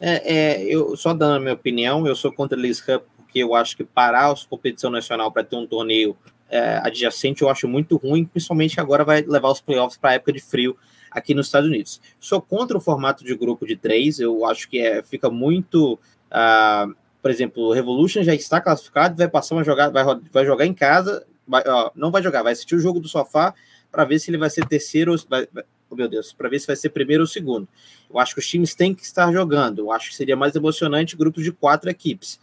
É, 0.00 0.34
é, 0.34 0.64
eu 0.64 0.96
só 0.96 1.12
dando 1.12 1.36
a 1.36 1.40
minha 1.40 1.52
opinião, 1.52 2.06
eu 2.06 2.16
sou 2.16 2.32
contra 2.32 2.58
a 2.58 2.60
League 2.60 2.80
Cup 2.80 3.02
porque 3.16 3.40
eu 3.40 3.54
acho 3.54 3.76
que 3.76 3.84
parar 3.84 4.30
a 4.30 4.34
competição 4.48 4.90
nacional 4.90 5.30
para 5.30 5.44
ter 5.44 5.56
um 5.56 5.66
torneio 5.66 6.16
é, 6.48 6.80
adjacente 6.82 7.42
eu 7.42 7.50
acho 7.50 7.68
muito 7.68 7.96
ruim, 7.96 8.24
principalmente 8.24 8.74
que 8.74 8.80
agora 8.80 9.04
vai 9.04 9.22
levar 9.22 9.50
os 9.50 9.60
playoffs 9.60 9.98
para 9.98 10.10
a 10.10 10.14
época 10.14 10.32
de 10.32 10.40
frio 10.40 10.76
aqui 11.10 11.34
nos 11.34 11.46
Estados 11.46 11.68
Unidos. 11.68 12.00
Sou 12.18 12.40
contra 12.40 12.76
o 12.76 12.80
formato 12.80 13.22
de 13.22 13.34
grupo 13.34 13.66
de 13.66 13.76
três, 13.76 14.18
eu 14.18 14.46
acho 14.46 14.68
que 14.68 14.78
é, 14.78 15.02
fica 15.02 15.28
muito. 15.28 15.98
Uh, 16.30 16.94
por 17.20 17.30
exemplo, 17.30 17.64
o 17.64 17.72
Revolution 17.72 18.22
já 18.22 18.34
está 18.34 18.60
classificado, 18.60 19.16
vai 19.16 19.28
passar 19.28 19.56
uma 19.56 19.64
jogada, 19.64 19.92
vai, 19.92 20.20
vai 20.32 20.46
jogar 20.46 20.66
em 20.66 20.74
casa, 20.74 21.26
vai, 21.46 21.62
ó, 21.66 21.90
não 21.94 22.10
vai 22.10 22.22
jogar, 22.22 22.42
vai 22.42 22.52
assistir 22.52 22.76
o 22.76 22.80
jogo 22.80 23.00
do 23.00 23.08
sofá 23.08 23.54
para 23.90 24.04
ver 24.04 24.18
se 24.18 24.30
ele 24.30 24.38
vai 24.38 24.50
ser 24.50 24.66
terceiro 24.66 25.14
vai, 25.28 25.48
oh 25.94 25.96
meu 25.96 26.08
Deus, 26.08 26.32
para 26.32 26.48
ver 26.48 26.58
se 26.58 26.66
vai 26.66 26.76
ser 26.76 26.90
primeiro 26.90 27.22
ou 27.22 27.26
segundo. 27.26 27.66
Eu 28.10 28.18
acho 28.18 28.34
que 28.34 28.40
os 28.40 28.46
times 28.46 28.74
têm 28.74 28.94
que 28.94 29.02
estar 29.02 29.32
jogando. 29.32 29.78
Eu 29.78 29.92
acho 29.92 30.10
que 30.10 30.16
seria 30.16 30.36
mais 30.36 30.54
emocionante 30.54 31.16
grupos 31.16 31.42
de 31.42 31.52
quatro 31.52 31.88
equipes. 31.88 32.38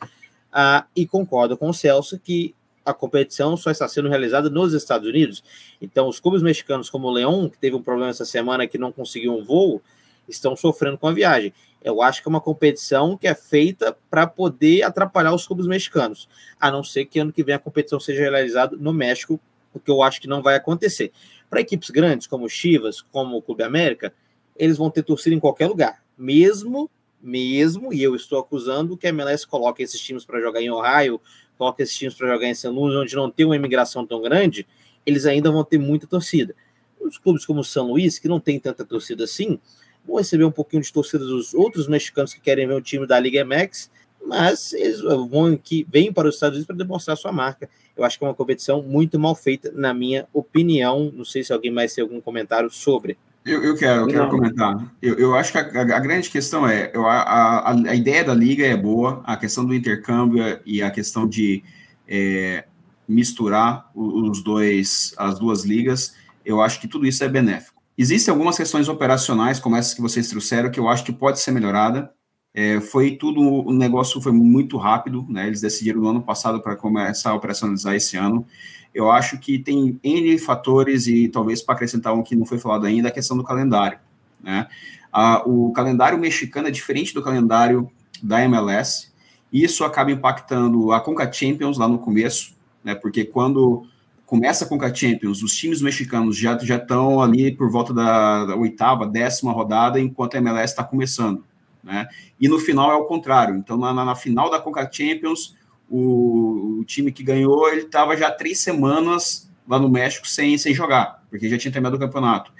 Uh, 0.52 0.84
e 0.96 1.08
concordo 1.08 1.56
com 1.58 1.70
o 1.70 1.74
Celso 1.74 2.20
que 2.20 2.54
a 2.86 2.94
competição 2.94 3.56
só 3.56 3.70
está 3.72 3.88
sendo 3.88 4.10
realizada 4.10 4.50
nos 4.50 4.74
Estados 4.74 5.08
Unidos. 5.08 5.44
Então, 5.82 6.08
os 6.08 6.20
clubes 6.20 6.42
mexicanos, 6.42 6.90
como 6.90 7.08
o 7.08 7.12
Leão, 7.12 7.50
que 7.50 7.58
teve 7.58 7.76
um 7.76 7.82
problema 7.82 8.10
essa 8.10 8.26
semana 8.26 8.68
que 8.68 8.78
não 8.78 8.92
conseguiu 8.92 9.38
um 9.38 9.44
voo, 9.44 9.82
estão 10.28 10.56
sofrendo 10.56 10.98
com 10.98 11.08
a 11.08 11.12
viagem. 11.12 11.54
Eu 11.84 12.02
acho 12.02 12.22
que 12.22 12.28
é 12.28 12.30
uma 12.30 12.42
competição 12.42 13.18
que 13.18 13.28
é 13.28 13.36
feita 13.36 13.96
para 14.10 14.28
poder 14.28 14.84
atrapalhar 14.84 15.34
os 15.34 15.48
clubes 15.48 15.66
mexicanos, 15.68 16.28
a 16.60 16.72
não 16.72 16.84
ser 16.84 17.06
que 17.06 17.20
ano 17.20 17.34
que 17.34 17.44
vem 17.44 17.56
a 17.56 17.60
competição 17.60 18.00
seja 18.00 18.22
realizada 18.22 18.76
no 18.78 18.94
México, 18.94 19.40
o 19.74 19.80
que 19.80 19.90
eu 19.90 20.04
acho 20.04 20.22
que 20.22 20.28
não 20.28 20.42
vai 20.42 20.56
acontecer. 20.56 21.12
Para 21.52 21.62
equipes 21.62 21.92
grandes, 21.92 22.26
como 22.26 22.46
o 22.46 22.50
Chivas, 22.50 23.02
como 23.02 23.38
o 23.38 23.42
Clube 23.42 23.62
América, 23.62 24.14
eles 24.56 24.78
vão 24.78 24.90
ter 24.90 25.04
torcida 25.04 25.36
em 25.36 25.40
qualquer 25.40 25.68
lugar, 25.68 26.02
mesmo 26.18 26.90
mesmo, 27.22 27.94
e 27.94 28.02
eu 28.02 28.16
estou 28.16 28.40
acusando 28.40 28.98
que 28.98 29.06
a 29.06 29.10
MLS 29.10 29.46
coloque 29.46 29.84
esses 29.84 30.00
times 30.00 30.26
para 30.26 30.42
jogar 30.42 30.62
em 30.62 30.72
Ohio, 30.72 31.22
coloca 31.58 31.84
esses 31.84 31.96
times 31.96 32.16
para 32.16 32.34
jogar 32.34 32.48
em 32.48 32.56
St. 32.56 32.70
Louis, 32.70 32.96
onde 32.96 33.16
não 33.16 33.30
tem 33.30 33.46
uma 33.46 33.56
imigração 33.56 34.06
tão 34.08 34.22
grande, 34.22 34.66
eles 35.06 35.26
ainda 35.26 35.52
vão 35.52 35.64
ter 35.64 35.78
muita 35.78 36.08
torcida. 36.08 36.56
Os 37.00 37.18
clubes 37.18 37.46
como 37.46 37.60
o 37.60 37.64
São 37.64 37.92
Luís, 37.92 38.18
que 38.18 38.28
não 38.28 38.40
tem 38.40 38.60
tanta 38.60 38.84
torcida 38.86 39.26
assim, 39.26 39.60
vão 40.06 40.18
receber 40.18 40.46
um 40.46 40.52
pouquinho 40.52 40.82
de 40.82 40.92
torcida 40.92 41.26
dos 41.26 41.54
outros 41.54 41.88
mexicanos 41.88 42.34
que 42.34 42.40
querem 42.40 42.66
ver 42.66 42.76
o 42.76 42.82
time 42.82 43.06
da 43.06 43.20
Liga 43.20 43.46
MX, 43.46 43.92
mas 44.26 44.74
eles 44.74 45.02
vão 45.02 45.58
que 45.58 45.86
vêm 45.90 46.12
para 46.12 46.28
os 46.28 46.36
Estados 46.36 46.58
Unidos 46.58 46.68
para 46.68 46.76
demonstrar 46.76 47.18
sua 47.18 47.32
marca. 47.32 47.70
Eu 47.96 48.04
acho 48.04 48.18
que 48.18 48.24
é 48.24 48.28
uma 48.28 48.34
competição 48.34 48.82
muito 48.82 49.20
mal 49.20 49.36
feita, 49.36 49.72
na 49.74 49.94
minha 49.94 50.28
opinião. 50.34 51.12
Não 51.14 51.26
sei 51.26 51.44
se 51.44 51.52
alguém 51.52 51.72
mais 51.72 51.94
tem 51.94 52.02
algum 52.02 52.22
comentário 52.22 52.70
sobre. 52.70 53.18
Eu, 53.46 53.64
eu 53.64 53.76
quero, 53.76 54.02
eu 54.02 54.08
quero 54.08 54.30
comentar. 54.30 54.94
Eu, 55.02 55.18
eu 55.18 55.36
acho 55.36 55.52
que 55.52 55.58
a, 55.58 55.62
a, 55.62 55.82
a 55.98 56.00
grande 56.00 56.30
questão 56.30 56.68
é 56.68 56.92
eu, 56.94 57.06
a, 57.06 57.22
a, 57.22 57.72
a, 57.72 57.96
ideia 57.96 58.24
da 58.24 58.34
liga 58.34 58.66
é 58.66 58.78
boa, 58.78 59.22
a 59.26 59.36
questão 59.36 59.66
do 59.66 59.74
intercâmbio 59.74 60.60
e 60.66 60.82
a 60.82 60.92
questão 60.92 61.28
de 61.28 61.64
é, 62.08 62.66
misturar 63.08 63.90
os 63.96 64.44
dois, 64.44 65.14
as 65.18 65.40
duas 65.40 65.66
ligas, 65.66 66.16
eu 66.46 66.62
acho 66.62 66.80
que 66.80 66.88
tudo 66.88 67.06
isso 67.06 67.24
é 67.24 67.28
benéfico. 67.28 67.82
Existem 67.98 68.32
algumas 68.32 68.58
questões 68.58 68.88
operacionais, 68.88 69.60
como 69.60 69.76
essas 69.76 69.94
que 69.94 70.02
vocês 70.02 70.28
trouxeram, 70.30 70.72
que 70.72 70.80
eu 70.80 70.88
acho 70.88 71.04
que 71.04 71.12
pode 71.12 71.40
ser 71.40 71.52
melhorada. 71.52 72.12
É, 72.54 72.82
foi 72.82 73.12
tudo, 73.12 73.40
o 73.42 73.74
negócio 73.74 74.20
foi 74.22 74.32
muito 74.32 74.78
rápido, 74.78 75.26
né? 75.30 75.48
Eles 75.48 75.62
decidiram 75.62 76.02
no 76.02 76.10
ano 76.10 76.22
passado 76.22 76.62
para 76.62 76.76
começar 76.76 77.32
a 77.32 77.36
operacionalizar 77.36 77.96
esse 77.96 78.18
ano. 78.18 78.46
Eu 78.94 79.10
acho 79.10 79.38
que 79.40 79.58
tem 79.58 79.98
N 80.04 80.38
fatores, 80.38 81.08
e 81.08 81.30
talvez 81.30 81.62
para 81.62 81.76
acrescentar 81.76 82.14
um 82.14 82.22
que 82.22 82.36
não 82.36 82.46
foi 82.46 82.60
falado 82.60 82.86
ainda, 82.86 83.08
a 83.08 83.12
questão 83.12 83.38
do 83.38 83.44
calendário. 83.44 84.00
Né? 84.44 84.68
Ah, 85.12 85.44
o 85.46 85.72
calendário 85.72 86.18
mexicano 86.18 86.68
é 86.68 86.72
diferente 86.72 87.14
do 87.14 87.22
calendário 87.22 87.90
da 88.22 88.44
MLS, 88.44 89.12
e 89.52 89.64
isso 89.64 89.84
acaba 89.86 90.12
impactando 90.12 90.92
a 90.92 91.00
Conca 91.00 91.32
Champions 91.32 91.78
lá 91.78 91.88
no 91.88 92.00
começo, 92.00 92.56
né? 92.84 92.96
porque 92.96 93.24
quando 93.24 93.88
começa 94.26 94.66
a 94.66 94.68
Conca 94.68 94.94
Champions, 94.94 95.42
os 95.42 95.56
times 95.56 95.82
mexicanos 95.82 96.38
já 96.38 96.58
já 96.58 96.78
estão 96.78 97.22
ali 97.22 97.52
por 97.52 97.70
volta 97.70 97.94
da, 97.94 98.46
da, 98.46 98.56
oitava, 98.56 99.06
décima 99.06 99.52
rodada, 99.52 100.00
enquanto 100.00 100.36
a 100.36 100.38
MLS 100.38 100.72
está 100.72 100.84
começando. 100.84 101.44
Né? 101.84 102.08
E 102.40 102.48
no 102.48 102.60
final 102.60 102.92
é 102.92 102.96
o 102.96 103.06
contrário. 103.06 103.56
Então, 103.56 103.78
na, 103.78 103.94
na 103.94 104.16
final 104.16 104.50
da 104.50 104.60
Conca 104.60 104.90
Champions, 104.92 105.56
o, 105.90 106.80
o 106.80 106.86
time 106.86 107.12
que 107.12 107.24
ganhou, 107.24 107.68
ele 107.70 107.82
estava 107.82 108.16
já 108.16 108.32
três 108.32 108.60
semanas 108.60 109.50
lá 109.68 109.80
no 109.80 109.90
México 109.90 110.28
sem, 110.28 110.58
sem 110.58 110.74
jogar, 110.74 111.24
porque 111.30 111.50
já 111.50 111.58
tinha 111.58 111.72
terminado 111.72 111.96
o 111.96 112.00
campeonato. 112.00 112.52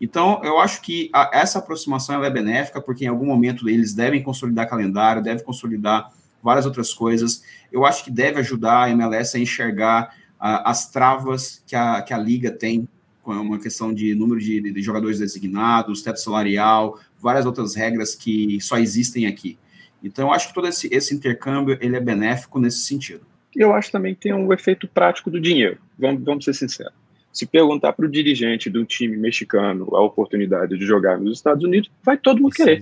Então, 0.00 0.40
eu 0.42 0.58
acho 0.58 0.80
que 0.80 1.10
a, 1.12 1.30
essa 1.32 1.58
aproximação 1.58 2.24
é 2.24 2.30
benéfica, 2.30 2.80
porque 2.80 3.04
em 3.04 3.08
algum 3.08 3.26
momento 3.26 3.68
eles 3.68 3.94
devem 3.94 4.22
consolidar 4.22 4.68
calendário, 4.68 5.22
devem 5.22 5.44
consolidar 5.44 6.10
várias 6.42 6.64
outras 6.64 6.94
coisas. 6.94 7.42
Eu 7.70 7.84
acho 7.84 8.02
que 8.02 8.10
deve 8.10 8.40
ajudar 8.40 8.84
a 8.84 8.90
MLS 8.90 9.36
a 9.36 9.40
enxergar 9.40 10.14
as 10.38 10.90
travas 10.90 11.62
que 11.66 11.76
a, 11.76 12.00
que 12.00 12.14
a 12.14 12.18
liga 12.18 12.50
tem, 12.50 12.88
com 13.22 13.32
uma 13.32 13.58
questão 13.58 13.92
de 13.92 14.14
número 14.14 14.40
de, 14.40 14.72
de 14.72 14.82
jogadores 14.82 15.18
designados, 15.18 16.00
teto 16.00 16.18
salarial, 16.18 16.98
várias 17.20 17.46
outras 17.46 17.74
regras 17.74 18.14
que 18.14 18.60
só 18.60 18.78
existem 18.78 19.26
aqui. 19.26 19.58
Então, 20.02 20.28
eu 20.28 20.34
acho 20.34 20.48
que 20.48 20.54
todo 20.54 20.66
esse, 20.66 20.88
esse 20.92 21.14
intercâmbio 21.14 21.76
ele 21.80 21.96
é 21.96 22.00
benéfico 22.00 22.58
nesse 22.58 22.80
sentido. 22.80 23.22
Eu 23.54 23.74
acho 23.74 23.90
também 23.90 24.14
que 24.14 24.20
tem 24.20 24.32
um 24.32 24.52
efeito 24.52 24.88
prático 24.88 25.30
do 25.30 25.40
dinheiro. 25.40 25.78
Vamos, 25.98 26.22
vamos 26.22 26.44
ser 26.44 26.54
sinceros. 26.54 26.94
Se 27.32 27.46
perguntar 27.46 27.92
para 27.92 28.06
o 28.06 28.10
dirigente 28.10 28.68
do 28.68 28.84
time 28.84 29.16
mexicano 29.16 29.88
a 29.94 30.02
oportunidade 30.02 30.76
de 30.76 30.84
jogar 30.84 31.18
nos 31.18 31.38
Estados 31.38 31.64
Unidos, 31.64 31.90
vai 32.02 32.16
todo 32.16 32.40
mundo 32.40 32.52
querer. 32.52 32.80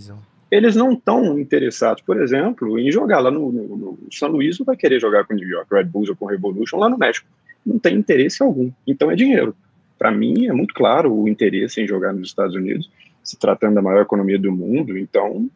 Eles 0.50 0.74
não 0.74 0.92
estão 0.92 1.38
interessados, 1.38 2.02
por 2.02 2.20
exemplo, 2.22 2.78
em 2.78 2.90
jogar 2.90 3.20
lá 3.20 3.30
no, 3.30 3.52
no, 3.52 3.76
no 3.76 3.98
São 4.10 4.28
Luís, 4.28 4.58
ou 4.58 4.64
vai 4.64 4.76
querer 4.76 4.98
jogar 4.98 5.24
com 5.24 5.34
o 5.34 5.36
New 5.36 5.46
York 5.46 5.68
Red 5.70 5.84
Bulls 5.84 6.08
ou 6.08 6.16
com 6.16 6.24
o 6.24 6.28
Revolution 6.28 6.78
lá 6.78 6.88
no 6.88 6.96
México. 6.96 7.26
Não 7.64 7.78
tem 7.78 7.96
interesse 7.96 8.42
algum. 8.42 8.70
Então 8.86 9.10
é 9.10 9.16
dinheiro. 9.16 9.54
Para 9.98 10.10
mim 10.10 10.46
é 10.46 10.52
muito 10.52 10.72
claro 10.72 11.12
o 11.12 11.28
interesse 11.28 11.82
em 11.82 11.86
jogar 11.86 12.14
nos 12.14 12.28
Estados 12.28 12.54
Unidos, 12.54 12.90
se 13.28 13.36
tratando 13.36 13.74
da 13.74 13.82
maior 13.82 14.00
economia 14.00 14.38
do 14.38 14.50
mundo. 14.50 14.96
Então 14.96 15.50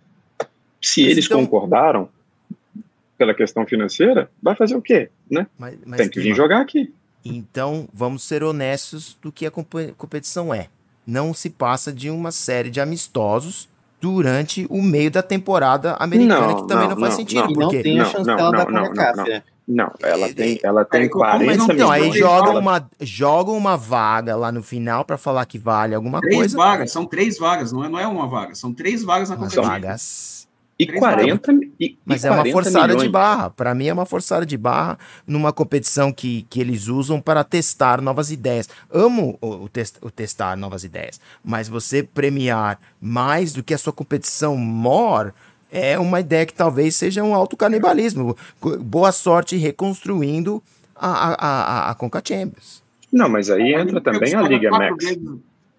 se 0.83 1.03
eles 1.03 1.25
então... 1.25 1.41
concordaram 1.41 2.09
pela 3.17 3.33
questão 3.33 3.65
financeira, 3.65 4.29
vai 4.43 4.57
fazer 4.57 4.75
o 4.75 4.83
quê? 4.83 5.09
Né? 5.31 5.47
Mas, 5.57 5.79
mas 5.87 5.99
Tem 5.99 6.09
que 6.09 6.21
vir 6.21 6.35
jogar 6.35 6.61
aqui. 6.61 6.93
Então, 7.25 7.89
vamos 7.95 8.25
ser 8.25 8.43
honestos 8.43 9.17
do 9.23 9.31
que 9.31 9.47
a 9.47 9.51
competição 9.51 10.53
é. 10.53 10.67
Não 11.07 11.33
se 11.33 11.49
passa 11.49 11.93
de 11.93 12.11
uma 12.11 12.33
série 12.33 12.69
de 12.69 12.81
amistosos 12.81 13.69
durante 14.01 14.67
o 14.69 14.83
meio 14.83 15.11
da 15.11 15.23
temporada 15.23 15.95
americana, 16.01 16.49
não, 16.49 16.57
que 16.57 16.67
também 16.67 16.89
não, 16.89 16.97
não 16.97 17.01
faz 17.01 17.15
sentido. 17.15 17.43
Não, 17.43 17.53
porque... 17.53 17.77
não 17.77 17.83
tem 17.83 18.01
a 18.01 18.05
chancela 18.05 18.51
da 18.51 18.67
CONCACAF, 18.67 19.29
né? 19.29 19.43
Não, 19.73 19.91
ela 20.03 20.29
tem, 20.33 20.61
ela 20.63 20.85
tem 20.85 21.09
40 21.09 21.55
então, 21.55 21.67
então, 21.75 21.91
aí 21.91 22.13
joga 22.13 22.51
uma, 22.51 22.91
joga 23.01 23.51
uma 23.53 23.75
vaga 23.75 24.37
lá 24.37 24.53
no 24.53 24.63
final 24.63 25.03
para 25.03 25.17
falar 25.17 25.47
que 25.47 25.59
vale 25.59 25.95
alguma 25.95 26.21
três 26.21 26.37
coisa. 26.37 26.57
Três 26.57 26.69
vagas, 26.71 26.93
são 26.93 27.07
três 27.07 27.39
vagas, 27.39 27.73
não 27.73 27.83
é, 27.83 27.89
não 27.89 27.99
é 27.99 28.07
uma 28.07 28.29
vaga, 28.29 28.55
são 28.55 28.73
três 28.73 29.03
vagas 29.03 29.31
na 29.31 29.37
competição. 29.37 29.65
Vagas. 29.65 30.47
E 30.79 30.87
40, 30.87 31.53
e, 31.79 31.97
Mas 32.05 32.25
e 32.25 32.27
é 32.27 32.31
uma 32.31 32.45
forçada 32.45 32.89
milhões. 32.89 33.03
de 33.03 33.09
barra. 33.09 33.51
Para 33.51 33.75
mim 33.75 33.87
é 33.87 33.93
uma 33.93 34.05
forçada 34.05 34.45
de 34.45 34.57
barra 34.57 34.99
numa 35.27 35.53
competição 35.53 36.13
que, 36.13 36.43
que 36.51 36.61
eles 36.61 36.89
usam 36.89 37.21
para 37.21 37.45
testar 37.45 38.01
novas 38.01 38.31
ideias. 38.33 38.69
Amo 38.91 39.39
o, 39.41 39.65
o, 39.65 39.69
test, 39.69 39.97
o 40.03 40.11
testar 40.11 40.57
novas 40.57 40.83
ideias, 40.83 41.21
mas 41.43 41.69
você 41.69 42.03
premiar 42.03 42.79
mais 43.01 43.53
do 43.53 43.63
que 43.63 43.73
a 43.73 43.79
sua 43.79 43.93
competição 43.93 44.57
maior 44.57 45.33
é 45.73 45.99
uma 45.99 46.21
ideia 46.21 46.45
que 46.45 46.53
talvez 46.53 46.95
seja 46.95 47.25
um 47.25 47.35
alto 47.35 47.57
canibalismo. 47.57 48.37
Boa 48.81 49.11
sorte 49.11 49.57
reconstruindo 49.57 50.63
a, 50.95 51.09
a, 51.09 51.35
a, 51.35 51.91
a 51.91 51.95
Conca 51.95 52.23
Champions. 52.23 52.83
Não, 53.11 53.29
mas 53.29 53.49
aí 53.51 53.75
entra 53.75 54.01
também 54.01 54.35
a 54.35 54.43
Liga 54.43 54.71
Max. 54.71 55.05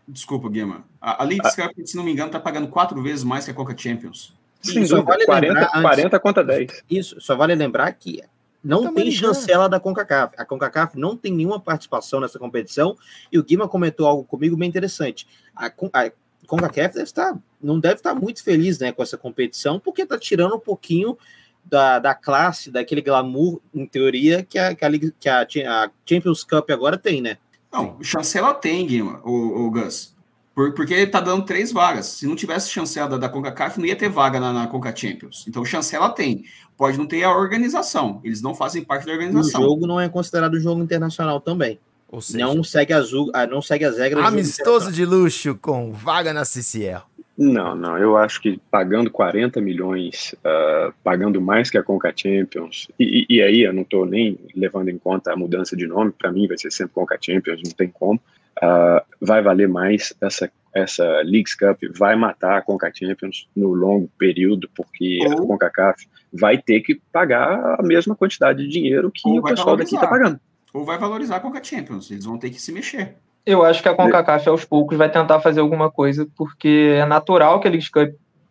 Desculpa, 0.08 0.50
Guima. 0.50 0.84
A, 1.00 1.24
a. 1.24 1.28
Cup, 1.28 1.86
se 1.86 1.96
não 1.96 2.04
me 2.04 2.12
engano, 2.12 2.28
está 2.28 2.40
pagando 2.40 2.68
quatro 2.68 3.02
vezes 3.02 3.24
mais 3.24 3.46
que 3.46 3.52
a 3.52 3.54
Coca 3.54 3.78
Champions. 3.78 4.34
Sim, 4.62 4.86
só 4.86 5.02
vale 5.02 5.26
40, 5.26 5.70
40 5.82 6.20
contra 6.20 6.44
10. 6.44 6.84
Isso, 6.90 7.22
só 7.22 7.36
vale 7.36 7.54
lembrar 7.54 7.92
que 7.94 8.22
não 8.64 8.94
tem 8.94 9.12
chancela 9.12 9.68
da 9.68 9.80
CONCACAF. 9.80 10.36
A 10.38 10.46
CONCACAF 10.46 10.98
não 10.98 11.18
tem 11.18 11.34
nenhuma 11.34 11.60
participação 11.60 12.22
nessa 12.22 12.40
competição 12.40 12.96
e 13.32 13.38
o 13.38 13.44
Guima 13.44 13.68
comentou 13.68 14.08
algo 14.08 14.24
comigo 14.24 14.56
bem 14.56 14.70
interessante. 14.70 15.28
A, 15.56 15.68
a 15.68 16.12
CONCACAF 16.48 16.94
deve 16.94 17.04
estar, 17.04 17.38
não 17.62 17.80
deve 17.80 17.96
estar 17.96 18.14
muito 18.14 18.44
feliz 18.44 18.80
né, 18.80 18.92
com 18.92 19.02
essa 19.02 19.18
competição 19.18 19.80
porque 19.80 20.04
está 20.04 20.18
tirando 20.18 20.56
um 20.56 20.60
pouquinho 20.60 21.18
da, 21.64 22.00
da 22.00 22.14
classe, 22.14 22.70
daquele 22.70 23.02
glamour, 23.02 23.62
em 23.74 23.86
teoria, 23.86 24.44
que 24.44 24.60
a, 24.60 24.76
que 24.76 24.86
a, 24.86 25.46
que 25.46 25.62
a, 25.62 25.84
a 25.84 25.92
Champions 26.06 26.44
Cup 26.44 26.70
agora 26.70 26.98
tem, 26.98 27.22
né? 27.22 27.38
Não, 27.72 27.98
chancela 28.04 28.54
tem, 28.54 28.86
Guima, 28.86 29.22
o, 29.24 29.66
o 29.66 29.72
Gus. 29.72 30.14
Por, 30.54 30.74
porque 30.74 31.08
tá 31.08 31.20
dando 31.20 31.46
três 31.46 31.72
vagas. 31.72 32.06
Se 32.06 32.28
não 32.28 32.36
tivesse 32.36 32.70
chancela 32.70 33.10
da, 33.10 33.18
da 33.18 33.30
CONCACAF, 33.30 33.80
não 33.80 33.88
ia 33.88 33.96
ter 33.96 34.10
vaga 34.10 34.40
na, 34.40 34.54
na 34.54 34.68
Conca 34.68 34.96
Champions. 34.96 35.46
Então, 35.48 35.66
chancela 35.66 36.10
tem. 36.10 36.44
Pode 36.78 36.98
não 36.98 37.08
ter 37.08 37.24
a 37.24 37.36
organização. 37.36 38.22
Eles 38.24 38.42
não 38.42 38.54
fazem 38.54 38.84
parte 38.84 39.06
da 39.06 39.14
organização. 39.14 39.62
O 39.62 39.64
jogo 39.64 39.88
não 39.88 40.00
é 40.00 40.08
considerado 40.08 40.60
jogo 40.60 40.84
internacional 40.84 41.42
também. 41.42 41.80
Ou 42.14 42.22
seja, 42.22 42.46
não 42.46 42.64
segue 42.64 42.94
as, 42.94 43.10
ah, 43.34 43.48
não 43.48 43.60
segue 43.60 43.86
as 43.86 43.98
regras. 43.98 44.24
Amistoso 44.24 44.92
de 44.92 45.04
luxo 45.04 45.58
com 45.60 45.92
vaga 45.92 46.32
na 46.32 46.46
CCL. 46.46 47.02
Não, 47.36 47.76
não. 47.76 47.98
Eu 47.98 48.16
acho 48.16 48.40
que 48.40 48.62
pagando 48.70 49.10
40 49.10 49.60
milhões, 49.60 50.36
uh, 50.46 50.94
pagando 51.04 51.42
mais 51.42 51.72
que 51.72 51.78
a 51.80 51.82
Conca 51.82 52.14
Champions, 52.16 52.88
e, 53.00 53.26
e, 53.28 53.42
aí 53.42 53.62
eu 53.62 53.74
não 53.74 53.82
estou 53.82 54.06
nem 54.06 54.38
levando 54.56 54.90
em 54.90 54.98
conta 55.00 55.34
a 55.34 55.36
mudança 55.36 55.76
de 55.76 55.88
nome, 55.88 56.12
para 56.12 56.32
mim 56.32 56.48
vai 56.48 56.56
ser 56.56 56.70
sempre 56.72 56.94
Conca 56.94 57.18
Champions, 57.20 57.62
não 57.66 57.72
tem 57.72 57.90
como. 57.90 58.22
Uh, 58.62 59.02
vai 59.20 59.42
valer 59.42 59.68
mais 59.68 60.14
essa 60.22 60.48
essa 60.72 61.04
Leagues 61.24 61.56
Cup 61.56 61.80
vai 61.96 62.16
matar 62.16 62.58
a 62.58 62.62
Conca 62.62 62.92
Champions 62.94 63.48
no 63.56 63.74
longo 63.74 64.10
período, 64.18 64.68
porque 64.76 65.20
a 65.24 65.36
CONCACAF 65.36 66.08
vai 66.34 66.58
ter 66.58 66.82
que 66.82 67.00
pagar 67.12 67.80
a 67.80 67.84
mesma 67.84 68.16
quantidade 68.16 68.64
de 68.64 68.68
dinheiro 68.68 69.12
que 69.12 69.30
o 69.30 69.44
pessoal 69.44 69.78
daqui 69.78 69.94
está 69.94 70.08
pagando. 70.08 70.40
Ou 70.74 70.84
vai 70.84 70.98
valorizar 70.98 71.38
a 71.38 71.40
Conca 71.40 71.64
Champions, 71.64 72.10
eles 72.10 72.26
vão 72.26 72.38
ter 72.38 72.50
que 72.50 72.60
se 72.60 72.72
mexer. 72.72 73.16
Eu 73.46 73.64
acho 73.64 73.84
que 73.84 73.90
a 73.90 73.94
CONCACAF 73.94 74.48
aos 74.48 74.66
poucos 74.66 74.98
vai 74.98 75.10
tentar 75.10 75.40
fazer 75.42 75.60
alguma 75.60 75.92
coisa, 75.92 76.28
porque 76.36 76.96
é 76.96 77.06
natural 77.06 77.60
que 77.60 77.68
a 77.68 77.72
League 77.72 77.92
Cup 77.92 78.10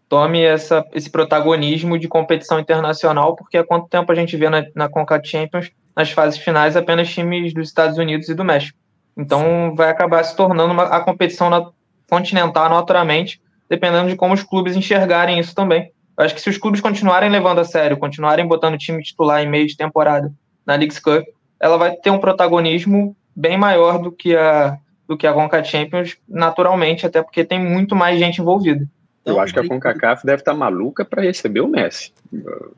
tome 0.09 0.43
essa, 0.43 0.85
esse 0.93 1.09
protagonismo 1.09 1.99
de 1.99 2.07
competição 2.07 2.61
internacional, 2.61 3.35
porque 3.35 3.57
há 3.57 3.65
quanto 3.65 3.89
tempo 3.89 4.13
a 4.13 4.15
gente 4.15 4.37
vê 4.37 4.51
na, 4.51 4.65
na 4.75 4.89
CONCACAF 4.89 5.27
Champions, 5.27 5.71
nas 5.97 6.11
fases 6.11 6.39
finais, 6.39 6.77
apenas 6.77 7.09
times 7.09 7.55
dos 7.55 7.69
Estados 7.69 7.99
Unidos 7.99 8.29
e 8.29 8.35
do 8.35 8.45
México. 8.45 8.79
Então 9.17 9.75
vai 9.75 9.91
acabar 9.91 10.23
se 10.23 10.37
tornando 10.37 10.73
uma, 10.73 10.85
a 10.85 11.01
competição 11.01 11.49
na, 11.49 11.71
continental 12.09 12.69
naturalmente, 12.69 13.41
dependendo 13.71 14.11
de 14.11 14.17
como 14.17 14.35
os 14.35 14.43
clubes 14.43 14.77
enxergarem 14.77 15.39
isso 15.39 15.55
também. 15.55 15.91
Eu 16.19 16.25
acho 16.25 16.35
que 16.35 16.41
se 16.43 16.51
os 16.51 16.59
clubes 16.59 16.83
continuarem 16.83 17.31
levando 17.31 17.61
a 17.61 17.65
sério, 17.65 17.97
continuarem 17.97 18.47
botando 18.47 18.77
time 18.77 19.03
titular 19.03 19.43
em 19.43 19.49
meio 19.49 19.67
de 19.67 19.77
temporada 19.77 20.31
na 20.67 20.75
Leagues 20.75 20.99
Cup, 20.99 21.25
ela 21.63 21.79
vai 21.79 21.95
ter 21.97 22.11
um 22.11 22.19
protagonismo 22.19 23.17
bem 23.35 23.57
maior 23.57 24.03
do 24.03 24.11
que 24.11 24.37
a 24.37 24.77
do 25.09 25.17
que 25.17 25.27
a 25.27 25.33
Conca 25.33 25.63
Champions, 25.63 26.17
naturalmente, 26.29 27.05
até 27.05 27.23
porque 27.23 27.45
tem 27.45 27.59
muito 27.59 27.95
mais 27.95 28.19
gente 28.19 28.41
envolvida. 28.41 28.89
Eu 29.25 29.39
acho 29.39 29.53
que 29.53 29.61
a 29.61 29.69
CONCACAF 29.69 30.25
deve 30.25 30.41
estar 30.41 30.55
maluca 30.55 31.05
para 31.05 31.23
receber 31.23 31.61
o 31.61 31.69
Messi, 31.69 32.13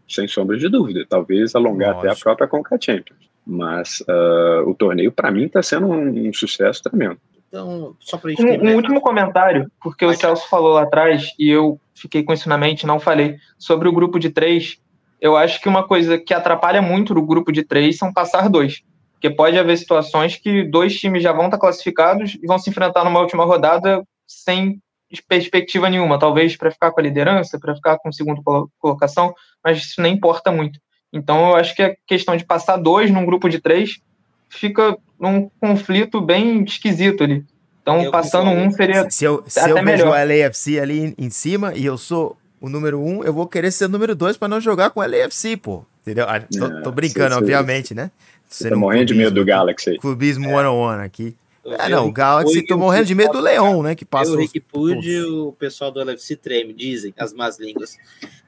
sem 0.08 0.28
sombra 0.28 0.58
de 0.58 0.68
dúvida. 0.68 1.06
Talvez 1.08 1.54
alongar 1.54 1.94
Lógico. 1.94 2.06
até 2.06 2.18
a 2.18 2.22
própria 2.22 2.48
CONCA 2.48 2.78
Champions. 2.80 3.30
Mas 3.46 4.00
uh, 4.00 4.68
o 4.68 4.74
torneio, 4.74 5.12
para 5.12 5.30
mim, 5.30 5.44
está 5.44 5.62
sendo 5.62 5.86
um, 5.86 6.28
um, 6.28 6.32
sucesso 6.32 6.82
tremendo. 6.82 7.18
Então, 7.48 7.94
só 8.00 8.18
para 8.18 8.30
um, 8.30 8.68
um 8.68 8.74
último 8.74 9.00
comentário, 9.00 9.70
porque 9.82 10.04
o 10.04 10.12
Celso 10.12 10.48
falou 10.48 10.74
lá 10.74 10.82
atrás 10.82 11.32
e 11.38 11.48
eu 11.48 11.78
fiquei 11.94 12.22
com 12.22 12.32
isso 12.32 12.48
na 12.48 12.58
mente, 12.58 12.86
não 12.86 12.98
falei, 12.98 13.36
sobre 13.56 13.88
o 13.88 13.92
grupo 13.92 14.18
de 14.18 14.28
três. 14.28 14.78
Eu 15.20 15.36
acho 15.36 15.60
que 15.60 15.68
uma 15.68 15.86
coisa 15.86 16.18
que 16.18 16.34
atrapalha 16.34 16.82
muito 16.82 17.16
o 17.16 17.26
grupo 17.26 17.52
de 17.52 17.62
três 17.62 17.96
são 17.96 18.12
passar 18.12 18.48
dois. 18.48 18.82
Porque 19.12 19.30
pode 19.30 19.58
haver 19.58 19.76
situações 19.78 20.36
que 20.36 20.64
dois 20.64 20.98
times 20.98 21.22
já 21.22 21.32
vão 21.32 21.46
estar 21.46 21.58
classificados 21.58 22.34
e 22.34 22.46
vão 22.46 22.58
se 22.58 22.68
enfrentar 22.70 23.04
numa 23.04 23.20
última 23.20 23.44
rodada 23.44 24.02
sem 24.26 24.80
perspectiva 25.28 25.88
nenhuma, 25.88 26.18
talvez 26.18 26.56
para 26.56 26.70
ficar 26.70 26.90
com 26.90 27.00
a 27.00 27.02
liderança, 27.02 27.58
para 27.58 27.74
ficar 27.74 27.98
com 27.98 28.08
a 28.08 28.12
segunda 28.12 28.40
colocação, 28.78 29.32
mas 29.62 29.78
isso 29.78 30.02
nem 30.02 30.14
importa 30.14 30.50
muito. 30.50 30.80
Então 31.12 31.50
eu 31.50 31.56
acho 31.56 31.74
que 31.74 31.82
a 31.82 31.94
questão 32.06 32.36
de 32.36 32.44
passar 32.44 32.76
dois 32.76 33.10
num 33.10 33.24
grupo 33.24 33.48
de 33.48 33.60
três 33.60 34.00
fica 34.48 34.96
num 35.18 35.48
conflito 35.60 36.20
bem 36.20 36.64
esquisito 36.64 37.22
ali. 37.22 37.44
Então, 37.84 38.02
eu 38.02 38.10
passando 38.10 38.48
um 38.48 38.70
seria. 38.70 39.08
Se 39.10 39.26
eu, 39.26 39.44
se 39.46 39.68
eu 39.68 39.84
vejo 39.84 40.06
o 40.06 40.10
LAFC 40.10 40.80
ali 40.80 41.14
em 41.18 41.28
cima 41.28 41.74
e 41.74 41.84
eu 41.84 41.98
sou 41.98 42.34
o 42.64 42.68
número 42.70 42.98
um, 42.98 43.22
eu 43.22 43.32
vou 43.32 43.46
querer 43.46 43.70
ser 43.70 43.84
o 43.84 43.88
número 43.90 44.14
dois 44.14 44.38
para 44.38 44.48
não 44.48 44.58
jogar 44.58 44.88
com 44.88 45.00
o 45.00 45.02
LAFC, 45.02 45.54
pô. 45.54 45.84
Entendeu? 46.00 46.24
Ah, 46.26 46.40
tô, 46.40 46.82
tô 46.82 46.90
brincando, 46.90 47.36
obviamente, 47.36 47.94
né? 47.94 48.10
Você 48.48 48.70
tá 48.70 48.76
morrendo 48.76 49.04
de 49.04 49.14
medo 49.14 49.32
do 49.32 49.44
Galaxy. 49.44 49.98
Clubismo 49.98 50.48
é. 50.48 50.54
one-on-one 50.54 51.04
aqui. 51.04 51.36
É, 51.62 51.90
não, 51.90 52.08
o 52.08 52.12
Galaxy 52.12 52.64
tô 52.66 52.78
morrendo 52.78 53.04
de 53.04 53.14
medo 53.14 53.32
do 53.32 53.40
Leão, 53.40 53.82
né? 53.82 53.94
Que 53.94 54.06
passa. 54.06 54.32
O 54.32 54.36
Rick 54.36 54.60
Pude 54.60 55.20
o 55.20 55.52
pessoal 55.52 55.90
do 55.90 56.00
LFC 56.00 56.36
treme, 56.36 56.72
dizem 56.72 57.12
as 57.18 57.34
más 57.34 57.58
línguas. 57.58 57.98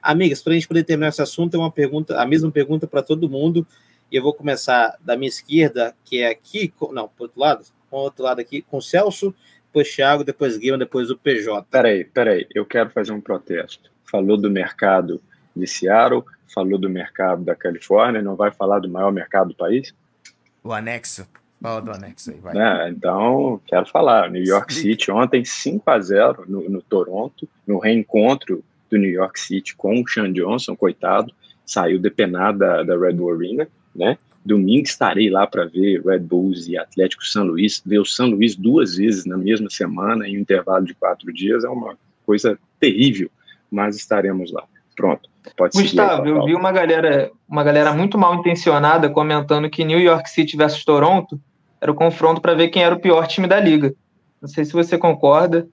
Amigas, 0.01 0.41
para 0.41 0.53
a 0.53 0.55
gente 0.55 0.67
poder 0.67 0.83
terminar 0.83 1.09
esse 1.09 1.21
assunto, 1.21 1.51
tem 1.51 1.59
uma 1.59 1.71
pergunta, 1.71 2.19
a 2.19 2.25
mesma 2.25 2.49
pergunta 2.49 2.87
para 2.87 3.03
todo 3.03 3.29
mundo. 3.29 3.67
E 4.11 4.15
eu 4.15 4.23
vou 4.23 4.33
começar 4.33 4.97
da 4.99 5.15
minha 5.15 5.29
esquerda, 5.29 5.95
que 6.03 6.21
é 6.21 6.29
aqui, 6.29 6.73
não, 6.91 7.07
pro 7.07 7.25
outro 7.25 7.39
lado, 7.39 7.65
com 7.89 7.97
o 7.97 8.01
outro 8.01 8.23
lado 8.23 8.39
aqui, 8.39 8.63
com 8.63 8.77
o 8.77 8.81
Celso, 8.81 9.33
depois 9.67 9.93
Thiago, 9.93 10.23
depois 10.23 10.57
Guilherme, 10.57 10.79
depois 10.79 11.11
o 11.11 11.17
PJ. 11.17 11.67
Peraí, 11.69 12.03
peraí, 12.03 12.47
eu 12.55 12.65
quero 12.65 12.89
fazer 12.89 13.11
um 13.11 13.21
protesto. 13.21 13.91
Falou 14.09 14.37
do 14.37 14.49
mercado 14.49 15.21
de 15.55 15.67
Seattle, 15.67 16.23
falou 16.53 16.77
do 16.77 16.89
mercado 16.89 17.43
da 17.43 17.55
Califórnia, 17.55 18.21
não 18.21 18.35
vai 18.35 18.51
falar 18.51 18.79
do 18.79 18.89
maior 18.89 19.11
mercado 19.11 19.49
do 19.49 19.55
país? 19.55 19.93
O 20.63 20.71
anexo. 20.71 21.27
Fala 21.61 21.81
do 21.81 21.91
anexo 21.91 22.31
aí, 22.31 22.39
vai. 22.39 22.55
É, 22.55 22.89
então, 22.89 23.59
quero 23.65 23.85
falar. 23.87 24.29
New 24.29 24.43
York 24.43 24.73
City 24.73 25.11
ontem 25.11 25.43
5 25.43 25.89
a 25.89 25.99
0 25.99 26.45
no, 26.47 26.69
no, 26.69 26.81
Toronto, 26.81 27.47
no 27.65 27.79
reencontro 27.79 28.63
do 28.89 28.97
New 28.97 29.09
York 29.09 29.39
City 29.39 29.75
com 29.75 30.01
o 30.01 30.07
Sean 30.07 30.31
Johnson, 30.31 30.75
coitado, 30.75 31.33
saiu 31.65 31.99
depenado 31.99 32.59
da, 32.59 32.83
da 32.83 32.97
Red 32.97 33.13
Bull 33.13 33.33
Arena, 33.33 33.67
né? 33.95 34.17
Domingo 34.45 34.83
estarei 34.83 35.29
lá 35.29 35.45
para 35.45 35.65
ver 35.65 36.01
Red 36.05 36.19
Bulls 36.19 36.69
e 36.69 36.77
Atlético 36.77 37.25
São 37.25 37.43
Luís. 37.43 37.81
Ver 37.85 37.99
o 37.99 38.05
São 38.05 38.27
Luís 38.27 38.55
duas 38.55 38.95
vezes 38.95 39.25
na 39.25 39.35
mesma 39.35 39.69
semana, 39.69 40.25
em 40.25 40.37
um 40.37 40.41
intervalo 40.41 40.85
de 40.85 40.93
quatro 40.93 41.33
dias, 41.33 41.65
é 41.65 41.69
uma 41.69 41.97
coisa 42.25 42.57
terrível, 42.79 43.29
mas 43.71 43.95
estaremos 43.95 44.51
lá. 44.51 44.63
Pronto. 44.95 45.29
Pode 45.55 45.81
Gustavo, 45.81 46.27
eu 46.27 46.43
vi 46.43 46.55
uma 46.55 46.71
galera, 46.71 47.31
uma 47.47 47.63
galera 47.63 47.93
muito 47.93 48.17
mal 48.17 48.35
intencionada 48.35 49.09
comentando 49.09 49.69
que 49.69 49.85
New 49.85 49.99
York 49.99 50.29
City 50.29 50.57
versus 50.57 50.83
Toronto 50.83 51.39
era 51.79 51.91
o 51.91 51.95
confronto 51.95 52.41
para 52.41 52.53
ver 52.53 52.69
quem 52.69 52.83
era 52.83 52.95
o 52.95 52.99
pior 52.99 53.27
time 53.27 53.47
da 53.47 53.59
liga. 53.59 53.93
Não 54.41 54.49
sei 54.49 54.65
se 54.65 54.73
você 54.73 54.97
concorda. 54.97 55.67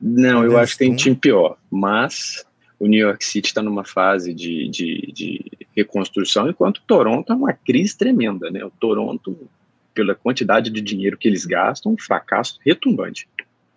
Não, 0.00 0.44
eu 0.44 0.58
acho 0.58 0.72
que 0.72 0.78
tem 0.78 0.96
time 0.96 1.14
pior, 1.14 1.56
mas 1.70 2.44
o 2.78 2.86
New 2.86 2.98
York 2.98 3.24
City 3.24 3.48
está 3.48 3.62
numa 3.62 3.84
fase 3.84 4.32
de, 4.32 4.68
de, 4.68 5.12
de, 5.12 5.50
reconstrução, 5.76 6.48
enquanto 6.48 6.78
o 6.78 6.82
Toronto 6.86 7.32
é 7.32 7.36
uma 7.36 7.52
crise 7.52 7.96
tremenda, 7.96 8.50
né? 8.50 8.64
O 8.64 8.70
Toronto, 8.70 9.48
pela 9.94 10.14
quantidade 10.14 10.70
de 10.70 10.80
dinheiro 10.80 11.18
que 11.18 11.28
eles 11.28 11.44
gastam, 11.44 11.92
um 11.92 11.98
fracasso 11.98 12.58
retumbante. 12.64 13.28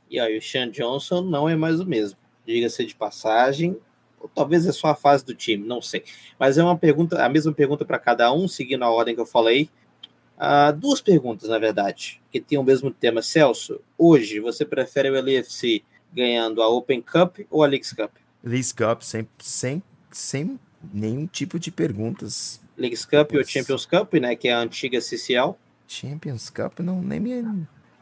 E 0.10 0.20
aí 0.20 0.38
o 0.38 0.42
Sean 0.42 0.70
Johnson 0.70 1.22
não 1.22 1.48
é 1.50 1.56
mais 1.56 1.80
o 1.80 1.86
mesmo. 1.86 2.18
Diga-se 2.46 2.86
de 2.86 2.96
passagem, 2.96 3.78
ou 4.20 4.30
talvez 4.34 4.66
é 4.66 4.72
só 4.72 4.88
a 4.88 4.96
fase 4.96 5.26
do 5.26 5.34
time, 5.34 5.66
não 5.66 5.82
sei. 5.82 6.04
Mas 6.40 6.58
é 6.58 6.64
uma 6.64 6.78
pergunta, 6.78 7.24
a 7.24 7.30
mesma 7.30 7.54
pergunta 7.54 7.86
para 7.86 8.00
cada 8.00 8.32
um, 8.34 8.48
seguindo 8.48 8.84
a 8.84 8.90
ordem 8.90 9.16
que 9.16 9.22
eu 9.22 9.26
falei. 9.26 9.70
Uh, 10.38 10.76
duas 10.76 11.00
perguntas, 11.00 11.50
na 11.50 11.60
verdade, 11.60 12.22
que 12.32 12.40
tem 12.40 12.58
o 12.58 12.64
mesmo 12.64 12.92
tema. 12.92 13.22
Celso, 13.22 13.80
hoje 13.98 14.40
você 14.40 14.66
prefere 14.66 15.10
o 15.10 15.16
LFC 15.16 15.84
ganhando 16.14 16.62
a 16.62 16.68
Open 16.68 17.02
Cup 17.02 17.40
ou 17.50 17.64
a 17.64 17.68
Leagues 17.68 17.94
Cup? 17.94 18.12
Leagues 18.44 18.72
Cup, 18.72 19.02
sem, 19.02 19.28
sem, 19.40 19.82
sem 20.12 20.60
nenhum 20.94 21.26
tipo 21.28 21.60
de 21.60 21.72
perguntas. 21.72 22.62
Leagues 22.78 23.06
Cup 23.06 23.34
ou 23.34 23.44
Champions 23.44 23.86
Cup, 23.86 24.14
né? 24.16 24.36
Que 24.36 24.48
é 24.48 24.54
a 24.54 24.60
antiga 24.60 25.00
CCL. 25.00 25.56
Champions 25.88 26.50
Cup, 26.50 26.80
não, 26.80 27.02
nem 27.02 27.20
me, 27.20 27.42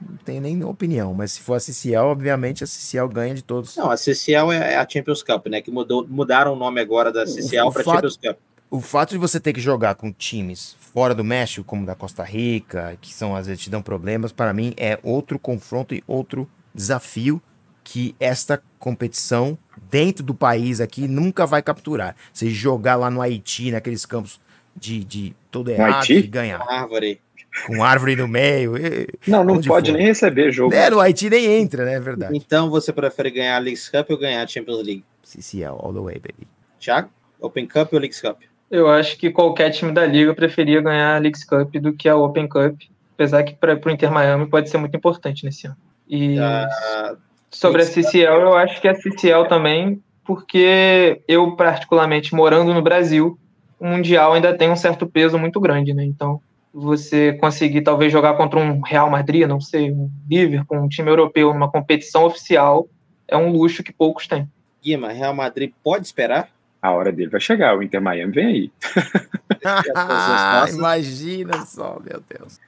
não 0.02 0.18
tenho 0.18 0.42
nem 0.42 0.64
opinião, 0.64 1.14
mas 1.14 1.34
se 1.34 1.42
for 1.42 1.56
a 1.56 1.60
CCL, 1.60 2.06
obviamente 2.06 2.64
a 2.64 2.68
CCL 2.68 3.08
ganha 3.10 3.36
de 3.36 3.44
todos. 3.44 3.76
Não, 3.76 3.92
a 3.92 3.98
CCL 3.98 4.52
é, 4.52 4.74
é 4.74 4.78
a 4.78 4.88
Champions 4.88 5.22
Cup, 5.22 5.48
né? 5.48 5.62
Que 5.62 5.72
mudou, 5.72 6.06
mudaram 6.08 6.54
o 6.54 6.56
nome 6.56 6.82
agora 6.82 7.12
da 7.12 7.26
CCL 7.26 7.72
para 7.72 7.84
Champions 7.84 8.18
Cup. 8.18 8.38
O 8.70 8.80
fato 8.80 9.12
de 9.12 9.18
você 9.18 9.40
ter 9.40 9.52
que 9.52 9.60
jogar 9.60 9.96
com 9.96 10.14
times 10.14 10.78
fora 10.80 11.14
do 11.14 11.24
México, 11.24 11.66
como 11.66 11.86
da 11.86 11.94
Costa 11.94 12.24
Rica, 12.24 12.98
que 13.02 13.14
são 13.14 13.36
às 13.36 13.48
vezes 13.48 13.64
te 13.64 13.70
dão 13.70 13.82
problemas, 13.82 14.32
para 14.32 14.54
mim 14.54 14.74
é 14.78 14.98
outro 15.04 15.38
confronto 15.38 15.94
e 15.94 16.02
outro 16.08 16.50
desafio 16.74 17.42
que 17.84 18.16
esta 18.20 18.62
competição 18.80 19.58
dentro 19.90 20.24
do 20.24 20.34
país 20.34 20.80
aqui 20.80 21.08
nunca 21.08 21.46
vai 21.46 21.62
capturar. 21.62 22.16
Você 22.32 22.50
jogar 22.50 22.96
lá 22.96 23.10
no 23.10 23.22
Haiti, 23.22 23.72
naqueles 23.72 24.06
campos 24.06 24.40
de, 24.76 25.04
de 25.04 25.36
todo 25.50 25.70
errado 25.70 26.10
e 26.10 26.22
ganhar. 26.22 26.62
Árvore. 26.62 27.20
Com 27.68 27.84
árvore 27.84 28.16
no 28.16 28.28
meio. 28.28 28.74
Não, 29.28 29.44
não 29.44 29.62
pode 29.62 29.92
for. 29.92 29.98
nem 29.98 30.08
receber 30.08 30.52
jogo. 30.52 30.74
É, 30.74 30.90
no 30.90 31.00
Haiti 31.00 31.30
nem 31.30 31.62
entra, 31.62 31.86
né? 31.86 31.96
É 31.96 32.00
verdade. 32.00 32.36
Então 32.36 32.70
você 32.70 32.94
prefere 32.94 33.30
ganhar 33.32 33.56
a 33.56 33.60
League 33.60 33.80
Cup 33.92 34.10
ou 34.10 34.18
ganhar 34.18 34.44
a 34.44 34.48
Champions 34.48 34.84
League? 34.86 35.04
CCL, 35.24 35.78
all 35.80 35.94
the 35.94 36.00
way, 36.00 36.16
baby. 36.16 36.48
Thiago, 36.80 37.10
Open 37.40 37.68
Cup 37.68 37.94
ou 37.94 38.00
League 38.00 38.20
Cup? 38.20 38.42
Eu 38.70 38.90
acho 38.90 39.18
que 39.18 39.30
qualquer 39.30 39.70
time 39.72 39.92
da 39.92 40.06
liga 40.06 40.34
preferia 40.34 40.82
ganhar 40.82 41.16
a 41.16 41.20
League 41.20 41.46
Cup 41.46 41.76
do 41.76 41.94
que 41.94 42.08
a 42.08 42.16
Open 42.16 42.48
Cup, 42.48 42.80
apesar 43.14 43.44
que 43.44 43.54
para 43.54 43.76
o 43.76 43.90
Inter 43.90 44.12
Miami 44.12 44.48
pode 44.48 44.70
ser 44.70 44.78
muito 44.78 44.96
importante 44.96 45.44
nesse 45.44 45.68
ano. 45.68 45.76
E 46.08 46.38
uh, 46.40 47.18
sobre 47.50 47.82
a 47.82 47.86
CCL, 47.86 48.42
eu 48.42 48.54
acho 48.56 48.82
que 48.82 48.88
a 48.88 48.96
CCL 48.96 49.48
também, 49.48 50.02
porque 50.26 51.22
eu 51.28 51.56
particularmente 51.56 52.34
morando 52.34 52.74
no 52.74 52.82
Brasil, 52.82 53.38
o 53.78 53.86
mundial 53.86 54.34
ainda 54.34 54.58
tem 54.58 54.70
um 54.70 54.76
certo 54.76 55.06
peso 55.06 55.38
muito 55.38 55.60
grande, 55.60 55.94
né? 55.94 56.06
Então 56.06 56.42
você 56.74 57.34
conseguir 57.34 57.82
talvez 57.82 58.12
jogar 58.12 58.36
contra 58.36 58.60
um 58.60 58.82
Real 58.82 59.10
Madrid, 59.10 59.48
não 59.48 59.60
sei, 59.60 59.92
um 59.92 60.10
Liverpool, 60.30 60.78
um 60.78 60.88
time 60.88 61.10
europeu 61.10 61.54
numa 61.54 61.70
competição 61.70 62.24
oficial, 62.26 62.88
é 63.28 63.36
um 63.36 63.52
luxo 63.52 63.84
que 63.84 63.92
poucos 63.92 64.28
têm. 64.28 64.50
Guima, 64.84 65.12
Real 65.12 65.34
Madrid 65.34 65.72
pode 65.84 66.06
esperar? 66.06 66.50
A 66.82 66.92
hora 66.92 67.12
dele 67.12 67.30
vai 67.30 67.40
chegar, 67.40 67.78
o 67.78 67.84
Inter 67.84 68.02
Miami 68.02 68.32
vem 68.32 68.46
aí. 68.46 68.72
Imagina 70.74 71.66
só, 71.66 72.00
meu 72.04 72.24
Deus. 72.28 72.60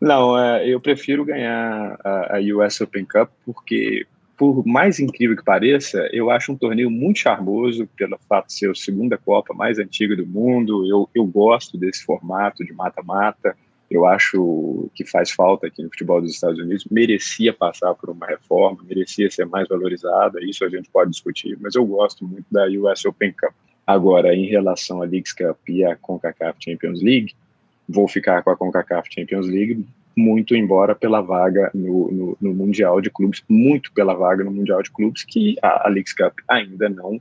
Não, 0.00 0.32
uh, 0.32 0.58
eu 0.64 0.80
prefiro 0.80 1.24
ganhar 1.24 1.96
a 2.04 2.38
US 2.54 2.80
Open 2.80 3.04
Cup 3.04 3.30
porque 3.44 4.06
por 4.38 4.64
mais 4.64 5.00
incrível 5.00 5.36
que 5.36 5.42
pareça, 5.42 6.08
eu 6.12 6.30
acho 6.30 6.52
um 6.52 6.56
torneio 6.56 6.88
muito 6.88 7.18
charmoso 7.18 7.88
pelo 7.96 8.16
fato 8.28 8.46
de 8.46 8.52
ser 8.52 8.70
a 8.70 8.74
segunda 8.74 9.18
Copa 9.18 9.52
mais 9.52 9.80
antiga 9.80 10.14
do 10.14 10.24
mundo. 10.24 10.86
Eu, 10.86 11.10
eu 11.12 11.26
gosto 11.26 11.76
desse 11.76 12.04
formato 12.04 12.64
de 12.64 12.72
mata-mata. 12.72 13.56
Eu 13.90 14.06
acho 14.06 14.88
que 14.94 15.04
faz 15.04 15.32
falta 15.32 15.66
aqui 15.66 15.82
no 15.82 15.90
futebol 15.90 16.20
dos 16.20 16.30
Estados 16.30 16.60
Unidos. 16.60 16.86
Merecia 16.88 17.52
passar 17.52 17.92
por 17.94 18.10
uma 18.10 18.26
reforma, 18.26 18.78
merecia 18.86 19.28
ser 19.28 19.44
mais 19.44 19.66
valorizada. 19.66 20.38
Isso 20.44 20.64
a 20.64 20.68
gente 20.68 20.88
pode 20.88 21.10
discutir, 21.10 21.58
mas 21.60 21.74
eu 21.74 21.84
gosto 21.84 22.24
muito 22.24 22.46
da 22.48 22.66
US 22.66 23.04
Open 23.06 23.32
Cup. 23.32 23.52
Agora, 23.84 24.36
em 24.36 24.46
relação 24.46 25.02
à 25.02 25.04
Leagues 25.04 25.32
Cup 25.32 25.56
e 25.68 25.84
à 25.84 25.96
CONCACAF 25.96 26.58
Champions 26.62 27.02
League, 27.02 27.34
vou 27.88 28.06
ficar 28.06 28.42
com 28.44 28.50
a 28.50 28.56
CONCACAF 28.56 29.08
Champions 29.12 29.48
League 29.48 29.84
muito 30.18 30.54
embora 30.56 30.94
pela 30.94 31.20
vaga 31.20 31.70
no, 31.72 32.10
no, 32.10 32.38
no, 32.40 32.54
Mundial 32.54 33.00
de 33.00 33.08
Clubes, 33.08 33.42
muito 33.48 33.92
pela 33.92 34.14
vaga 34.14 34.42
no 34.42 34.50
Mundial 34.50 34.82
de 34.82 34.90
Clubes, 34.90 35.24
que 35.24 35.56
a, 35.62 35.86
a 35.86 35.88
Leagues 35.88 36.12
Cup 36.12 36.38
ainda 36.48 36.88
não 36.88 37.20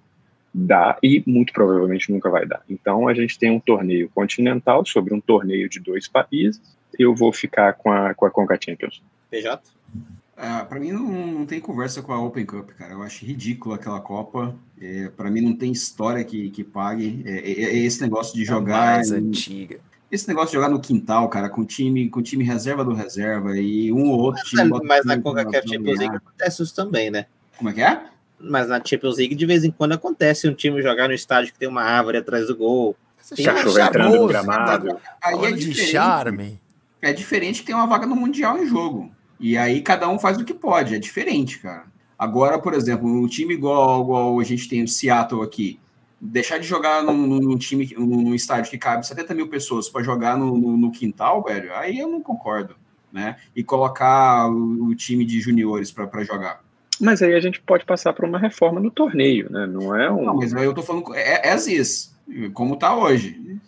dá 0.54 0.98
e 1.04 1.24
muito 1.28 1.54
provavelmente 1.54 2.12
nunca 2.12 2.30
vai 2.30 2.46
dar. 2.46 2.62
Então 2.68 3.08
a 3.08 3.14
gente 3.14 3.38
tem 3.38 3.52
um 3.52 3.60
torneio 3.60 4.10
continental 4.10 4.84
sobre 4.86 5.14
um 5.14 5.22
torneio 5.22 5.70
de 5.70 5.80
dois 5.80 6.08
países. 6.08 6.60
Eu 6.98 7.14
vou 7.14 7.32
ficar 7.32 7.74
com 7.74 7.92
a, 7.92 8.14
com 8.16 8.26
a 8.26 8.32
Conca 8.32 8.58
Champions. 8.60 9.04
PJ? 9.30 9.62
Ah, 10.36 10.66
para 10.66 10.80
mim 10.80 10.92
não, 10.92 11.04
não, 11.04 11.46
tem 11.46 11.60
conversa 11.60 12.02
com 12.02 12.14
a 12.14 12.22
Open 12.24 12.46
Cup, 12.46 12.70
cara. 12.72 12.94
Eu 12.94 13.02
acho 13.02 13.26
ridículo 13.26 13.74
aquela 13.74 14.00
Copa. 14.00 14.56
É, 14.80 15.10
para 15.10 15.32
mim 15.32 15.42
não 15.42 15.56
tem 15.56 15.72
história 15.72 16.24
que, 16.24 16.50
que 16.52 16.64
pague. 16.64 17.24
É, 17.26 17.40
é, 17.40 17.64
é 17.64 17.78
esse 17.78 18.02
negócio 18.02 18.36
de 18.36 18.46
jogar. 18.46 18.94
É 18.94 18.96
mais 18.98 19.12
antiga. 19.12 19.80
Esse 20.12 20.28
negócio 20.28 20.50
de 20.50 20.54
jogar 20.54 20.70
no 20.70 20.80
quintal, 20.80 21.28
cara, 21.30 21.50
com 21.50 21.66
time, 21.66 22.10
com 22.10 22.22
time 22.22 22.44
reserva 22.44 22.84
do 22.84 22.94
reserva 22.94 23.58
e 23.58 23.92
um 23.92 24.10
ou 24.10 24.20
outro 24.20 24.44
time. 24.46 24.70
Mas, 24.70 24.82
mas 24.84 25.06
na 25.06 25.22
CONCACAF 25.22 25.68
Champions 25.68 26.00
League 26.00 26.16
acontece 26.16 26.64
isso 26.64 26.74
também, 26.74 27.12
né? 27.12 27.26
Como 27.58 27.70
é 27.70 27.74
que 27.74 27.82
é? 27.82 28.02
Mas 28.40 28.70
na 28.70 28.82
Champions 28.84 29.18
League, 29.18 29.36
de 29.36 29.46
vez 29.46 29.64
em 29.64 29.72
quando, 29.72 29.94
acontece 29.94 30.48
um 30.48 30.54
time 30.54 30.82
jogar 30.82 31.08
no 31.08 31.14
estádio 31.14 31.52
que 31.52 31.60
tem 31.60 31.68
uma 31.68 31.84
árvore 31.84 32.18
atrás 32.18 32.48
do 32.48 32.56
gol. 32.56 32.96
Tem 33.36 33.46
cachorro 33.46 33.80
entrando 33.80 34.16
no 34.16 34.28
gramado. 34.28 34.98
Aí 35.22 35.46
é 35.46 35.52
de 35.52 35.74
charme. 35.74 36.62
É 37.02 37.12
diferente 37.12 37.60
que 37.60 37.68
tem 37.68 37.76
uma 37.76 37.88
vaga 37.88 38.06
no 38.06 38.16
Mundial 38.16 38.58
em 38.58 38.68
jogo. 38.68 39.12
E 39.40 39.58
aí 39.58 39.82
cada 39.82 40.08
um 40.08 40.18
faz 40.18 40.38
o 40.38 40.46
que 40.46 40.54
pode. 40.54 40.96
É 40.96 41.00
diferente, 41.00 41.60
cara. 41.60 41.86
Agora, 42.18 42.58
por 42.58 42.74
exemplo, 42.74 43.08
um 43.08 43.28
time 43.28 43.54
igual, 43.54 44.02
igual 44.02 44.40
a 44.40 44.44
gente 44.44 44.68
tem 44.68 44.84
o 44.84 44.88
Seattle 44.88 45.44
aqui, 45.44 45.80
deixar 46.20 46.58
de 46.58 46.68
jogar 46.68 47.04
num, 47.04 47.40
num 47.40 47.58
time, 47.58 47.94
num 47.98 48.34
estádio 48.34 48.72
que 48.72 48.78
cabe 48.78 49.06
70 49.06 49.34
mil 49.34 49.48
pessoas 49.48 49.88
para 49.88 50.04
jogar 50.04 50.38
no, 50.38 50.58
no, 50.58 50.78
no, 50.78 50.92
quintal, 50.92 51.44
velho, 51.44 51.74
aí 51.74 52.00
eu 52.00 52.08
não 52.08 52.22
concordo, 52.22 52.76
né? 53.12 53.38
E 53.56 53.64
colocar 53.64 54.50
o, 54.50 54.88
o 54.88 54.96
time 54.96 55.24
de 55.24 55.40
juniores 55.40 55.92
para 55.92 56.24
jogar. 56.24 56.62
Mas 57.00 57.22
aí 57.22 57.34
a 57.36 57.40
gente 57.40 57.62
pode 57.62 57.86
passar 57.86 58.14
por 58.14 58.26
uma 58.26 58.40
reforma 58.40 58.80
no 58.80 58.90
torneio, 58.90 59.52
né? 59.52 59.68
Não 59.68 59.96
é 59.96 60.12
um. 60.12 60.26
Não, 60.26 60.36
mas 60.36 60.54
aí 60.54 60.66
eu 60.66 60.74
tô 60.74 60.82
falando 60.82 61.14
é, 61.14 61.48
é 61.48 61.56
como 62.54 62.76
tá 62.76 62.96
hoje, 62.96 63.60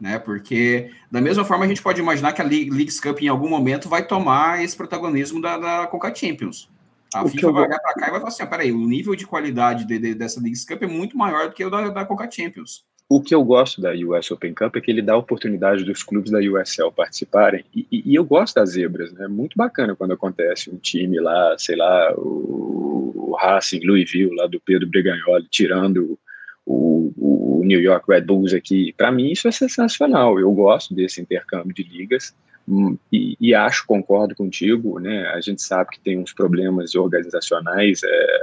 né? 0.00 0.18
Porque 0.18 0.90
da 1.10 1.20
mesma 1.20 1.44
forma 1.44 1.64
a 1.64 1.68
gente 1.68 1.82
pode 1.82 2.00
imaginar 2.00 2.32
que 2.32 2.40
a 2.40 2.44
Leagues 2.44 2.98
Cup 2.98 3.20
em 3.20 3.28
algum 3.28 3.48
momento 3.48 3.88
vai 3.88 4.06
tomar 4.06 4.64
esse 4.64 4.74
protagonismo 4.74 5.40
da, 5.40 5.58
da 5.58 5.86
Coca 5.86 6.14
Champions. 6.14 6.70
A 7.14 7.24
o 7.24 7.28
FIFA 7.28 7.52
vai 7.52 7.66
olhar 7.66 7.80
para 7.80 7.94
cá 7.94 8.08
e 8.08 8.10
vai 8.10 8.20
falar 8.20 8.28
assim: 8.28 8.42
ah, 8.42 8.46
peraí, 8.46 8.72
o 8.72 8.86
nível 8.86 9.14
de 9.14 9.26
qualidade 9.26 9.84
de, 9.84 9.98
de, 9.98 10.14
dessa 10.14 10.40
League 10.40 10.64
Cup 10.66 10.82
é 10.82 10.86
muito 10.86 11.16
maior 11.16 11.48
do 11.48 11.54
que 11.54 11.64
o 11.64 11.70
da, 11.70 11.88
da 11.88 12.04
Coca 12.04 12.30
Champions. 12.30 12.84
O 13.08 13.20
que 13.20 13.34
eu 13.34 13.42
gosto 13.42 13.80
da 13.80 13.90
US 13.90 14.30
Open 14.30 14.54
Cup 14.54 14.76
é 14.76 14.80
que 14.80 14.88
ele 14.88 15.02
dá 15.02 15.14
a 15.14 15.18
oportunidade 15.18 15.82
dos 15.82 16.00
clubes 16.00 16.30
da 16.30 16.38
USL 16.38 16.92
participarem, 16.92 17.64
e, 17.74 17.84
e, 17.90 18.12
e 18.12 18.14
eu 18.14 18.24
gosto 18.24 18.54
das 18.54 18.70
zebras, 18.70 19.12
né? 19.12 19.24
É 19.24 19.28
muito 19.28 19.56
bacana 19.56 19.96
quando 19.96 20.12
acontece 20.12 20.70
um 20.70 20.76
time 20.76 21.18
lá, 21.18 21.56
sei 21.58 21.74
lá, 21.74 22.14
o, 22.16 23.30
o 23.30 23.36
Racing, 23.36 23.80
Louisville, 23.84 24.36
lá 24.36 24.46
do 24.46 24.60
Pedro 24.60 24.88
Bregagnoli, 24.88 25.48
tirando 25.50 26.16
o, 26.64 27.12
o 27.16 27.64
New 27.64 27.80
York 27.80 28.04
Red 28.08 28.22
Bulls 28.22 28.54
aqui. 28.54 28.92
Para 28.92 29.10
mim, 29.10 29.32
isso 29.32 29.48
é 29.48 29.50
sensacional. 29.50 30.38
Eu 30.38 30.52
gosto 30.52 30.94
desse 30.94 31.20
intercâmbio 31.20 31.74
de 31.74 31.82
ligas. 31.82 32.32
Hum, 32.70 32.96
e, 33.12 33.36
e, 33.40 33.52
acho, 33.52 33.84
concordo 33.84 34.36
contigo, 34.36 35.00
né? 35.00 35.26
A 35.34 35.40
gente 35.40 35.60
sabe 35.60 35.90
que 35.90 35.98
tem 35.98 36.16
uns 36.16 36.32
problemas 36.32 36.94
organizacionais. 36.94 38.00
É, 38.04 38.40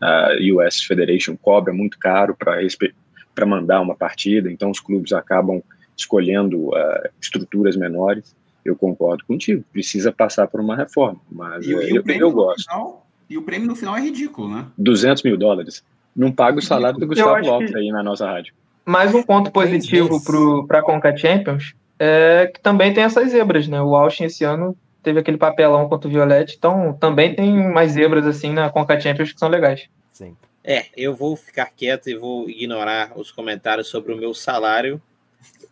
a 0.00 0.28
US 0.54 0.82
Federation 0.84 1.36
cobra 1.36 1.74
muito 1.74 1.98
caro 1.98 2.36
para 2.36 3.46
mandar 3.46 3.80
uma 3.80 3.96
partida, 3.96 4.50
então 4.50 4.70
os 4.70 4.78
clubes 4.78 5.12
acabam 5.12 5.60
escolhendo 5.96 6.68
uh, 6.68 7.08
estruturas 7.20 7.76
menores. 7.76 8.34
Eu 8.64 8.76
concordo 8.76 9.24
contigo, 9.24 9.64
precisa 9.72 10.12
passar 10.12 10.46
por 10.46 10.60
uma 10.60 10.76
reforma, 10.76 11.20
mas 11.30 11.66
e, 11.66 11.72
eu, 11.72 11.82
eu, 11.82 12.02
eu 12.06 12.30
gosto. 12.30 12.62
Final, 12.62 13.06
e 13.28 13.36
o 13.36 13.42
prêmio 13.42 13.66
no 13.66 13.74
final 13.74 13.96
é 13.96 14.00
ridículo, 14.00 14.48
né? 14.48 14.66
200 14.78 15.22
mil 15.24 15.36
dólares. 15.36 15.84
Não 16.14 16.30
paga 16.30 16.58
o 16.58 16.62
salário 16.62 16.98
do 16.98 17.06
Gustavo 17.06 17.44
Lopes 17.44 17.74
aí 17.74 17.90
na 17.90 18.02
nossa 18.04 18.26
rádio. 18.26 18.54
Mais 18.84 19.12
um 19.14 19.22
ponto 19.22 19.50
positivo 19.50 20.20
para 20.66 20.78
a 20.78 20.82
Conca 20.82 21.16
Champions 21.16 21.74
é, 22.04 22.48
que 22.48 22.60
também 22.60 22.92
tem 22.92 23.04
essas 23.04 23.30
zebras, 23.30 23.68
né? 23.68 23.80
O 23.80 23.94
Austin 23.94 24.24
esse 24.24 24.42
ano 24.42 24.76
teve 25.04 25.20
aquele 25.20 25.36
papelão 25.36 25.88
contra 25.88 26.08
o 26.08 26.10
Violette, 26.10 26.56
então 26.58 26.92
também 26.94 27.32
tem 27.32 27.52
mais 27.72 27.92
zebras 27.92 28.26
assim 28.26 28.52
na 28.52 28.68
Conca 28.70 28.98
Champions 28.98 29.32
que 29.32 29.38
são 29.38 29.48
legais. 29.48 29.88
Sim. 30.12 30.36
É, 30.64 30.86
eu 30.96 31.14
vou 31.14 31.36
ficar 31.36 31.66
quieto 31.66 32.10
e 32.10 32.16
vou 32.16 32.50
ignorar 32.50 33.12
os 33.16 33.30
comentários 33.30 33.86
sobre 33.86 34.12
o 34.12 34.16
meu 34.16 34.34
salário. 34.34 35.00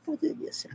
Poderia 0.07 0.53
ser, 0.53 0.71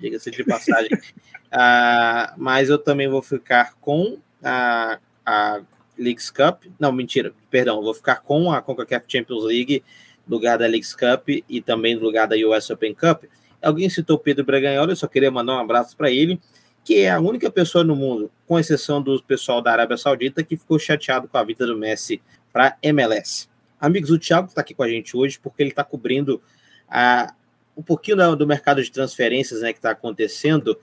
diga-se 0.00 0.28
de 0.28 0.42
passagem. 0.42 0.92
uh, 0.92 2.34
mas 2.36 2.68
eu 2.68 2.78
também 2.78 3.06
vou 3.06 3.22
ficar 3.22 3.74
com 3.80 4.18
a, 4.42 4.98
a 5.24 5.60
Leagues 5.96 6.30
Cup. 6.30 6.64
Não, 6.80 6.90
mentira, 6.90 7.32
perdão. 7.48 7.80
Vou 7.80 7.94
ficar 7.94 8.22
com 8.22 8.50
a 8.50 8.60
CONCACAF 8.60 9.04
Champions 9.06 9.44
League 9.44 9.84
no 10.26 10.34
lugar 10.34 10.58
da 10.58 10.66
Leagues 10.66 10.96
Cup 10.96 11.28
e 11.48 11.62
também 11.62 11.94
no 11.94 12.02
lugar 12.02 12.26
da 12.26 12.34
US 12.34 12.70
Open 12.70 12.92
Cup 12.92 13.22
Alguém 13.66 13.88
citou 13.88 14.18
Pedro 14.18 14.44
Braganhola, 14.44 14.92
eu 14.92 14.96
só 14.96 15.06
queria 15.08 15.30
mandar 15.30 15.54
um 15.54 15.58
abraço 15.58 15.96
para 15.96 16.10
ele, 16.10 16.40
que 16.84 17.00
é 17.00 17.10
a 17.10 17.18
única 17.18 17.50
pessoa 17.50 17.82
no 17.82 17.96
mundo, 17.96 18.30
com 18.46 18.58
exceção 18.58 19.02
do 19.02 19.20
pessoal 19.22 19.60
da 19.60 19.72
Arábia 19.72 19.96
Saudita, 19.96 20.44
que 20.44 20.56
ficou 20.56 20.78
chateado 20.78 21.26
com 21.26 21.36
a 21.36 21.42
vida 21.42 21.66
do 21.66 21.76
Messi 21.76 22.22
para 22.52 22.76
MLS. 22.80 23.48
Amigos, 23.80 24.10
o 24.10 24.18
Thiago 24.18 24.48
está 24.48 24.60
aqui 24.60 24.72
com 24.72 24.84
a 24.84 24.88
gente 24.88 25.16
hoje 25.16 25.38
porque 25.42 25.62
ele 25.62 25.70
está 25.70 25.82
cobrindo 25.82 26.40
a, 26.88 27.34
um 27.76 27.82
pouquinho 27.82 28.36
do 28.36 28.46
mercado 28.46 28.82
de 28.82 28.90
transferências 28.90 29.60
né, 29.60 29.72
que 29.72 29.78
está 29.80 29.90
acontecendo. 29.90 30.78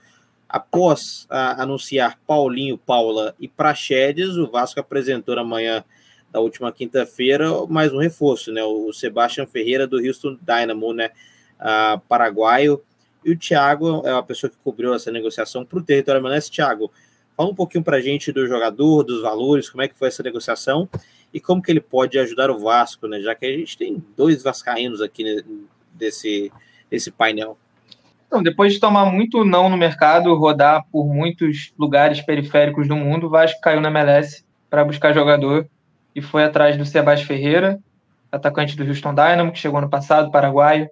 Após 0.46 1.26
a, 1.30 1.62
anunciar 1.62 2.18
Paulinho, 2.26 2.76
Paula 2.76 3.34
e 3.40 3.48
Praxedes, 3.48 4.36
o 4.36 4.50
Vasco 4.50 4.78
apresentou 4.78 5.34
na 5.34 5.84
da 6.30 6.40
última 6.40 6.72
quinta-feira 6.72 7.48
mais 7.68 7.92
um 7.92 7.98
reforço, 7.98 8.50
né? 8.52 8.62
O 8.64 8.92
Sebastião 8.92 9.46
Ferreira 9.46 9.86
do 9.86 9.98
Houston 9.98 10.36
Dynamo, 10.42 10.92
né? 10.92 11.10
Uh, 11.60 12.00
paraguaio. 12.08 12.82
E 13.24 13.32
o 13.32 13.38
Thiago 13.38 14.02
é 14.04 14.12
uma 14.12 14.22
pessoa 14.22 14.50
que 14.50 14.56
cobriu 14.62 14.92
essa 14.94 15.10
negociação 15.10 15.64
para 15.64 15.78
o 15.78 15.82
território 15.82 16.22
manense. 16.22 16.50
Thiago, 16.50 16.90
fala 17.36 17.50
um 17.50 17.54
pouquinho 17.54 17.82
para 17.82 17.96
a 17.96 18.00
gente 18.00 18.32
do 18.32 18.46
jogador, 18.46 19.02
dos 19.02 19.22
valores, 19.22 19.68
como 19.68 19.82
é 19.82 19.88
que 19.88 19.98
foi 19.98 20.08
essa 20.08 20.22
negociação 20.22 20.88
e 21.32 21.40
como 21.40 21.62
que 21.62 21.72
ele 21.72 21.80
pode 21.80 22.18
ajudar 22.18 22.50
o 22.50 22.58
Vasco, 22.58 23.08
né? 23.08 23.20
Já 23.20 23.34
que 23.34 23.46
a 23.46 23.56
gente 23.56 23.76
tem 23.76 24.02
dois 24.16 24.42
vascaínos 24.42 25.00
aqui 25.00 25.44
desse, 25.92 26.52
desse 26.90 27.10
painel. 27.10 27.58
Então, 28.26 28.42
depois 28.42 28.72
de 28.72 28.80
tomar 28.80 29.06
muito 29.06 29.44
não 29.44 29.68
no 29.68 29.76
mercado, 29.76 30.34
rodar 30.34 30.84
por 30.90 31.06
muitos 31.06 31.72
lugares 31.78 32.20
periféricos 32.20 32.88
do 32.88 32.96
mundo, 32.96 33.26
o 33.26 33.30
Vasco 33.30 33.60
caiu 33.60 33.80
na 33.80 33.88
MLS 33.88 34.44
para 34.68 34.84
buscar 34.84 35.12
jogador 35.12 35.68
e 36.14 36.20
foi 36.20 36.44
atrás 36.44 36.76
do 36.76 36.84
Sebastião 36.84 37.28
Ferreira, 37.28 37.78
atacante 38.30 38.76
do 38.76 38.84
Houston 38.84 39.14
Dynamo, 39.14 39.52
que 39.52 39.58
chegou 39.58 39.78
ano 39.78 39.88
passado, 39.88 40.30
paraguaio, 40.30 40.88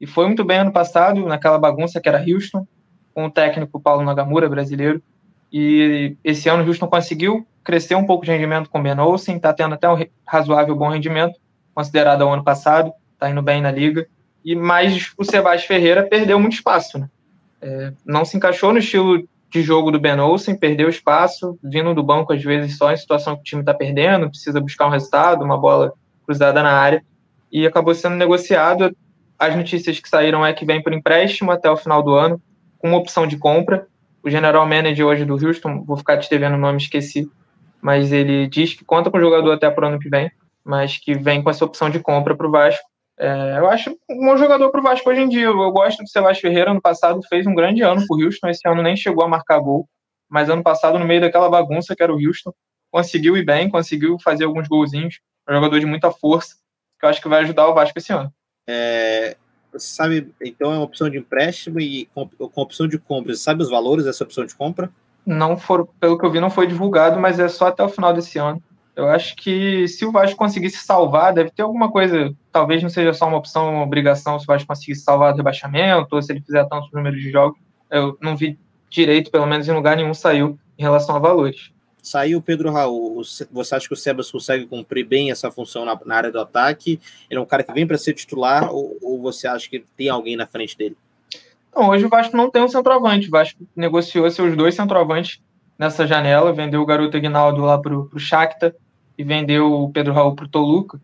e 0.00 0.06
foi 0.06 0.26
muito 0.26 0.44
bem 0.44 0.58
ano 0.58 0.72
passado, 0.72 1.24
naquela 1.26 1.58
bagunça 1.58 2.00
que 2.00 2.08
era 2.08 2.24
Houston. 2.26 2.66
com 3.14 3.24
o 3.26 3.30
técnico 3.30 3.80
Paulo 3.80 4.04
Nagamura, 4.04 4.48
brasileiro. 4.48 5.02
E 5.50 6.16
esse 6.22 6.50
ano 6.50 6.62
o 6.62 6.66
Houston 6.66 6.86
conseguiu 6.86 7.46
crescer 7.64 7.94
um 7.94 8.04
pouco 8.04 8.24
de 8.24 8.30
rendimento 8.30 8.68
com 8.68 8.78
o 8.78 8.82
Ben 8.82 8.98
Olsen, 8.98 9.36
está 9.36 9.52
tendo 9.52 9.74
até 9.74 9.88
um 9.88 9.96
razoável 10.26 10.76
bom 10.76 10.90
rendimento, 10.90 11.38
considerado 11.74 12.22
ao 12.22 12.32
ano 12.32 12.44
passado, 12.44 12.92
está 13.14 13.30
indo 13.30 13.40
bem 13.40 13.62
na 13.62 13.70
liga. 13.70 14.06
E 14.44 14.54
mais 14.54 15.12
o 15.16 15.24
Sebastião 15.24 15.66
Ferreira 15.66 16.02
perdeu 16.02 16.38
muito 16.38 16.52
espaço, 16.52 16.98
né? 16.98 17.08
É, 17.60 17.92
não 18.04 18.24
se 18.24 18.36
encaixou 18.36 18.72
no 18.72 18.78
estilo 18.78 19.26
de 19.50 19.62
jogo 19.62 19.90
do 19.90 19.98
Ben 19.98 20.20
Olsen, 20.20 20.54
perdeu 20.54 20.88
espaço, 20.88 21.58
vindo 21.62 21.94
do 21.94 22.02
banco 22.02 22.32
às 22.32 22.42
vezes 22.42 22.76
só 22.76 22.92
em 22.92 22.96
situação 22.96 23.34
que 23.34 23.40
o 23.40 23.44
time 23.44 23.62
está 23.62 23.72
perdendo, 23.72 24.28
precisa 24.28 24.60
buscar 24.60 24.86
um 24.86 24.90
resultado, 24.90 25.42
uma 25.42 25.58
bola 25.58 25.92
cruzada 26.24 26.62
na 26.62 26.72
área, 26.72 27.02
e 27.50 27.66
acabou 27.66 27.94
sendo 27.94 28.16
negociado. 28.16 28.94
As 29.38 29.54
notícias 29.54 30.00
que 30.00 30.08
saíram 30.08 30.44
é 30.44 30.52
que 30.52 30.64
vem 30.64 30.82
por 30.82 30.92
empréstimo 30.92 31.50
até 31.50 31.70
o 31.70 31.76
final 31.76 32.02
do 32.02 32.14
ano, 32.14 32.40
com 32.78 32.94
opção 32.94 33.26
de 33.26 33.36
compra. 33.36 33.86
O 34.22 34.30
general 34.30 34.66
manager 34.66 35.06
hoje 35.06 35.24
do 35.24 35.34
Houston, 35.34 35.84
vou 35.84 35.96
ficar 35.96 36.18
te 36.18 36.28
devendo 36.28 36.54
o 36.54 36.58
nome, 36.58 36.78
esqueci, 36.78 37.30
mas 37.80 38.12
ele 38.12 38.48
diz 38.48 38.74
que 38.74 38.84
conta 38.84 39.10
com 39.10 39.18
o 39.18 39.20
jogador 39.20 39.52
até 39.52 39.70
para 39.70 39.84
o 39.84 39.88
ano 39.88 39.98
que 39.98 40.08
vem, 40.08 40.30
mas 40.64 40.98
que 40.98 41.14
vem 41.14 41.42
com 41.42 41.50
essa 41.50 41.64
opção 41.64 41.88
de 41.88 42.00
compra 42.00 42.36
para 42.36 42.46
o 42.46 42.50
Vasco. 42.50 42.84
É, 43.18 43.58
eu 43.58 43.68
acho 43.68 43.96
um 44.10 44.26
bom 44.26 44.36
jogador 44.36 44.70
para 44.70 44.80
o 44.80 44.82
Vasco 44.82 45.08
hoje 45.08 45.22
em 45.22 45.28
dia. 45.28 45.46
Eu, 45.46 45.70
gosto 45.70 46.02
do 46.02 46.08
Sebastião 46.08 46.50
Ferreira. 46.50 46.70
Ano 46.70 46.82
passado 46.82 47.20
fez 47.28 47.46
um 47.46 47.54
grande 47.54 47.82
ano 47.82 48.04
para 48.06 48.16
o 48.16 48.22
Houston. 48.22 48.48
Esse 48.48 48.68
ano 48.68 48.82
nem 48.82 48.96
chegou 48.96 49.24
a 49.24 49.28
marcar 49.28 49.58
gol. 49.58 49.88
Mas 50.28 50.50
ano 50.50 50.62
passado, 50.62 50.98
no 50.98 51.04
meio 51.04 51.20
daquela 51.20 51.48
bagunça 51.48 51.94
que 51.94 52.02
era 52.02 52.12
o 52.12 52.18
Houston, 52.18 52.52
conseguiu 52.90 53.36
ir 53.36 53.44
bem, 53.44 53.70
conseguiu 53.70 54.18
fazer 54.22 54.44
alguns 54.44 54.68
golzinhos. 54.68 55.20
Um 55.48 55.54
jogador 55.54 55.78
de 55.78 55.86
muita 55.86 56.10
força, 56.10 56.56
que 56.98 57.06
eu 57.06 57.08
acho 57.08 57.22
que 57.22 57.28
vai 57.28 57.42
ajudar 57.42 57.68
o 57.68 57.74
Vasco 57.74 57.98
esse 57.98 58.12
ano. 58.12 58.32
É, 58.66 59.36
você 59.72 59.88
sabe, 59.88 60.32
então 60.40 60.72
é 60.72 60.76
uma 60.76 60.84
opção 60.84 61.08
de 61.08 61.18
empréstimo 61.18 61.80
e 61.80 62.06
com, 62.14 62.28
com 62.28 62.60
opção 62.60 62.88
de 62.88 62.98
compra. 62.98 63.34
Você 63.34 63.42
sabe 63.42 63.62
os 63.62 63.70
valores 63.70 64.04
dessa 64.04 64.24
opção 64.24 64.44
de 64.44 64.54
compra? 64.54 64.90
Não 65.24 65.56
for, 65.56 65.88
pelo 66.00 66.18
que 66.18 66.24
eu 66.24 66.30
vi, 66.30 66.40
não 66.40 66.50
foi 66.50 66.66
divulgado, 66.66 67.18
mas 67.20 67.38
é 67.38 67.48
só 67.48 67.66
até 67.66 67.82
o 67.82 67.88
final 67.88 68.12
desse 68.12 68.38
ano. 68.38 68.62
Eu 68.94 69.08
acho 69.08 69.36
que 69.36 69.86
se 69.88 70.06
o 70.06 70.12
Vasco 70.12 70.36
conseguir 70.36 70.70
se 70.70 70.78
salvar, 70.78 71.34
deve 71.34 71.50
ter 71.50 71.62
alguma 71.62 71.90
coisa, 71.90 72.34
talvez 72.50 72.82
não 72.82 72.88
seja 72.88 73.12
só 73.12 73.28
uma 73.28 73.36
opção, 73.36 73.70
uma 73.70 73.82
obrigação, 73.82 74.38
se 74.38 74.44
o 74.44 74.46
Vasco 74.46 74.66
conseguir 74.66 74.94
se 74.94 75.02
salvar 75.02 75.32
do 75.32 75.36
rebaixamento, 75.36 76.16
ou 76.16 76.22
se 76.22 76.32
ele 76.32 76.40
fizer 76.40 76.64
tantos 76.66 76.90
números 76.92 77.20
de 77.20 77.30
jogos. 77.30 77.58
Eu 77.90 78.16
não 78.22 78.34
vi 78.34 78.58
direito, 78.88 79.30
pelo 79.30 79.46
menos 79.46 79.68
em 79.68 79.72
lugar 79.72 79.96
nenhum 79.96 80.14
saiu 80.14 80.58
em 80.78 80.82
relação 80.82 81.14
a 81.14 81.18
valores. 81.18 81.70
Saiu 82.06 82.38
o 82.38 82.40
Pedro 82.40 82.70
Raul. 82.70 83.20
Você 83.50 83.74
acha 83.74 83.88
que 83.88 83.92
o 83.92 83.96
Sebas 83.96 84.30
consegue 84.30 84.64
cumprir 84.64 85.04
bem 85.04 85.32
essa 85.32 85.50
função 85.50 85.84
na, 85.84 85.98
na 86.06 86.14
área 86.14 86.30
do 86.30 86.38
ataque? 86.38 87.00
Ele 87.28 87.40
é 87.40 87.42
um 87.42 87.44
cara 87.44 87.64
que 87.64 87.72
vem 87.72 87.84
para 87.84 87.98
ser 87.98 88.14
titular, 88.14 88.72
ou, 88.72 88.96
ou 89.02 89.20
você 89.20 89.48
acha 89.48 89.68
que 89.68 89.84
tem 89.96 90.08
alguém 90.08 90.36
na 90.36 90.46
frente 90.46 90.78
dele? 90.78 90.96
Não, 91.74 91.88
hoje 91.88 92.04
o 92.04 92.08
Vasco 92.08 92.36
não 92.36 92.48
tem 92.48 92.62
um 92.62 92.68
centroavante. 92.68 93.26
O 93.26 93.30
Vasco 93.32 93.58
negociou 93.74 94.30
seus 94.30 94.56
dois 94.56 94.76
centroavantes 94.76 95.42
nessa 95.76 96.06
janela, 96.06 96.52
vendeu 96.52 96.80
o 96.80 96.86
garoto 96.86 97.16
Aguinaldo 97.16 97.62
lá 97.62 97.76
para 97.76 97.98
o 97.98 98.18
Shakhtar 98.20 98.72
e 99.18 99.24
vendeu 99.24 99.72
o 99.72 99.90
Pedro 99.90 100.12
Raul 100.12 100.36
para 100.36 100.44
o 100.44 100.48
Toluca. 100.48 101.00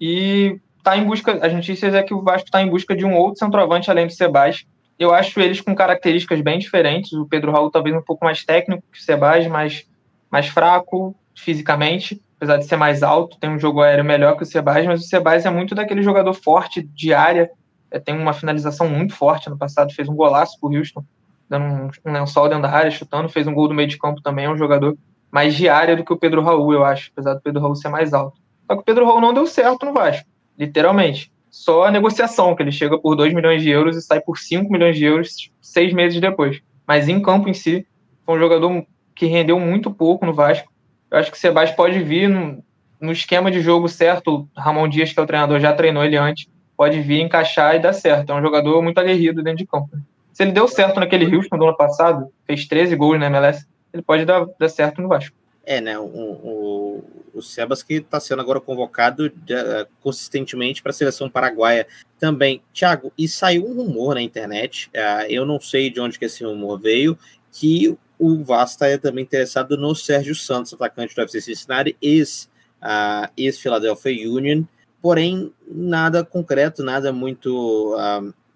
E 0.00 0.58
tá 0.82 0.96
em 0.96 1.04
busca, 1.04 1.32
as 1.32 1.52
notícias 1.52 1.92
é 1.92 2.02
que 2.02 2.14
o 2.14 2.22
Vasco 2.22 2.46
está 2.46 2.62
em 2.62 2.70
busca 2.70 2.96
de 2.96 3.04
um 3.04 3.14
outro 3.14 3.38
centroavante 3.38 3.90
além 3.90 4.06
do 4.06 4.12
Sebas. 4.14 4.64
Eu 4.98 5.12
acho 5.12 5.38
eles 5.38 5.60
com 5.60 5.74
características 5.74 6.40
bem 6.40 6.58
diferentes. 6.58 7.12
O 7.12 7.26
Pedro 7.26 7.52
Raul 7.52 7.70
talvez 7.70 7.94
um 7.94 8.00
pouco 8.00 8.24
mais 8.24 8.42
técnico 8.42 8.82
que 8.90 8.98
o 8.98 9.02
Sebas, 9.02 9.46
mais, 9.48 9.86
mais 10.30 10.46
fraco 10.46 11.14
fisicamente, 11.34 12.20
apesar 12.36 12.56
de 12.56 12.66
ser 12.66 12.76
mais 12.76 13.02
alto, 13.02 13.38
tem 13.38 13.50
um 13.50 13.58
jogo 13.58 13.82
aéreo 13.82 14.04
melhor 14.04 14.36
que 14.36 14.42
o 14.42 14.46
Sebas, 14.46 14.86
mas 14.86 15.00
o 15.00 15.04
Sebas 15.04 15.44
é 15.44 15.50
muito 15.50 15.74
daquele 15.74 16.02
jogador 16.02 16.32
forte 16.32 16.82
de 16.82 17.12
área, 17.12 17.50
é, 17.90 17.98
tem 17.98 18.16
uma 18.16 18.32
finalização 18.32 18.88
muito 18.88 19.14
forte. 19.14 19.48
No 19.48 19.56
passado 19.56 19.92
fez 19.92 20.08
um 20.08 20.14
golaço 20.14 20.58
pro 20.60 20.74
Houston, 20.74 21.04
dando 21.48 21.64
um, 21.64 21.90
um 22.04 22.12
lençol 22.12 22.48
dentro 22.48 22.62
da 22.62 22.70
área, 22.70 22.90
chutando, 22.90 23.28
fez 23.28 23.46
um 23.46 23.54
gol 23.54 23.68
do 23.68 23.74
meio 23.74 23.88
de 23.88 23.98
campo 23.98 24.20
também, 24.20 24.46
é 24.46 24.50
um 24.50 24.58
jogador 24.58 24.96
mais 25.30 25.54
de 25.54 25.68
área 25.68 25.96
do 25.96 26.04
que 26.04 26.12
o 26.12 26.16
Pedro 26.16 26.42
Raul, 26.42 26.72
eu 26.72 26.84
acho, 26.84 27.10
apesar 27.12 27.34
do 27.34 27.40
Pedro 27.40 27.60
Raul 27.60 27.76
ser 27.76 27.88
mais 27.88 28.12
alto. 28.12 28.38
Só 28.66 28.74
que 28.74 28.82
o 28.82 28.84
Pedro 28.84 29.06
Raul 29.06 29.20
não 29.20 29.34
deu 29.34 29.46
certo 29.46 29.86
no 29.86 29.92
Vasco, 29.92 30.26
literalmente. 30.58 31.32
Só 31.50 31.84
a 31.84 31.90
negociação, 31.90 32.54
que 32.54 32.62
ele 32.62 32.72
chega 32.72 32.98
por 32.98 33.14
2 33.14 33.32
milhões 33.32 33.62
de 33.62 33.70
euros 33.70 33.96
e 33.96 34.02
sai 34.02 34.20
por 34.20 34.38
5 34.38 34.70
milhões 34.70 34.96
de 34.96 35.04
euros 35.04 35.50
seis 35.60 35.92
meses 35.92 36.20
depois. 36.20 36.60
Mas 36.86 37.08
em 37.08 37.20
campo 37.20 37.48
em 37.48 37.54
si, 37.54 37.86
foi 38.24 38.36
um 38.36 38.40
jogador 38.40 38.84
que 39.16 39.26
rendeu 39.26 39.58
muito 39.58 39.90
pouco 39.90 40.24
no 40.24 40.34
Vasco. 40.34 40.70
Eu 41.10 41.18
acho 41.18 41.30
que 41.30 41.36
o 41.36 41.40
Sebastião 41.40 41.76
pode 41.76 41.98
vir 42.00 42.28
no, 42.28 42.62
no 43.00 43.10
esquema 43.10 43.50
de 43.50 43.60
jogo 43.60 43.88
certo. 43.88 44.48
O 44.56 44.60
Ramon 44.60 44.86
Dias, 44.88 45.12
que 45.12 45.18
é 45.18 45.22
o 45.22 45.26
treinador, 45.26 45.58
já 45.58 45.72
treinou 45.72 46.04
ele 46.04 46.16
antes. 46.16 46.46
Pode 46.76 47.00
vir, 47.00 47.22
encaixar 47.22 47.74
e 47.74 47.78
dar 47.78 47.94
certo. 47.94 48.30
É 48.30 48.34
um 48.34 48.42
jogador 48.42 48.82
muito 48.82 48.98
aguerrido 48.98 49.42
dentro 49.42 49.58
de 49.58 49.66
campo. 49.66 49.88
Se 50.32 50.42
ele 50.42 50.52
deu 50.52 50.68
certo 50.68 51.00
naquele 51.00 51.34
Houston 51.34 51.56
do 51.56 51.64
ano 51.64 51.76
passado, 51.76 52.28
fez 52.46 52.68
13 52.68 52.94
gols 52.94 53.18
na 53.18 53.26
MLS, 53.26 53.66
ele 53.90 54.02
pode 54.02 54.26
dar, 54.26 54.46
dar 54.58 54.68
certo 54.68 55.00
no 55.00 55.08
Vasco. 55.08 55.34
É, 55.64 55.80
né? 55.80 55.98
O, 55.98 56.04
o, 56.04 57.04
o 57.34 57.42
Sebas 57.42 57.82
que 57.82 57.94
está 57.94 58.20
sendo 58.20 58.42
agora 58.42 58.60
convocado 58.60 59.26
uh, 59.26 59.86
consistentemente 60.00 60.82
para 60.82 60.90
a 60.90 60.92
seleção 60.92 61.30
paraguaia 61.30 61.86
também. 62.20 62.62
Thiago, 62.72 63.10
e 63.16 63.26
saiu 63.26 63.66
um 63.66 63.74
rumor 63.74 64.14
na 64.14 64.20
internet, 64.20 64.90
uh, 64.94 65.24
eu 65.28 65.46
não 65.46 65.58
sei 65.58 65.88
de 65.90 66.00
onde 66.00 66.18
que 66.18 66.26
esse 66.26 66.44
rumor 66.44 66.78
veio, 66.78 67.18
que 67.50 67.96
o 68.18 68.42
Vasco 68.42 68.84
está 68.84 68.98
também 68.98 69.24
interessado 69.24 69.76
no 69.76 69.94
Sérgio 69.94 70.34
Santos, 70.34 70.72
atacante 70.72 71.14
do 71.14 71.22
FC 71.22 71.40
Cincinnati, 71.40 71.96
ex, 72.00 72.48
uh, 72.82 73.30
ex-Philadelphia 73.36 74.30
Union, 74.30 74.64
porém 75.02 75.52
nada 75.66 76.24
concreto, 76.24 76.82
nada 76.82 77.12
muito 77.12 77.94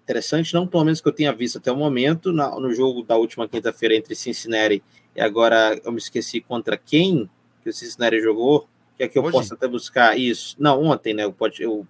interessante, 0.03 0.53
não 0.53 0.67
pelo 0.67 0.83
menos 0.83 0.99
que 0.99 1.07
eu 1.07 1.13
tenha 1.13 1.31
visto 1.31 1.57
até 1.57 1.71
o 1.71 1.77
momento, 1.77 2.33
na, 2.33 2.49
no 2.59 2.73
jogo 2.73 3.03
da 3.03 3.15
última 3.15 3.47
quinta-feira 3.47 3.95
entre 3.95 4.15
Cincinnati 4.15 4.83
e 5.15 5.21
agora 5.21 5.79
eu 5.83 5.91
me 5.91 5.99
esqueci 5.99 6.41
contra 6.41 6.77
quem 6.77 7.29
que 7.61 7.69
o 7.69 7.73
Cincinnati 7.73 8.19
jogou, 8.19 8.67
que 9.01 9.05
é 9.05 9.07
que 9.07 9.17
eu 9.17 9.23
Hoje? 9.23 9.31
posso 9.31 9.53
até 9.53 9.67
buscar 9.67 10.17
isso. 10.17 10.55
Não, 10.59 10.83
ontem, 10.83 11.13
né? 11.13 11.25
O, 11.25 11.35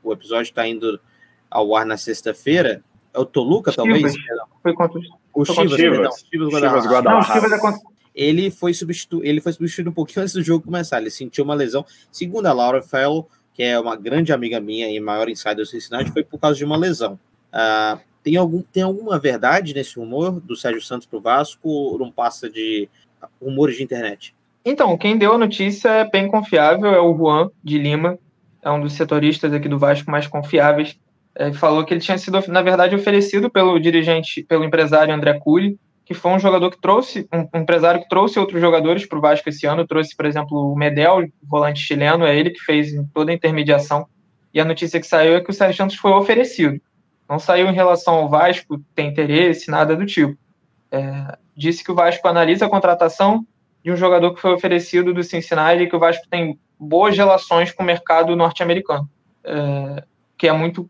o 0.01 0.13
episódio 0.13 0.49
está 0.49 0.65
indo 0.65 0.99
ao 1.49 1.75
ar 1.75 1.85
na 1.85 1.97
sexta-feira. 1.97 2.83
É 3.13 3.19
o 3.19 3.25
Toluca, 3.25 3.71
talvez? 3.71 4.13
Foi 4.63 4.73
contra 4.73 4.99
o 5.33 5.45
Chivas, 5.45 5.71
Chivas, 5.73 6.25
Chivas, 6.29 6.85
Guadalajara. 6.85 7.79
Ele 8.13 8.51
foi, 8.51 8.73
substitu... 8.73 9.21
ele 9.23 9.39
foi 9.39 9.53
substituído 9.53 9.89
um 9.89 9.93
pouquinho 9.93 10.21
antes 10.21 10.33
do 10.33 10.43
jogo 10.43 10.65
começar. 10.65 10.99
Ele 10.99 11.09
sentiu 11.09 11.43
uma 11.43 11.53
lesão. 11.53 11.85
Segundo 12.11 12.45
a 12.45 12.53
Laura 12.53 12.81
Fellow, 12.81 13.27
que 13.53 13.63
é 13.63 13.79
uma 13.79 13.95
grande 13.95 14.33
amiga 14.33 14.59
minha 14.59 14.89
e 14.89 14.99
maior 14.99 15.29
insider 15.29 15.57
do 15.57 15.65
Cincinnati, 15.65 16.11
foi 16.11 16.23
por 16.23 16.39
causa 16.39 16.57
de 16.57 16.65
uma 16.65 16.77
lesão. 16.77 17.19
Uh, 17.53 17.99
tem, 18.23 18.35
algum, 18.35 18.61
tem 18.61 18.83
alguma 18.83 19.17
verdade 19.17 19.73
nesse 19.73 19.97
rumor 19.97 20.39
do 20.39 20.55
Sérgio 20.55 20.81
Santos 20.81 21.07
para 21.07 21.17
o 21.17 21.21
Vasco 21.21 21.69
ou 21.69 21.97
não 21.97 22.11
passa 22.11 22.49
de 22.49 22.89
rumores 23.41 23.77
de 23.77 23.83
internet? 23.83 24.35
Então, 24.63 24.97
quem 24.97 25.17
deu 25.17 25.33
a 25.33 25.37
notícia 25.37 25.89
é 25.89 26.09
bem 26.09 26.29
confiável, 26.29 26.91
é 26.91 27.01
o 27.01 27.15
Juan 27.15 27.49
de 27.63 27.77
Lima, 27.77 28.19
é 28.61 28.69
um 28.69 28.79
dos 28.79 28.93
setoristas 28.93 29.53
aqui 29.53 29.67
do 29.67 29.79
Vasco 29.79 30.11
mais 30.11 30.27
confiáveis. 30.27 30.97
É, 31.35 31.53
falou 31.53 31.85
que 31.85 31.93
ele 31.93 32.01
tinha 32.01 32.17
sido, 32.17 32.39
na 32.47 32.61
verdade, 32.61 32.95
oferecido 32.95 33.49
pelo 33.49 33.79
dirigente, 33.79 34.43
pelo 34.43 34.65
empresário 34.65 35.13
André 35.13 35.39
Cury, 35.39 35.79
que 36.05 36.13
foi 36.13 36.31
um 36.31 36.39
jogador 36.39 36.69
que 36.69 36.81
trouxe, 36.81 37.27
um 37.31 37.59
empresário 37.59 38.01
que 38.01 38.09
trouxe 38.09 38.37
outros 38.37 38.59
jogadores 38.59 39.05
para 39.05 39.17
o 39.17 39.21
Vasco 39.21 39.47
esse 39.47 39.65
ano, 39.65 39.87
trouxe, 39.87 40.15
por 40.15 40.25
exemplo, 40.25 40.73
o 40.73 40.75
Medel, 40.75 41.29
volante 41.41 41.79
chileno, 41.79 42.25
é 42.25 42.37
ele 42.37 42.49
que 42.49 42.59
fez 42.59 42.91
toda 43.13 43.31
a 43.31 43.33
intermediação. 43.33 44.05
E 44.53 44.59
a 44.59 44.65
notícia 44.65 44.99
que 44.99 45.07
saiu 45.07 45.35
é 45.35 45.41
que 45.41 45.49
o 45.49 45.53
Sérgio 45.53 45.77
Santos 45.77 45.95
foi 45.95 46.11
oferecido. 46.11 46.81
Não 47.29 47.39
saiu 47.39 47.67
em 47.69 47.73
relação 47.73 48.15
ao 48.15 48.27
Vasco 48.27 48.83
ter 48.93 49.03
interesse, 49.03 49.71
nada 49.71 49.95
do 49.95 50.05
tipo. 50.05 50.37
É, 50.91 51.37
disse 51.55 51.81
que 51.81 51.91
o 51.91 51.95
Vasco 51.95 52.27
analisa 52.27 52.65
a 52.65 52.69
contratação 52.69 53.45
de 53.81 53.89
um 53.89 53.95
jogador 53.95 54.33
que 54.33 54.41
foi 54.41 54.51
oferecido 54.51 55.13
do 55.13 55.23
Cincinnati 55.23 55.83
e 55.83 55.87
que 55.87 55.95
o 55.95 55.99
Vasco 55.99 56.27
tem 56.29 56.59
boas 56.77 57.15
relações 57.15 57.71
com 57.71 57.83
o 57.83 57.85
mercado 57.85 58.35
norte-americano, 58.35 59.09
é, 59.45 60.03
que 60.37 60.47
é 60.47 60.51
muito 60.51 60.89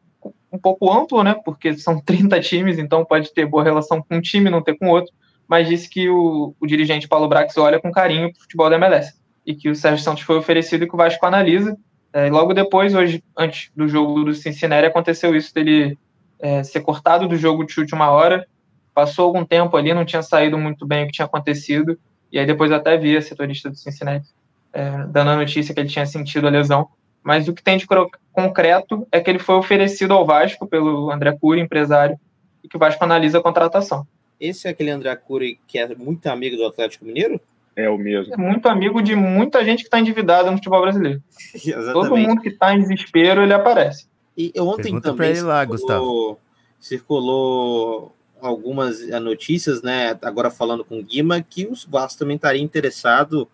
um 0.51 0.57
pouco 0.57 0.91
amplo, 0.91 1.23
né? 1.23 1.35
Porque 1.45 1.77
são 1.77 1.99
30 2.01 2.39
times, 2.39 2.77
então 2.77 3.05
pode 3.05 3.33
ter 3.33 3.45
boa 3.45 3.63
relação 3.63 4.01
com 4.01 4.15
um 4.15 4.21
time, 4.21 4.49
não 4.49 4.61
ter 4.61 4.77
com 4.77 4.89
outro. 4.89 5.13
Mas 5.47 5.67
disse 5.67 5.89
que 5.89 6.09
o, 6.09 6.55
o 6.59 6.67
dirigente 6.67 7.07
Paulo 7.07 7.27
Brax 7.27 7.57
olha 7.57 7.79
com 7.79 7.91
carinho 7.91 8.31
para 8.31 8.39
o 8.39 8.41
futebol 8.41 8.69
da 8.69 8.75
MLS 8.77 9.13
e 9.45 9.53
que 9.53 9.69
o 9.69 9.75
Sérgio 9.75 10.03
Santos 10.03 10.23
foi 10.23 10.37
oferecido 10.37 10.83
e 10.83 10.87
que 10.87 10.93
o 10.93 10.97
Vasco 10.97 11.25
analisa. 11.25 11.75
É, 12.13 12.29
logo 12.29 12.53
depois, 12.53 12.93
hoje, 12.93 13.23
antes 13.37 13.71
do 13.75 13.87
jogo 13.87 14.23
do 14.23 14.33
Cincinnati, 14.33 14.85
aconteceu 14.85 15.35
isso 15.35 15.53
dele 15.53 15.97
é, 16.39 16.63
ser 16.63 16.81
cortado 16.81 17.27
do 17.27 17.35
jogo 17.35 17.65
de 17.65 17.79
última 17.79 18.09
hora. 18.11 18.45
Passou 18.93 19.25
algum 19.25 19.45
tempo 19.45 19.75
ali, 19.75 19.93
não 19.93 20.05
tinha 20.05 20.21
saído 20.21 20.57
muito 20.57 20.85
bem 20.85 21.03
o 21.03 21.07
que 21.07 21.13
tinha 21.13 21.25
acontecido. 21.25 21.97
E 22.31 22.39
aí 22.39 22.45
depois 22.45 22.71
até 22.71 22.97
vi 22.97 23.17
a 23.17 23.21
setorista 23.21 23.69
do 23.69 23.75
Cincinnati 23.75 24.27
é, 24.73 25.05
dando 25.07 25.31
a 25.31 25.35
notícia 25.35 25.73
que 25.73 25.79
ele 25.79 25.89
tinha 25.89 26.05
sentido 26.05 26.47
a 26.47 26.49
lesão. 26.49 26.87
Mas 27.23 27.47
o 27.47 27.53
que 27.53 27.63
tem 27.63 27.77
de 27.77 27.87
concreto 28.31 29.07
é 29.11 29.19
que 29.19 29.29
ele 29.29 29.39
foi 29.39 29.55
oferecido 29.55 30.13
ao 30.13 30.25
Vasco 30.25 30.67
pelo 30.67 31.11
André 31.11 31.37
Cury, 31.39 31.61
empresário, 31.61 32.19
e 32.63 32.67
que 32.67 32.75
o 32.75 32.79
Vasco 32.79 33.03
analisa 33.03 33.39
a 33.39 33.43
contratação. 33.43 34.05
Esse 34.39 34.67
é 34.67 34.71
aquele 34.71 34.89
André 34.89 35.15
Cury 35.15 35.59
que 35.67 35.77
é 35.77 35.95
muito 35.95 36.25
amigo 36.27 36.57
do 36.57 36.65
Atlético 36.65 37.05
Mineiro? 37.05 37.39
É 37.75 37.89
o 37.89 37.97
mesmo. 37.97 38.33
É 38.33 38.37
muito 38.37 38.67
amigo 38.67 39.01
de 39.01 39.15
muita 39.15 39.63
gente 39.63 39.79
que 39.79 39.87
está 39.87 39.99
endividada 39.99 40.49
no 40.49 40.57
futebol 40.57 40.81
brasileiro. 40.81 41.21
Todo 41.93 42.17
mundo 42.17 42.41
que 42.41 42.49
está 42.49 42.73
em 42.73 42.79
desespero, 42.79 43.41
ele 43.41 43.53
aparece. 43.53 44.07
E 44.37 44.51
ontem 44.59 44.83
Pergunta 44.83 45.09
também 45.11 45.29
ele 45.31 45.41
lá, 45.41 45.65
circulou, 45.65 46.39
circulou 46.79 48.15
algumas 48.41 49.07
notícias, 49.21 49.81
né? 49.81 50.17
Agora 50.21 50.49
falando 50.49 50.83
com 50.83 50.99
o 50.99 51.03
Guima, 51.03 51.41
que 51.41 51.65
o 51.65 51.73
Vasco 51.87 52.19
também 52.19 52.35
estaria 52.35 52.61
interessado 52.61 53.47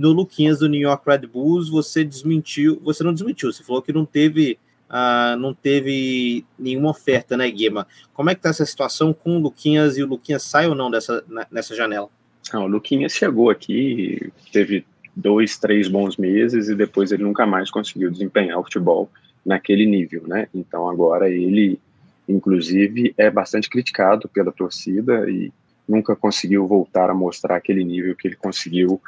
no 0.00 0.12
Luquinhas 0.12 0.60
do 0.60 0.68
New 0.68 0.80
York 0.80 1.04
Red 1.06 1.26
Bulls. 1.26 1.68
Você 1.68 2.02
desmentiu, 2.02 2.80
você 2.82 3.04
não 3.04 3.12
desmentiu, 3.12 3.52
você 3.52 3.62
falou 3.62 3.82
que 3.82 3.92
não 3.92 4.06
teve, 4.06 4.58
uh, 4.88 5.36
não 5.36 5.52
teve 5.52 6.42
nenhuma 6.58 6.88
oferta, 6.88 7.36
né, 7.36 7.48
Guima? 7.50 7.86
Como 8.14 8.30
é 8.30 8.34
que 8.34 8.40
tá 8.40 8.48
essa 8.48 8.64
situação 8.64 9.12
com 9.12 9.36
o 9.36 9.38
Luquinhas 9.38 9.98
e 9.98 10.02
o 10.02 10.06
Luquinhas 10.06 10.42
sai 10.42 10.66
ou 10.66 10.74
não 10.74 10.90
dessa, 10.90 11.22
nessa 11.50 11.76
janela? 11.76 12.08
Não, 12.50 12.64
o 12.64 12.66
Luquinhas 12.66 13.12
chegou 13.12 13.50
aqui, 13.50 14.32
teve 14.50 14.86
dois, 15.14 15.58
três 15.58 15.86
bons 15.86 16.16
meses 16.16 16.68
e 16.68 16.74
depois 16.74 17.12
ele 17.12 17.22
nunca 17.22 17.44
mais 17.44 17.70
conseguiu 17.70 18.10
desempenhar 18.10 18.58
o 18.58 18.64
futebol 18.64 19.10
naquele 19.44 19.84
nível, 19.84 20.22
né? 20.26 20.48
Então 20.54 20.88
agora 20.88 21.28
ele, 21.28 21.78
inclusive, 22.26 23.12
é 23.18 23.30
bastante 23.30 23.68
criticado 23.68 24.28
pela 24.30 24.50
torcida 24.50 25.28
e 25.28 25.52
nunca 25.86 26.16
conseguiu 26.16 26.66
voltar 26.66 27.10
a 27.10 27.14
mostrar 27.14 27.56
aquele 27.56 27.84
nível 27.84 28.16
que 28.16 28.28
ele 28.28 28.36
conseguiu 28.36 29.00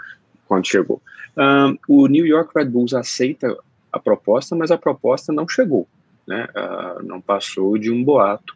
quando 0.53 0.67
chegou. 0.67 1.01
Um, 1.35 1.79
o 1.89 2.07
New 2.07 2.27
York 2.27 2.53
Red 2.55 2.67
Bulls 2.67 2.93
aceita 2.93 3.57
a 3.91 3.99
proposta, 3.99 4.55
mas 4.55 4.71
a 4.71 4.77
proposta 4.77 5.33
não 5.33 5.49
chegou, 5.49 5.89
né? 6.29 6.47
Uh, 6.55 7.03
não 7.03 7.23
passou 7.23 7.79
de 7.79 7.91
um 7.91 8.05
boato, 8.05 8.55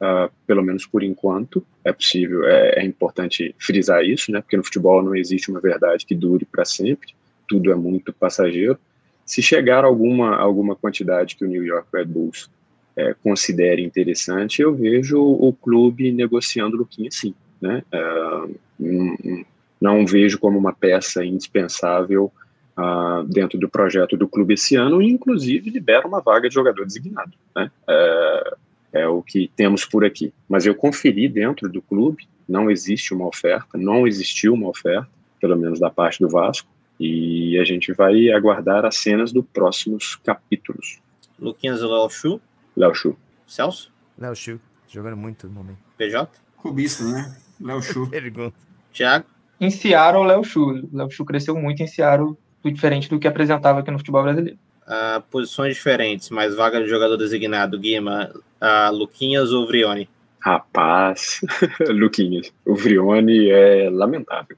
uh, 0.00 0.32
pelo 0.46 0.62
menos 0.62 0.86
por 0.86 1.02
enquanto. 1.02 1.62
É 1.84 1.92
possível, 1.92 2.46
é, 2.46 2.80
é 2.80 2.82
importante 2.82 3.54
frisar 3.58 4.02
isso, 4.02 4.32
né? 4.32 4.40
Porque 4.40 4.56
no 4.56 4.64
futebol 4.64 5.02
não 5.02 5.14
existe 5.14 5.50
uma 5.50 5.60
verdade 5.60 6.06
que 6.06 6.14
dure 6.14 6.46
para 6.46 6.64
sempre. 6.64 7.14
Tudo 7.46 7.70
é 7.70 7.74
muito 7.74 8.10
passageiro. 8.10 8.78
Se 9.26 9.42
chegar 9.42 9.84
alguma 9.84 10.34
alguma 10.36 10.74
quantidade 10.74 11.36
que 11.36 11.44
o 11.44 11.48
New 11.48 11.62
York 11.62 11.88
Red 11.92 12.06
Bulls 12.06 12.48
é, 12.96 13.14
considere 13.22 13.82
interessante, 13.82 14.62
eu 14.62 14.74
vejo 14.74 15.20
o 15.20 15.52
clube 15.52 16.10
negociando 16.10 16.78
Luquinha 16.78 17.10
sim, 17.10 17.34
né? 17.60 17.82
Uh, 17.92 19.44
não 19.80 20.06
vejo 20.06 20.38
como 20.38 20.58
uma 20.58 20.72
peça 20.72 21.24
indispensável 21.24 22.32
uh, 22.78 23.24
dentro 23.24 23.58
do 23.58 23.68
projeto 23.68 24.16
do 24.16 24.28
clube 24.28 24.54
esse 24.54 24.76
ano 24.76 25.02
e 25.02 25.10
inclusive 25.10 25.70
libera 25.70 26.06
uma 26.06 26.20
vaga 26.20 26.48
de 26.48 26.54
jogador 26.54 26.84
designado, 26.86 27.32
né? 27.54 27.70
É, 27.88 28.54
é 28.94 29.08
o 29.08 29.22
que 29.22 29.50
temos 29.56 29.84
por 29.84 30.04
aqui. 30.04 30.32
Mas 30.48 30.64
eu 30.64 30.74
conferi 30.74 31.28
dentro 31.28 31.68
do 31.68 31.82
clube, 31.82 32.28
não 32.48 32.70
existe 32.70 33.12
uma 33.12 33.26
oferta, 33.26 33.76
não 33.76 34.06
existiu 34.06 34.54
uma 34.54 34.68
oferta, 34.68 35.08
pelo 35.40 35.56
menos 35.56 35.80
da 35.80 35.90
parte 35.90 36.20
do 36.20 36.28
Vasco. 36.28 36.68
E 36.98 37.58
a 37.58 37.64
gente 37.64 37.92
vai 37.92 38.30
aguardar 38.30 38.84
as 38.84 38.96
cenas 38.96 39.32
dos 39.32 39.44
próximos 39.52 40.14
capítulos. 40.24 41.00
Luquinhas 41.40 41.80
e 41.80 41.84
Léo 41.84 42.08
Chu. 42.08 42.40
Léo 42.76 42.94
Chu. 42.94 43.16
Celso? 43.46 43.92
Léo 44.16 44.34
Chu, 44.36 44.60
jogando 44.88 45.16
muito 45.16 45.48
no 45.48 45.52
momento. 45.52 45.78
PJ? 45.98 46.30
Cubista, 46.56 47.02
né? 47.04 47.36
Léo 47.60 47.82
Chu. 47.82 48.08
Pergunta. 48.10 48.54
Thiago? 48.92 49.26
Em 49.60 49.70
Seattle, 49.70 50.26
Léo 50.26 50.44
Chu. 50.44 50.88
Léo 50.92 51.10
Chu 51.10 51.24
cresceu 51.24 51.56
muito 51.56 51.82
em 51.82 51.86
Seattle, 51.86 52.36
diferente 52.64 53.08
do 53.08 53.18
que 53.18 53.28
apresentava 53.28 53.80
aqui 53.80 53.90
no 53.90 53.98
futebol 53.98 54.22
brasileiro. 54.22 54.58
Uh, 54.86 55.22
posições 55.30 55.74
diferentes, 55.74 56.28
mas 56.30 56.54
vaga 56.54 56.82
de 56.82 56.88
jogador 56.88 57.16
designado, 57.16 57.78
Guima, 57.78 58.30
uh, 58.34 58.94
Luquinhas 58.94 59.52
ou 59.52 59.66
Vrione? 59.66 60.08
Rapaz, 60.40 61.40
Luquinhas. 61.88 62.52
O 62.66 62.74
Vrione 62.74 63.48
é 63.48 63.88
lamentável 63.90 64.56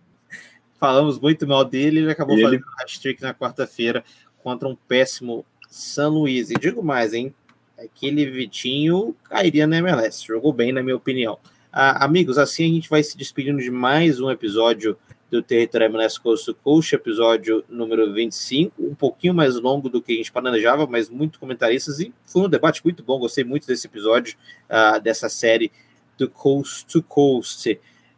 falamos 0.79 1.19
muito 1.19 1.47
mal 1.47 1.65
dele, 1.65 2.01
ele 2.01 2.11
acabou 2.13 2.37
e 2.39 2.43
fazendo 2.43 2.61
ele... 2.61 2.83
hat-trick 2.83 3.23
na 3.23 3.35
quarta-feira 3.35 4.05
contra 4.43 4.69
um 4.69 4.77
péssimo 4.77 5.45
San 5.69 6.09
Luís. 6.09 6.51
E 6.51 6.55
digo 6.55 6.83
mais, 6.83 7.13
hein? 7.13 7.35
Aquele 7.79 8.31
Vitinho 8.31 9.15
cairia 9.25 9.67
na 9.67 9.79
MLS. 9.79 10.25
Jogou 10.25 10.53
bem, 10.53 10.73
na 10.73 10.83
minha 10.83 10.97
opinião. 10.97 11.39
Ah, 11.79 12.07
amigos, 12.07 12.39
assim 12.39 12.65
a 12.65 12.69
gente 12.69 12.89
vai 12.89 13.03
se 13.03 13.19
despedindo 13.19 13.61
de 13.61 13.71
mais 13.71 14.19
um 14.19 14.31
episódio 14.31 14.97
do 15.31 15.43
Território 15.43 15.85
MLS 15.85 16.19
Coast 16.19 16.47
to 16.47 16.55
Coast, 16.55 16.95
episódio 16.95 17.63
número 17.69 18.15
25, 18.15 18.83
um 18.83 18.95
pouquinho 18.95 19.35
mais 19.35 19.57
longo 19.57 19.91
do 19.91 20.01
que 20.01 20.15
a 20.15 20.17
gente 20.17 20.33
planejava, 20.33 20.87
mas 20.87 21.11
muito 21.11 21.39
comentaristas, 21.39 22.01
e 22.01 22.15
foi 22.25 22.41
um 22.41 22.49
debate 22.49 22.83
muito 22.83 23.03
bom, 23.03 23.19
gostei 23.19 23.45
muito 23.45 23.67
desse 23.67 23.87
episódio, 23.87 24.39
uh, 24.71 24.99
dessa 25.03 25.29
série 25.29 25.71
do 26.17 26.31
Coast 26.31 26.87
to 26.87 27.03
Coast. 27.03 27.71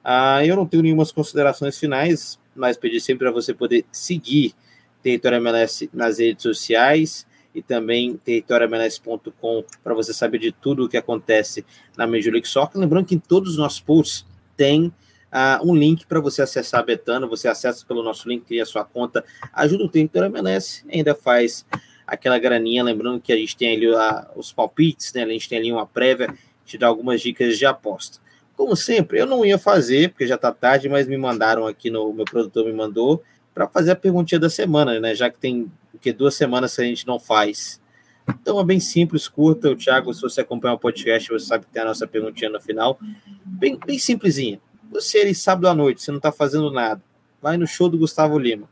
Uh, 0.05 0.45
eu 0.47 0.55
não 0.55 0.65
tenho 0.65 0.85
nenhuma 0.85 1.05
considerações 1.07 1.77
finais, 1.77 2.39
mas 2.55 2.77
pedir 2.77 3.01
sempre 3.01 3.25
para 3.25 3.33
você 3.33 3.53
poder 3.53 3.85
seguir 3.91 4.55
Território 5.03 5.39
MLS 5.39 5.91
nas 5.93 6.21
redes 6.21 6.45
sociais 6.45 7.27
e 7.59 7.63
também 7.63 8.17
territoriomls.com 8.17 9.65
para 9.83 9.95
você 9.95 10.13
saber 10.15 10.39
de 10.39 10.53
tudo 10.53 10.85
o 10.85 10.89
que 10.89 10.97
acontece 10.97 11.65
na 11.97 12.07
Major 12.07 12.33
League 12.33 12.49
Soccer. 12.49 12.81
Lembrando 12.81 13.07
que 13.07 13.15
em 13.17 13.19
todos 13.19 13.53
os 13.53 13.59
nossos 13.59 13.81
posts 13.81 14.25
tem 14.57 14.87
uh, 14.87 15.69
um 15.69 15.75
link 15.75 16.07
para 16.07 16.21
você 16.21 16.43
acessar 16.43 16.81
a 16.81 16.83
Betano, 16.83 17.29
você 17.29 17.49
acessa 17.49 17.85
pelo 17.85 18.03
nosso 18.03 18.29
link, 18.29 18.45
cria 18.45 18.65
sua 18.65 18.85
conta, 18.85 19.25
ajuda 19.53 19.85
o 19.85 19.89
Território 19.89 20.29
MLS, 20.29 20.85
ainda 20.91 21.15
faz 21.15 21.67
aquela 22.07 22.39
graninha, 22.39 22.83
lembrando 22.83 23.21
que 23.21 23.33
a 23.33 23.37
gente 23.37 23.57
tem 23.57 23.77
ali 23.77 23.89
uh, 23.89 24.27
os 24.37 24.53
palpites, 24.53 25.13
né? 25.13 25.25
a 25.25 25.29
gente 25.29 25.49
tem 25.49 25.59
ali 25.59 25.73
uma 25.73 25.87
prévia, 25.87 26.33
te 26.65 26.79
dá 26.79 26.87
algumas 26.87 27.21
dicas 27.21 27.59
de 27.59 27.67
aposta. 27.67 28.19
Como 28.57 28.75
sempre, 28.75 29.21
eu 29.21 29.27
não 29.27 29.45
ia 29.45 29.59
fazer, 29.59 30.11
porque 30.11 30.27
já 30.27 30.35
está 30.35 30.53
tarde, 30.53 30.89
mas 30.89 31.07
me 31.07 31.17
mandaram 31.17 31.67
aqui 31.67 31.91
no 31.91 32.13
meu 32.13 32.25
produtor 32.25 32.65
me 32.65 32.73
mandou 32.73 33.23
para 33.55 33.69
fazer 33.69 33.91
a 33.91 33.97
perguntinha 33.97 34.39
da 34.39 34.49
semana, 34.49 35.01
né? 35.01 35.15
Já 35.15 35.29
que 35.29 35.39
tem 35.39 35.71
que 35.99 36.13
duas 36.13 36.35
semanas 36.35 36.79
a 36.79 36.85
gente 36.85 37.07
não 37.07 37.19
faz. 37.19 37.81
Então 38.29 38.61
é 38.61 38.65
bem 38.65 38.79
simples, 38.81 39.27
curta. 39.27 39.71
O 39.71 39.77
Thiago, 39.77 40.13
se 40.13 40.21
você 40.21 40.41
acompanha 40.41 40.75
o 40.75 40.79
podcast, 40.79 41.29
você 41.29 41.47
sabe 41.47 41.67
que 41.67 41.73
tem 41.73 41.83
a 41.83 41.87
nossa 41.87 42.07
perguntinha 42.07 42.51
no 42.51 42.61
final. 42.61 42.99
Bem, 43.45 43.79
bem 43.85 43.99
simplesinha. 43.99 44.61
Você 44.91 45.19
ali 45.19 45.35
sábado 45.35 45.69
à 45.69 45.75
noite, 45.75 46.03
você 46.03 46.11
não 46.11 46.19
está 46.19 46.33
fazendo 46.33 46.71
nada. 46.71 47.03
Vai 47.41 47.57
no 47.57 47.67
show 47.67 47.89
do 47.89 47.99
Gustavo 47.99 48.39
Lima. 48.39 48.67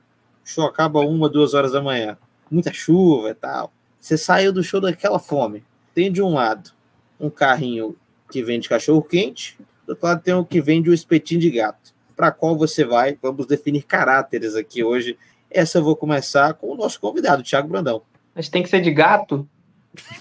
O 0.44 0.48
show 0.48 0.64
acaba 0.66 1.00
uma, 1.00 1.28
duas 1.28 1.54
horas 1.54 1.72
da 1.72 1.82
manhã. 1.82 2.16
Muita 2.50 2.72
chuva 2.72 3.30
e 3.30 3.34
tal. 3.34 3.72
Você 3.98 4.16
saiu 4.16 4.52
do 4.52 4.62
show 4.62 4.80
daquela 4.80 5.18
fome. 5.18 5.64
Tem 5.94 6.12
de 6.12 6.22
um 6.22 6.34
lado 6.34 6.70
um 7.18 7.30
carrinho 7.30 7.96
que 8.30 8.42
vende 8.42 8.68
cachorro 8.68 9.02
quente 9.02 9.56
do 9.86 9.90
outro 9.90 10.06
lado 10.06 10.22
tem 10.22 10.34
o 10.34 10.44
que 10.44 10.60
vende 10.60 10.90
o 10.90 10.94
espetinho 10.94 11.40
de 11.40 11.50
gato. 11.50 11.94
Para 12.16 12.32
qual 12.32 12.58
você 12.58 12.84
vai? 12.84 13.16
Vamos 13.22 13.46
definir 13.46 13.82
caráteres 13.82 14.56
aqui 14.56 14.82
hoje. 14.82 15.16
Essa 15.56 15.78
eu 15.78 15.84
vou 15.84 15.96
começar 15.96 16.54
com 16.54 16.72
o 16.72 16.76
nosso 16.76 17.00
convidado, 17.00 17.42
Thiago 17.42 17.68
Brandão. 17.68 18.02
Mas 18.34 18.48
tem 18.48 18.62
que 18.62 18.68
ser 18.68 18.80
de 18.80 18.90
gato? 18.90 19.48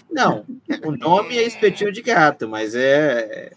Não, 0.09 0.45
o 0.83 0.91
nome 0.91 1.37
é 1.37 1.43
espetinho 1.43 1.91
de 1.91 2.01
gato, 2.01 2.47
mas 2.47 2.75
é. 2.75 3.51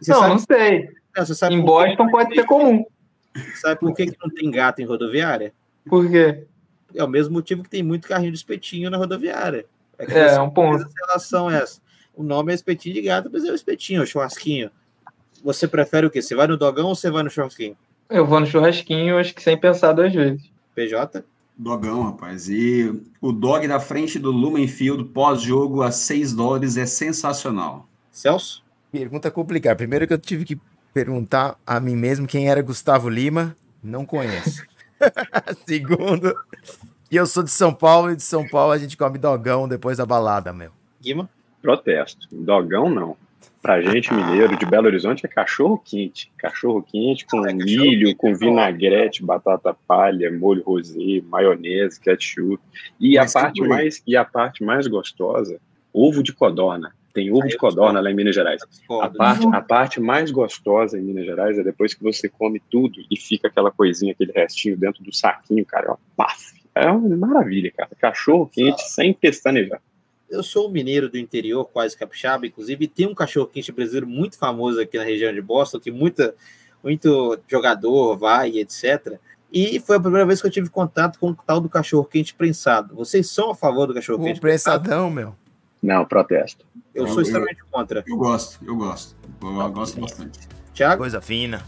Você 0.00 0.10
não, 0.10 0.18
sabe... 0.18 0.30
não 0.30 0.38
sei. 0.38 0.90
Não, 1.16 1.26
você 1.26 1.34
sabe 1.34 1.54
em 1.54 1.60
Boston 1.60 2.10
pode 2.10 2.34
ser 2.34 2.44
comum. 2.44 2.84
Sabe 3.60 3.80
por 3.80 3.94
que, 3.94 4.06
que 4.06 4.16
não 4.20 4.28
tem 4.28 4.50
gato 4.50 4.80
em 4.80 4.84
rodoviária? 4.84 5.52
Por 5.86 6.10
quê? 6.10 6.44
É 6.94 7.04
o 7.04 7.08
mesmo 7.08 7.34
motivo 7.34 7.62
que 7.62 7.70
tem 7.70 7.82
muito 7.82 8.08
carrinho 8.08 8.32
de 8.32 8.38
espetinho 8.38 8.90
na 8.90 8.96
rodoviária. 8.96 9.64
É, 9.98 10.34
é 10.34 10.40
um 10.40 10.50
ponto. 10.50 10.86
relação 11.06 11.50
é 11.50 11.62
essa. 11.62 11.80
O 12.14 12.22
nome 12.22 12.52
é 12.52 12.54
espetinho 12.54 12.94
de 12.94 13.02
gato, 13.02 13.30
mas 13.32 13.44
é 13.44 13.50
o 13.52 13.54
espetinho, 13.54 14.02
o 14.02 14.06
churrasquinho 14.06 14.70
você 15.42 15.66
prefere 15.66 16.06
o 16.06 16.10
quê? 16.10 16.22
Você 16.22 16.34
vai 16.34 16.46
no 16.46 16.56
dogão 16.56 16.88
ou 16.88 16.94
você 16.94 17.10
vai 17.10 17.22
no 17.22 17.30
churrasquinho? 17.30 17.76
Eu 18.08 18.26
vou 18.26 18.40
no 18.40 18.46
churrasquinho, 18.46 19.18
acho 19.18 19.34
que 19.34 19.42
sem 19.42 19.58
pensar 19.58 19.92
duas 19.92 20.12
vezes. 20.12 20.50
PJ? 20.74 21.24
Dogão, 21.56 22.02
rapaz. 22.04 22.48
E 22.48 23.02
o 23.20 23.32
dog 23.32 23.66
na 23.68 23.78
frente 23.78 24.18
do 24.18 24.30
Lumenfield 24.30 25.04
pós-jogo 25.04 25.82
a 25.82 25.90
6 25.90 26.32
dólares 26.32 26.76
é 26.76 26.86
sensacional. 26.86 27.86
Celso? 28.10 28.64
Pergunta 28.90 29.30
complicada. 29.30 29.76
Primeiro 29.76 30.06
que 30.06 30.12
eu 30.12 30.18
tive 30.18 30.44
que 30.44 30.60
perguntar 30.92 31.56
a 31.66 31.80
mim 31.80 31.96
mesmo 31.96 32.26
quem 32.26 32.48
era 32.48 32.62
Gustavo 32.62 33.08
Lima. 33.08 33.56
Não 33.82 34.04
conheço. 34.04 34.64
Segundo, 35.66 36.34
que 37.08 37.16
eu 37.16 37.26
sou 37.26 37.42
de 37.42 37.50
São 37.50 37.72
Paulo 37.72 38.10
e 38.10 38.16
de 38.16 38.22
São 38.22 38.46
Paulo 38.48 38.72
a 38.72 38.78
gente 38.78 38.96
come 38.96 39.18
dogão 39.18 39.68
depois 39.68 39.98
da 39.98 40.06
balada, 40.06 40.52
meu. 40.52 40.70
Guima? 41.00 41.28
Protesto. 41.60 42.28
Dogão 42.30 42.88
não. 42.88 43.16
Pra 43.62 43.80
gente 43.80 44.12
mineiro 44.12 44.56
de 44.56 44.66
Belo 44.66 44.88
Horizonte 44.88 45.24
é 45.24 45.28
cachorro 45.28 45.78
quente. 45.78 46.32
Cachorro 46.36 46.82
quente 46.82 47.24
com 47.24 47.48
ah, 47.48 47.52
milho, 47.54 48.08
quente, 48.08 48.16
com 48.16 48.34
vinagrete, 48.34 49.24
batata 49.24 49.72
palha, 49.86 50.32
molho 50.32 50.64
rosé, 50.64 51.22
maionese, 51.28 52.00
ketchup. 52.00 52.60
E 52.98 53.16
a 53.16 53.24
parte 53.24 53.62
mais 53.62 54.02
e 54.04 54.16
a 54.16 54.24
parte 54.24 54.64
mais 54.64 54.88
gostosa, 54.88 55.60
ovo 55.94 56.24
de 56.24 56.32
codorna. 56.32 56.92
Tem 57.14 57.30
ovo 57.30 57.46
de 57.46 57.56
codorna 57.56 58.00
lá 58.00 58.10
em 58.10 58.14
Minas 58.14 58.34
Gerais. 58.34 58.62
A 59.00 59.08
parte, 59.08 59.46
a 59.52 59.60
parte 59.60 60.00
mais 60.00 60.32
gostosa 60.32 60.98
em 60.98 61.02
Minas 61.02 61.24
Gerais 61.24 61.56
é 61.56 61.62
depois 61.62 61.94
que 61.94 62.02
você 62.02 62.28
come 62.28 62.60
tudo 62.68 63.00
e 63.08 63.16
fica 63.16 63.46
aquela 63.46 63.70
coisinha, 63.70 64.12
aquele 64.12 64.32
restinho 64.32 64.76
dentro 64.76 65.04
do 65.04 65.14
saquinho, 65.14 65.64
cara. 65.64 65.92
Ó, 65.92 65.96
paf! 66.16 66.60
É 66.74 66.90
uma 66.90 67.28
maravilha, 67.28 67.70
cara. 67.70 67.90
Cachorro 68.00 68.50
quente 68.52 68.82
sem 68.90 69.12
pestanejar 69.12 69.80
eu 70.32 70.42
sou 70.42 70.68
um 70.68 70.72
mineiro 70.72 71.10
do 71.10 71.18
interior, 71.18 71.66
quase 71.66 71.96
capixaba, 71.96 72.46
inclusive, 72.46 72.88
tem 72.88 73.06
um 73.06 73.14
cachorro-quente 73.14 73.70
brasileiro 73.70 74.06
muito 74.06 74.38
famoso 74.38 74.80
aqui 74.80 74.96
na 74.96 75.04
região 75.04 75.32
de 75.32 75.42
Boston, 75.42 75.78
que 75.78 75.90
muita, 75.90 76.34
muito 76.82 77.38
jogador 77.46 78.16
vai, 78.16 78.56
etc. 78.58 79.18
E 79.52 79.78
foi 79.78 79.96
a 79.96 80.00
primeira 80.00 80.24
vez 80.24 80.40
que 80.40 80.46
eu 80.46 80.50
tive 80.50 80.70
contato 80.70 81.18
com 81.18 81.30
o 81.30 81.34
tal 81.34 81.60
do 81.60 81.68
cachorro-quente 81.68 82.34
prensado. 82.34 82.94
Vocês 82.94 83.28
são 83.28 83.50
a 83.50 83.54
favor 83.54 83.86
do 83.86 83.92
cachorro-quente 83.92 84.40
prensadão, 84.40 85.10
meu? 85.10 85.36
Não, 85.82 86.06
protesto. 86.06 86.64
Eu, 86.94 87.06
sou 87.08 87.20
extremamente 87.20 87.62
contra. 87.70 88.02
Eu 88.06 88.16
gosto, 88.16 88.64
eu 88.64 88.74
gosto. 88.74 89.14
Eu, 89.42 89.60
eu 89.60 89.70
gosto 89.70 90.00
bastante. 90.00 90.40
Tiago? 90.72 91.02
Coisa 91.02 91.20
fina. 91.20 91.62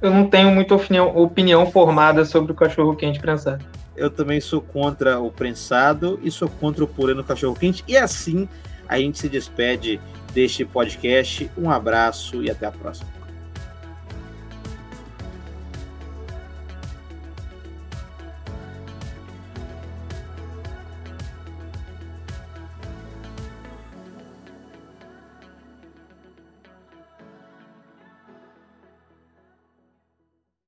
Eu 0.00 0.10
não 0.10 0.28
tenho 0.28 0.50
muita 0.50 0.74
opinião, 0.74 1.16
opinião 1.16 1.70
formada 1.70 2.24
sobre 2.24 2.52
o 2.52 2.54
cachorro 2.54 2.96
quente 2.96 3.20
prensado. 3.20 3.64
Eu 3.96 4.10
também 4.10 4.40
sou 4.40 4.60
contra 4.60 5.20
o 5.20 5.30
prensado 5.30 6.18
e 6.22 6.30
sou 6.30 6.48
contra 6.48 6.82
o 6.82 6.86
purê 6.86 7.14
no 7.14 7.24
cachorro 7.24 7.54
quente. 7.54 7.84
E 7.86 7.96
assim 7.96 8.48
a 8.88 8.98
gente 8.98 9.18
se 9.18 9.28
despede 9.28 10.00
deste 10.32 10.64
podcast. 10.64 11.50
Um 11.56 11.70
abraço 11.70 12.42
e 12.42 12.50
até 12.50 12.66
a 12.66 12.72
próxima. 12.72 13.19